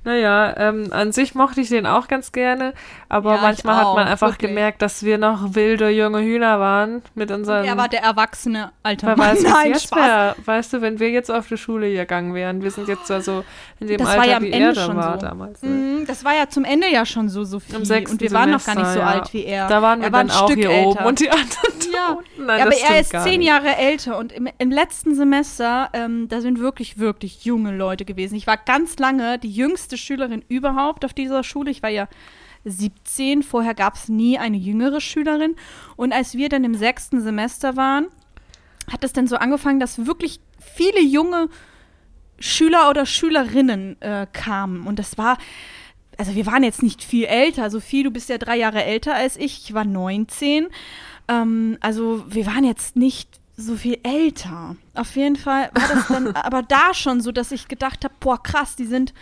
Naja, 0.04 0.54
ähm, 0.56 0.88
an 0.90 1.12
sich 1.12 1.34
mochte 1.36 1.60
ich 1.60 1.68
den 1.68 1.86
auch 1.86 2.08
ganz 2.08 2.32
gerne, 2.32 2.74
aber 3.08 3.36
Ja, 3.36 3.40
manchmal 3.42 3.76
hat 3.76 3.94
man 3.94 4.06
auch, 4.06 4.10
einfach 4.10 4.30
wirklich. 4.32 4.48
gemerkt, 4.50 4.82
dass 4.82 5.04
wir 5.04 5.16
noch 5.16 5.54
wilde 5.54 5.90
junge 5.90 6.20
Hühner 6.22 6.58
waren 6.58 7.02
mit 7.14 7.30
unseren. 7.30 7.64
er 7.64 7.76
war 7.76 7.88
der 7.88 8.02
erwachsene 8.02 8.72
alter 8.82 9.16
Mann. 9.16 9.18
weiß, 9.36 9.44
was 9.44 9.52
Nein, 9.52 9.68
jetzt 9.70 9.82
Spaß. 9.84 9.98
wär. 9.98 10.36
Weißt 10.44 10.72
du, 10.72 10.80
wenn 10.82 10.98
wir 10.98 11.10
jetzt 11.10 11.30
auf 11.30 11.46
die 11.46 11.56
Schule 11.56 11.92
gegangen 11.94 12.34
wären, 12.34 12.62
wir 12.62 12.70
sind 12.72 12.88
jetzt 12.88 13.10
also 13.12 13.44
in 13.78 13.86
dem 13.86 13.98
Das 13.98 14.08
war 14.08 14.14
Alter, 14.20 14.30
ja 14.30 14.36
am 14.38 14.42
wie 14.42 14.50
Ende 14.52 14.68
er 14.68 14.74
schon 14.74 14.96
war 14.96 15.20
so. 15.20 15.26
damals. 15.26 15.62
Ne? 15.62 15.68
Mhm, 15.70 16.06
Das 16.06 16.24
war 16.24 16.34
ja 16.34 16.48
zum 16.48 16.64
Ende 16.64 16.88
ja 16.90 17.06
schon 17.06 17.28
so, 17.28 17.44
so 17.44 17.60
viel. 17.60 17.76
Im 17.76 17.84
sechsten 17.84 18.14
und 18.16 18.20
wir 18.22 18.32
waren 18.32 18.50
noch 18.50 18.64
gar 18.64 18.74
nicht 18.74 18.86
so 18.88 18.98
ja. 18.98 19.06
alt 19.06 19.32
wie 19.32 19.44
er. 19.44 19.68
Da 19.68 19.82
waren 19.82 20.00
wir 20.00 20.06
er 20.08 20.12
war 20.12 20.24
dann 20.24 20.30
ein 20.30 20.36
auch 20.36 20.46
Stück 20.48 20.58
hier 20.58 20.70
älter. 20.70 20.88
oben 20.90 21.04
und 21.04 21.20
die 21.20 21.30
anderen 21.30 21.52
da 21.92 21.98
Ja. 21.98 22.08
unten. 22.12 22.46
Nein, 22.46 22.58
ja, 22.58 22.64
aber 22.66 22.74
er 22.76 23.00
ist 23.00 23.10
zehn. 23.22 23.40
Jahre 23.42 23.76
älter 23.76 24.18
und 24.18 24.32
im, 24.32 24.48
im 24.58 24.70
letzten 24.70 25.14
Semester, 25.14 25.90
ähm, 25.92 26.26
da 26.28 26.40
sind 26.40 26.58
wirklich, 26.60 26.98
wirklich 26.98 27.44
junge 27.44 27.70
Leute 27.76 28.04
gewesen. 28.04 28.34
Ich 28.34 28.46
war 28.48 28.56
ganz 28.56 28.98
lange 28.98 29.38
die 29.38 29.50
jüngste 29.50 29.91
Schülerin 29.96 30.44
überhaupt 30.48 31.04
auf 31.04 31.14
dieser 31.14 31.42
Schule. 31.44 31.70
Ich 31.70 31.82
war 31.82 31.90
ja 31.90 32.08
17, 32.64 33.42
vorher 33.42 33.74
gab 33.74 33.94
es 33.94 34.08
nie 34.08 34.38
eine 34.38 34.56
jüngere 34.56 35.00
Schülerin. 35.00 35.56
Und 35.96 36.12
als 36.12 36.34
wir 36.34 36.48
dann 36.48 36.64
im 36.64 36.74
sechsten 36.74 37.20
Semester 37.20 37.76
waren, 37.76 38.06
hat 38.90 39.04
es 39.04 39.12
dann 39.12 39.26
so 39.26 39.36
angefangen, 39.36 39.80
dass 39.80 40.06
wirklich 40.06 40.40
viele 40.58 41.00
junge 41.00 41.48
Schüler 42.38 42.90
oder 42.90 43.06
Schülerinnen 43.06 44.00
äh, 44.00 44.26
kamen. 44.32 44.86
Und 44.86 44.98
das 44.98 45.18
war, 45.18 45.38
also 46.18 46.34
wir 46.34 46.46
waren 46.46 46.64
jetzt 46.64 46.82
nicht 46.82 47.02
viel 47.02 47.24
älter. 47.24 47.70
Sophie, 47.70 48.02
du 48.02 48.10
bist 48.10 48.28
ja 48.28 48.38
drei 48.38 48.56
Jahre 48.56 48.84
älter 48.84 49.14
als 49.14 49.36
ich. 49.36 49.64
Ich 49.64 49.74
war 49.74 49.84
19. 49.84 50.68
Ähm, 51.28 51.78
also 51.80 52.24
wir 52.28 52.46
waren 52.46 52.64
jetzt 52.64 52.96
nicht 52.96 53.40
so 53.56 53.76
viel 53.76 53.98
älter. 54.02 54.76
Auf 54.94 55.14
jeden 55.16 55.36
Fall 55.36 55.70
war 55.74 55.88
das 55.88 56.08
dann 56.08 56.28
aber 56.36 56.62
da 56.62 56.94
schon 56.94 57.20
so, 57.20 57.32
dass 57.32 57.52
ich 57.52 57.68
gedacht 57.68 58.04
habe, 58.04 58.14
boah, 58.20 58.42
krass, 58.42 58.76
die 58.76 58.86
sind, 58.86 59.14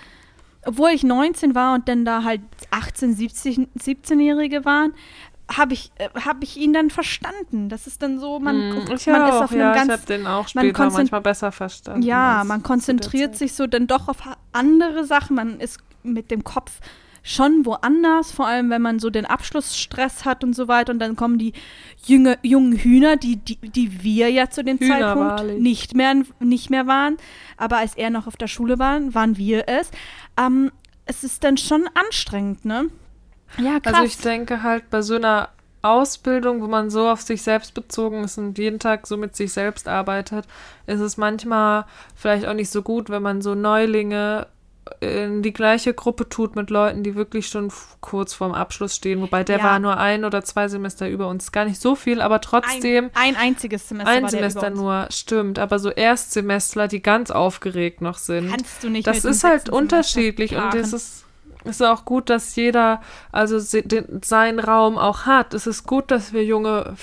obwohl 0.65 0.91
ich 0.91 1.03
19 1.05 1.55
war 1.55 1.75
und 1.75 1.89
dann 1.89 2.05
da 2.05 2.23
halt 2.25 2.43
18, 2.71 3.15
17, 3.15 3.69
17-Jährige 3.79 4.65
waren, 4.65 4.93
habe 5.53 5.73
ich, 5.73 5.91
äh, 5.97 6.09
hab 6.25 6.43
ich 6.45 6.57
ihn 6.57 6.73
dann 6.73 6.91
verstanden. 6.91 7.69
Das 7.69 7.87
ist 7.87 8.03
dann 8.03 8.19
so, 8.21 8.39
man, 8.39 8.57
Hm, 8.57 8.95
ich 8.95 9.07
man 9.07 9.23
ist 9.29 9.35
auch, 9.35 9.43
auf 9.45 9.51
einem 9.51 9.61
ja, 9.61 9.71
ich 9.73 9.77
ganz 9.79 9.93
habe 9.93 10.07
den 10.07 10.27
auch 10.27 10.55
man 10.55 10.65
später 10.67 10.73
konzent- 10.85 10.93
manchmal 10.95 11.21
besser 11.23 11.51
verstanden. 11.51 12.03
ja, 12.03 12.45
man 12.47 12.63
konzentriert 12.63 13.37
sich 13.37 13.55
so 13.55 13.67
dann 13.67 13.87
doch 13.87 14.09
auf 14.09 14.19
andere 14.53 15.05
Sachen. 15.05 15.35
Man 15.37 15.59
ist 15.59 15.79
mit 16.05 16.31
dem 16.31 16.45
Kopf 16.45 16.79
schon 17.23 17.67
woanders, 17.67 18.33
vor 18.33 18.47
allem 18.47 18.71
wenn 18.71 18.81
man 18.81 18.99
so 18.99 19.11
den 19.11 19.27
Abschlussstress 19.27 20.25
hat 20.25 20.43
und 20.43 20.55
so 20.55 20.69
weiter. 20.69 20.93
Und 20.93 21.01
dann 21.01 21.17
kommen 21.17 21.37
die 21.37 21.53
jünge, 22.07 22.39
jungen 22.43 22.73
Hühner, 22.79 23.17
die, 23.17 23.37
die, 23.37 23.57
die 23.57 24.03
wir 24.03 24.31
ja 24.31 24.49
zu 24.49 24.65
dem 24.65 24.79
Hühner, 24.79 25.01
Zeitpunkt 25.01 25.31
wahrlich. 25.41 25.61
nicht 25.61 25.95
mehr, 25.95 26.15
nicht 26.39 26.71
mehr 26.71 26.87
waren. 26.87 27.19
Aber 27.59 27.77
als 27.77 27.95
er 27.95 28.09
noch 28.09 28.27
auf 28.27 28.37
der 28.37 28.47
Schule 28.47 28.79
war, 28.79 29.01
waren 29.13 29.37
wir 29.37 29.69
es. 29.69 29.91
Ähm, 30.41 30.73
es 31.07 31.25
ist 31.25 31.45
dann 31.45 31.57
schon 31.57 31.89
anstrengend, 31.95 32.65
ne? 32.65 32.87
Ja, 33.59 33.81
krass. 33.81 33.95
Also 33.95 34.07
ich 34.07 34.19
denke 34.19 34.63
halt 34.63 34.89
bei 34.91 35.03
so 35.03 35.17
einer 35.17 35.49
Ausbildung, 35.83 36.63
wo 36.63 36.67
man 36.67 36.91
so 36.91 37.09
auf 37.09 37.23
sich 37.23 37.43
selbst 37.43 37.75
bezogen 37.75 38.25
ist 38.25 38.39
und 38.39 38.59
jeden 38.59 38.79
Tag 38.79 39.07
so 39.07 39.17
mit 39.17 39.35
sich 39.35 39.53
selbst 39.53 39.89
arbeitet, 39.89 40.47
ist 40.87 41.01
es 41.01 41.17
manchmal 41.17 41.87
vielleicht 42.15 42.47
auch 42.47 42.55
nicht 42.55 42.71
so 42.71 42.83
gut, 42.83 43.09
wenn 43.09 43.23
man 43.23 43.43
so 43.43 43.55
Neulinge 43.55 44.47
in 45.01 45.43
die 45.43 45.53
gleiche 45.53 45.95
Gruppe 45.95 46.29
tut 46.29 46.57
mit 46.57 46.69
Leuten, 46.69 47.03
die 47.03 47.15
wirklich 47.15 47.49
schon 47.49 47.73
kurz 48.01 48.35
vorm 48.35 48.53
Abschluss 48.53 48.97
stehen. 48.97 49.21
Wobei 49.23 49.45
der 49.45 49.59
Ja. 49.59 49.65
war 49.65 49.79
nur 49.79 49.97
ein 49.97 50.25
oder 50.25 50.43
zwei 50.43 50.69
Semester 50.69 51.09
über 51.09 51.29
uns. 51.29 51.53
Gar 51.53 51.65
nicht 51.67 51.81
so 51.81 51.95
viel, 51.95 52.21
aber 52.21 52.41
trotzdem 52.41 53.07
Ein, 53.15 53.35
ein 53.35 53.37
einziges 53.37 53.89
Semester. 53.89 54.11
ein 54.11 54.29
Semester 54.29 54.71
nur, 54.71 55.07
stimmt. 55.11 55.59
Aber 55.59 55.79
so 55.79 55.91
Erstsemestler, 55.91 56.89
die 56.89 57.01
ganz 57.03 57.31
aufgeregt 57.31 58.01
noch 58.01 58.19
sind. 58.19 58.51
Kannst 58.51 58.83
du 58.83 58.91
nicht 58.91 59.07
Das 59.07 59.25
ist 59.25 59.45
halt 59.45 59.67
Semester 59.67 59.73
unterschiedlich 59.75 60.57
und 60.57 60.75
es 60.75 60.93
ist, 60.93 61.25
ist 61.65 61.83
auch 61.83 62.05
gut, 62.07 62.29
dass 62.31 62.57
jeder 62.57 63.01
also 63.33 63.59
se- 63.59 63.83
den, 63.83 64.21
seinen 64.25 64.59
Raum 64.59 64.99
auch 64.99 65.25
hat. 65.27 65.55
Es 65.55 65.67
ist 65.67 65.87
gut, 65.87 66.11
dass 66.11 66.33
wir 66.33 66.45
junge 66.45 66.95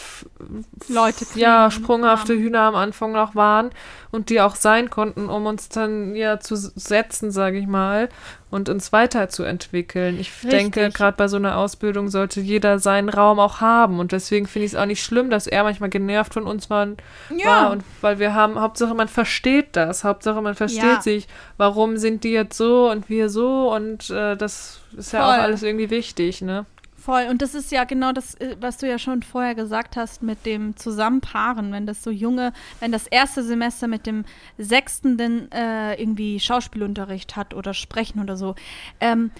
Leute 0.88 1.25
kriegen 1.25 1.39
ja, 1.39 1.71
sprunghafte 1.71 2.34
haben. 2.34 2.41
Hühner 2.41 2.61
am 2.61 2.75
Anfang 2.75 3.11
noch 3.11 3.36
waren 3.36 3.69
und 4.12 4.30
die 4.30 4.41
auch 4.41 4.55
sein 4.55 4.89
konnten, 4.89 5.30
um 5.30 5.45
uns 5.45 5.70
dann 5.70 6.16
ja 6.16 6.39
zu 6.39 6.55
setzen, 6.55 7.32
sage 7.32 7.58
ich 7.58 7.68
mal, 7.68 8.10
und 8.49 8.70
uns 8.70 8.93
weiterzuentwickeln. 8.93 10.20
Ich 10.20 10.32
Richtig. 10.43 10.49
denke, 10.51 10.89
gerade 10.91 11.18
bei 11.18 11.28
so 11.28 11.38
einer 11.38 11.58
Ausbildung 11.58 12.08
sollte 12.10 12.39
jeder 12.39 12.80
seinen 12.80 13.10
Raum 13.10 13.39
auch 13.39 13.60
haben 13.62 13.99
und 13.99 14.12
deswegen 14.12 14.47
finde 14.47 14.66
ich 14.66 14.74
es 14.74 14.80
auch 14.80 14.86
nicht 14.86 15.03
schlimm, 15.03 15.30
dass 15.30 15.47
er 15.47 15.64
manchmal 15.64 15.89
genervt 15.89 16.34
von 16.34 16.43
uns 16.47 16.70
war, 16.70 16.88
Ja. 17.36 17.45
war 17.66 17.72
und 17.72 17.84
weil 18.01 18.20
wir 18.20 18.34
haben, 18.34 18.60
Hauptsache 18.60 18.93
man 18.95 19.08
versteht 19.08 19.70
das, 19.76 20.03
Hauptsache 20.03 20.41
man 20.41 20.55
versteht 20.55 20.82
Ja. 20.84 21.01
sich, 21.01 21.28
warum 21.58 21.97
sind 21.97 22.24
die 22.24 22.32
jetzt 22.32 22.58
so 22.58 22.89
und 22.89 23.10
wir 23.10 23.30
so 23.30 23.74
und 23.74 24.10
äh, 24.10 24.36
das 24.38 24.80
ist 24.95 25.12
ja 25.14 25.26
auch 25.26 25.34
Voll. 25.34 25.41
alles 25.43 25.64
irgendwie 25.64 25.89
wichtig, 25.89 26.41
ne? 26.41 26.66
Voll. 27.08 27.28
Und 27.30 27.41
das 27.41 27.55
ist 27.55 27.72
ja 27.72 27.86
genau 27.86 28.12
das, 28.12 28.36
äh, 28.36 28.58
was 28.60 28.80
du 28.80 28.86
ja 28.86 28.99
schon 28.99 29.24
vorher 29.24 29.55
gesagt 29.55 29.95
hast 29.95 30.22
mit 30.22 30.45
dem 30.45 30.76
Zusammenpaaren. 30.76 31.72
Wenn 31.72 31.86
das 31.86 32.03
so 32.03 32.12
junge, 32.12 32.51
wenn 32.82 32.91
das 32.91 33.08
erste 33.08 33.43
Semester 33.43 33.88
mit 33.88 34.05
dem 34.05 34.26
sechsten 34.58 35.16
dann 35.16 35.49
äh, 35.53 35.93
irgendwie 35.93 36.38
Schauspielunterricht 36.38 37.38
hat 37.38 37.53
oder 37.53 37.74
Sprechen 37.74 38.20
oder 38.20 38.36
so. 38.36 38.55
Ähm, 38.99 39.32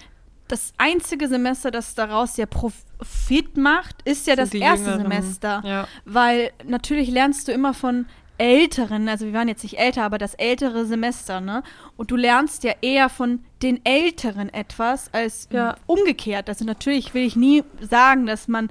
das 0.48 0.72
einzige 0.78 1.28
Semester, 1.28 1.70
das 1.70 1.94
daraus 1.94 2.38
ja 2.38 2.46
Profit 2.46 3.58
macht, 3.58 4.00
ist 4.06 4.26
ja 4.26 4.34
das 4.34 4.54
erste 4.54 4.92
Jüngeren. 4.92 5.02
Semester. 5.02 5.62
Ja. 5.62 5.88
Weil 6.06 6.52
natürlich 6.64 7.10
lernst 7.10 7.48
du 7.48 7.52
immer 7.52 7.74
von 7.74 8.06
Älteren, 8.38 9.08
also 9.08 9.26
wir 9.26 9.32
waren 9.32 9.48
jetzt 9.48 9.62
nicht 9.64 9.78
älter, 9.78 10.04
aber 10.04 10.16
das 10.18 10.34
ältere 10.34 10.86
Semester, 10.86 11.40
ne? 11.40 11.62
Und 11.96 12.10
du 12.10 12.16
lernst 12.16 12.64
ja 12.64 12.72
eher 12.80 13.08
von 13.08 13.40
den 13.62 13.84
Älteren 13.84 14.48
etwas 14.52 15.12
als 15.12 15.48
Ja. 15.50 15.74
umgekehrt. 15.86 16.48
Also 16.48 16.64
natürlich 16.64 17.14
will 17.14 17.24
ich 17.24 17.36
nie 17.36 17.64
sagen, 17.80 18.26
dass 18.26 18.48
man 18.48 18.70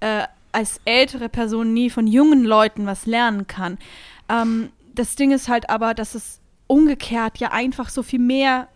äh, 0.00 0.22
als 0.52 0.80
ältere 0.84 1.28
Person 1.28 1.74
nie 1.74 1.90
von 1.90 2.06
jungen 2.06 2.44
Leuten 2.44 2.86
was 2.86 3.06
lernen 3.06 3.46
kann. 3.46 3.78
Ähm, 4.28 4.70
das 4.94 5.16
Ding 5.16 5.32
ist 5.32 5.48
halt 5.48 5.68
aber, 5.68 5.94
dass 5.94 6.14
es 6.14 6.40
umgekehrt 6.66 7.38
ja 7.38 7.50
einfach 7.50 7.88
so 7.88 8.02
viel 8.02 8.18
mehr 8.20 8.68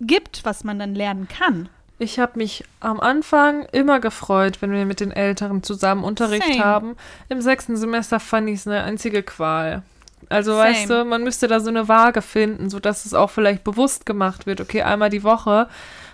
gibt, 0.00 0.44
was 0.44 0.64
man 0.64 0.78
dann 0.78 0.94
lernen 0.94 1.28
kann. 1.28 1.68
Ich 1.98 2.18
habe 2.18 2.38
mich 2.38 2.64
am 2.80 2.98
Anfang 2.98 3.66
immer 3.72 4.00
gefreut, 4.00 4.62
wenn 4.62 4.72
wir 4.72 4.86
mit 4.86 5.00
den 5.00 5.10
Älteren 5.10 5.62
zusammen 5.62 6.02
Unterricht 6.02 6.46
Same. 6.46 6.64
haben. 6.64 6.96
Im 7.28 7.42
sechsten 7.42 7.76
Semester 7.76 8.18
fand 8.18 8.48
ich 8.48 8.60
es 8.60 8.66
eine 8.66 8.82
einzige 8.82 9.22
Qual. 9.22 9.82
Also 10.30 10.52
Same. 10.52 10.64
weißt 10.64 10.88
du, 10.88 11.04
man 11.04 11.24
müsste 11.24 11.48
da 11.48 11.60
so 11.60 11.68
eine 11.68 11.88
Waage 11.88 12.22
finden, 12.22 12.70
sodass 12.70 13.04
es 13.04 13.12
auch 13.14 13.30
vielleicht 13.30 13.64
bewusst 13.64 14.06
gemacht 14.06 14.46
wird. 14.46 14.60
Okay, 14.60 14.82
einmal 14.82 15.10
die 15.10 15.24
Woche 15.24 15.66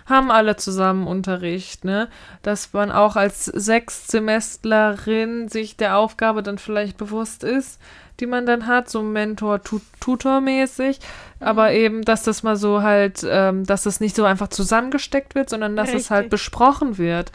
haben 0.07 0.31
alle 0.31 0.55
zusammen 0.55 1.05
Unterricht, 1.05 1.85
ne? 1.85 2.07
Dass 2.41 2.73
man 2.73 2.91
auch 2.91 3.15
als 3.15 3.45
Sechstsemestlerin 3.45 5.49
sich 5.49 5.77
der 5.77 5.97
Aufgabe 5.97 6.41
dann 6.41 6.57
vielleicht 6.57 6.97
bewusst 6.97 7.43
ist, 7.43 7.79
die 8.19 8.25
man 8.25 8.47
dann 8.47 8.67
hat, 8.67 8.89
so 8.89 9.03
Mentor-Tutor-mäßig. 9.03 10.99
Aber 11.39 11.73
eben, 11.73 12.03
dass 12.03 12.23
das 12.23 12.41
mal 12.41 12.55
so 12.55 12.81
halt, 12.81 13.23
ähm, 13.29 13.65
dass 13.65 13.83
das 13.83 13.99
nicht 13.99 14.15
so 14.15 14.23
einfach 14.23 14.47
zusammengesteckt 14.47 15.35
wird, 15.35 15.49
sondern 15.49 15.75
dass 15.75 15.93
es 15.93 16.09
halt 16.09 16.25
Richtig. 16.25 16.31
besprochen 16.31 16.97
wird. 16.97 17.31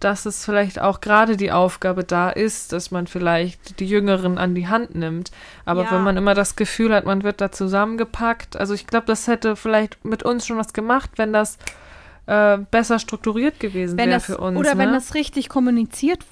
Dass 0.00 0.24
es 0.26 0.44
vielleicht 0.44 0.80
auch 0.80 1.00
gerade 1.00 1.36
die 1.36 1.52
Aufgabe 1.52 2.04
da 2.04 2.30
ist, 2.30 2.72
dass 2.72 2.90
man 2.90 3.06
vielleicht 3.06 3.80
die 3.80 3.86
Jüngeren 3.86 4.38
an 4.38 4.54
die 4.54 4.66
Hand 4.66 4.94
nimmt. 4.94 5.30
Aber 5.66 5.84
Ja. 5.84 5.92
wenn 5.92 6.02
man 6.02 6.16
immer 6.16 6.34
das 6.34 6.56
Gefühl 6.56 6.94
hat, 6.94 7.04
man 7.04 7.22
wird 7.22 7.40
da 7.40 7.52
zusammengepackt, 7.52 8.56
also 8.56 8.72
ich 8.74 8.86
glaube, 8.86 9.06
das 9.06 9.26
hätte 9.28 9.56
vielleicht 9.56 10.04
mit 10.04 10.22
uns 10.22 10.46
schon 10.46 10.56
was 10.56 10.72
gemacht, 10.72 11.10
wenn 11.16 11.32
das 11.32 11.58
äh, 12.26 12.58
besser 12.70 12.98
strukturiert 12.98 13.58
gewesen 13.60 13.98
Wenn 13.98 14.10
wäre 14.10 14.20
für 14.20 14.38
uns. 14.38 14.56
oder 14.56 14.78
wenn 14.78 14.90
ne? 14.90 14.94
das 14.94 15.14
richtig 15.14 15.48
kommuniziert 15.48 16.24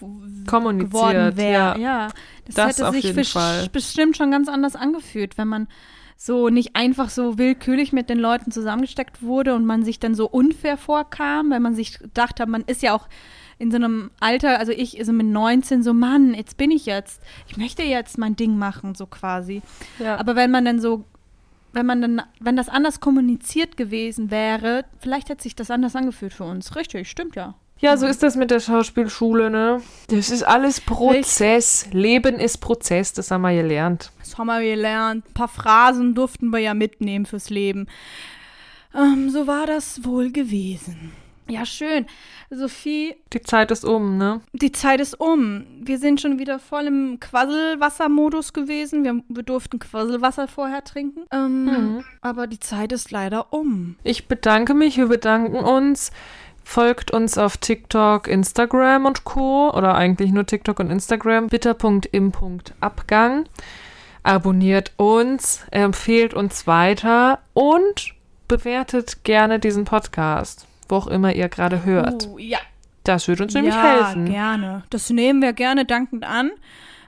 Kommuniziert, 0.47 0.93
geworden 0.93 1.37
wäre. 1.37 1.53
ja. 1.53 1.77
Ja. 1.79 2.09
das, 2.47 2.55
Das 2.55 2.79
hätte 2.79 2.93
sich 2.93 3.33
Fall. 3.33 3.69
bestimmt 3.73 4.17
schon 4.17 4.31
ganz 4.31 4.49
anders 4.49 4.77
angefühlt, 4.77 5.37
wenn 5.39 5.49
man 5.49 5.67
so 6.17 6.49
nicht 6.51 6.75
einfach 6.77 7.11
so 7.11 7.39
willkürlich 7.39 7.93
mit 7.93 8.11
den 8.11 8.19
Leuten 8.19 8.51
zusammengesteckt 8.51 9.23
wurde 9.23 9.55
und 9.55 9.65
man 9.67 9.85
sich 9.85 9.99
dann 10.01 10.15
so 10.15 10.27
unfair 10.29 10.77
vorkam, 10.77 11.51
weil 11.51 11.61
man 11.61 11.75
sich 11.75 11.99
dachte, 12.15 12.47
man 12.47 12.63
ist 12.67 12.83
ja 12.83 12.95
auch 12.95 13.09
in 13.59 13.71
so 13.71 13.77
einem 13.77 14.11
Alter, 14.21 14.59
also 14.59 14.73
ich 14.73 14.99
so 15.03 15.13
mit 15.13 15.27
19 15.27 15.83
so, 15.83 15.93
Mann, 15.93 16.35
jetzt 16.35 16.57
bin 16.57 16.71
ich 16.71 16.87
jetzt, 16.87 17.21
ich 17.49 17.57
möchte 17.57 17.83
jetzt 17.83 18.19
mein 18.19 18.37
Ding 18.37 18.57
machen, 18.57 18.95
so 18.95 19.07
quasi. 19.07 19.63
ja. 19.99 20.17
Aber 20.17 20.37
wenn 20.37 20.51
man 20.51 20.65
dann 20.65 20.81
so, 20.81 21.05
wenn 21.73 21.87
man 21.87 22.01
dann, 22.01 22.23
wenn 22.41 22.57
das 22.57 22.69
anders 22.69 23.01
kommuniziert 23.01 23.77
gewesen 23.77 24.31
wäre, 24.31 24.85
vielleicht 24.99 25.29
hätte 25.29 25.43
sich 25.43 25.57
das 25.57 25.71
anders 25.71 25.97
angefühlt 25.97 26.33
für 26.33 26.45
uns. 26.45 26.77
Richtig, 26.77 27.09
stimmt 27.11 27.37
ja. 27.37 27.55
Ja, 27.81 27.97
so 27.97 28.07
ist 28.07 28.25
das 28.25 28.35
mit 28.35 28.51
der 28.51 28.59
Schauspielschule, 28.59 29.51
ne? 29.51 29.81
Das 30.09 30.31
ist 30.31 30.43
alles 30.43 30.81
Prozess. 30.81 31.87
Leben 31.93 32.35
ist 32.37 32.59
Prozess, 32.59 33.13
das 33.13 33.31
haben 33.31 33.43
wir 33.43 33.55
gelernt. 33.55 34.11
Das 34.19 34.37
haben 34.37 34.49
wir 34.49 34.61
gelernt. 34.61 35.25
Ein 35.29 35.35
paar 35.35 35.49
Phrasen 35.49 36.17
durften 36.17 36.51
wir 36.51 36.59
ja 36.59 36.75
mitnehmen 36.75 37.25
fürs 37.25 37.51
Leben. 37.51 37.87
Ähm, 38.97 39.31
so 39.31 39.47
war 39.47 39.67
das 39.67 40.05
wohl 40.05 40.33
gewesen. 40.33 41.13
Ja, 41.49 41.65
schön. 41.67 42.07
Sophie, 42.51 43.15
Die 43.33 43.41
Zeit 43.43 43.71
ist 43.71 43.85
um, 43.85 44.17
ne? 44.19 44.41
die 44.53 44.73
Zeit 44.73 45.01
ist 45.01 45.19
um. 45.19 45.65
Wir 45.81 45.99
sind 45.99 46.21
schon 46.21 46.39
wieder 46.39 46.59
voll 46.59 46.87
im 46.87 47.19
Quasselwassermodus 47.21 48.53
gewesen. 48.53 49.03
Wir, 49.05 49.23
wir 49.29 49.43
durften 49.43 49.79
Quasselwasser 49.79 50.47
vorher 50.49 50.85
trinken. 50.85 51.23
Ähm, 51.33 51.65
Mhm. 51.65 52.05
Aber 52.21 52.47
die 52.47 52.61
Zeit 52.61 52.93
ist 52.93 53.11
leider 53.11 53.53
um. 53.53 53.97
Ich 54.05 54.29
bedanke 54.29 54.75
mich, 54.75 54.97
wir 54.97 55.09
bedanken 55.09 55.57
uns. 55.57 56.11
Folgt 56.65 57.11
uns 57.13 57.39
auf 57.39 57.57
TikTok, 57.57 58.29
Instagram 58.29 59.07
und 59.07 59.25
Co. 59.25 59.71
Oder 59.73 59.95
eigentlich 59.95 60.33
nur 60.33 60.45
TikTok 60.45 60.79
und 60.81 60.91
Instagram. 60.91 61.47
Bitter.im.abgang. 61.49 63.47
Abonniert 64.23 64.93
uns, 64.99 65.63
empfehlt 65.71 66.35
uns 66.35 66.67
weiter 66.67 67.39
und 67.55 68.15
bewertet 68.49 69.25
gerne 69.25 69.59
diesen 69.59 69.85
Podcast, 69.85 70.67
wo 70.89 70.97
auch 70.97 71.07
immer 71.07 71.35
ihr 71.35 71.49
gerade 71.49 71.85
hört. 71.85 72.29
Oh, 72.33 72.39
ja. 72.39 72.59
Das 73.05 73.27
würde 73.29 73.45
uns 73.45 73.55
nämlich 73.55 73.75
ja, 73.75 73.83
helfen. 73.83 74.27
gerne. 74.27 74.85
Das 74.91 75.09
nehmen 75.11 75.41
wir 75.41 75.53
gerne 75.55 75.85
dankend 75.85 76.25
an. 76.25 76.51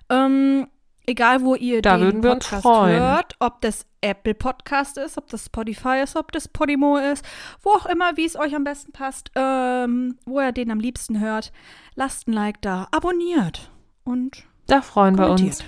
Ähm, 0.08 0.66
egal, 1.06 1.42
wo 1.42 1.54
ihr 1.54 1.82
Da 1.82 1.96
den 1.96 2.04
würden 2.04 2.22
wir 2.22 2.32
uns 2.32 2.46
Podcast 2.46 2.62
freuen. 2.62 2.98
hört, 3.00 3.36
ob 3.38 3.60
das 3.60 3.86
Apple 4.00 4.34
Podcast 4.34 4.96
ist, 4.96 5.18
ob 5.18 5.28
das 5.28 5.46
Spotify 5.46 6.00
ist, 6.02 6.16
ob 6.16 6.32
das 6.32 6.48
Podimo 6.48 6.96
ist, 6.96 7.24
wo 7.62 7.70
auch 7.70 7.84
immer, 7.86 8.16
wie 8.16 8.24
es 8.24 8.36
euch 8.36 8.54
am 8.54 8.64
besten 8.64 8.92
passt, 8.92 9.30
ähm, 9.34 10.16
wo 10.24 10.40
ihr 10.40 10.52
den 10.52 10.70
am 10.70 10.80
liebsten 10.80 11.20
hört, 11.20 11.52
lasst 11.96 12.28
ein 12.28 12.32
Like 12.32 12.62
da, 12.62 12.88
abonniert 12.92 13.70
und 14.04 14.44
Da 14.68 14.80
freuen 14.80 15.18
wir 15.18 15.28
uns. 15.28 15.62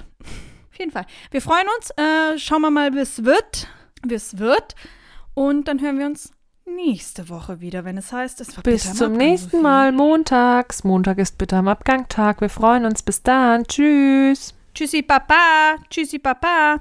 Auf 0.70 0.78
jeden 0.78 0.92
Fall. 0.92 1.04
Wir 1.30 1.42
freuen 1.42 1.66
uns. 1.76 1.90
Äh, 1.90 2.38
schauen 2.38 2.62
wir 2.62 2.70
mal, 2.70 2.94
wie 2.94 3.00
es 3.00 3.24
wird. 3.24 3.68
Wie 4.06 4.14
es 4.14 4.38
wird. 4.38 4.74
Und 5.34 5.68
dann 5.68 5.80
hören 5.82 5.98
wir 5.98 6.06
uns 6.06 6.32
nächste 6.76 7.28
Woche 7.28 7.60
wieder, 7.60 7.84
wenn 7.84 7.96
es 7.96 8.12
heißt, 8.12 8.40
es 8.40 8.56
war 8.56 8.62
Bis 8.62 8.84
zum 8.94 9.12
Abgang, 9.12 9.18
nächsten 9.18 9.50
Sophie. 9.50 9.62
Mal, 9.62 9.92
montags. 9.92 10.84
Montag 10.84 11.18
ist 11.18 11.38
bitter 11.38 11.58
am 11.58 11.68
Abgangtag. 11.68 12.40
Wir 12.40 12.48
freuen 12.48 12.84
uns. 12.84 13.02
Bis 13.02 13.22
dann. 13.22 13.64
Tschüss. 13.64 14.54
Tschüssi, 14.74 15.02
Papa. 15.02 15.76
Tschüssi, 15.90 16.18
Papa. 16.18 16.80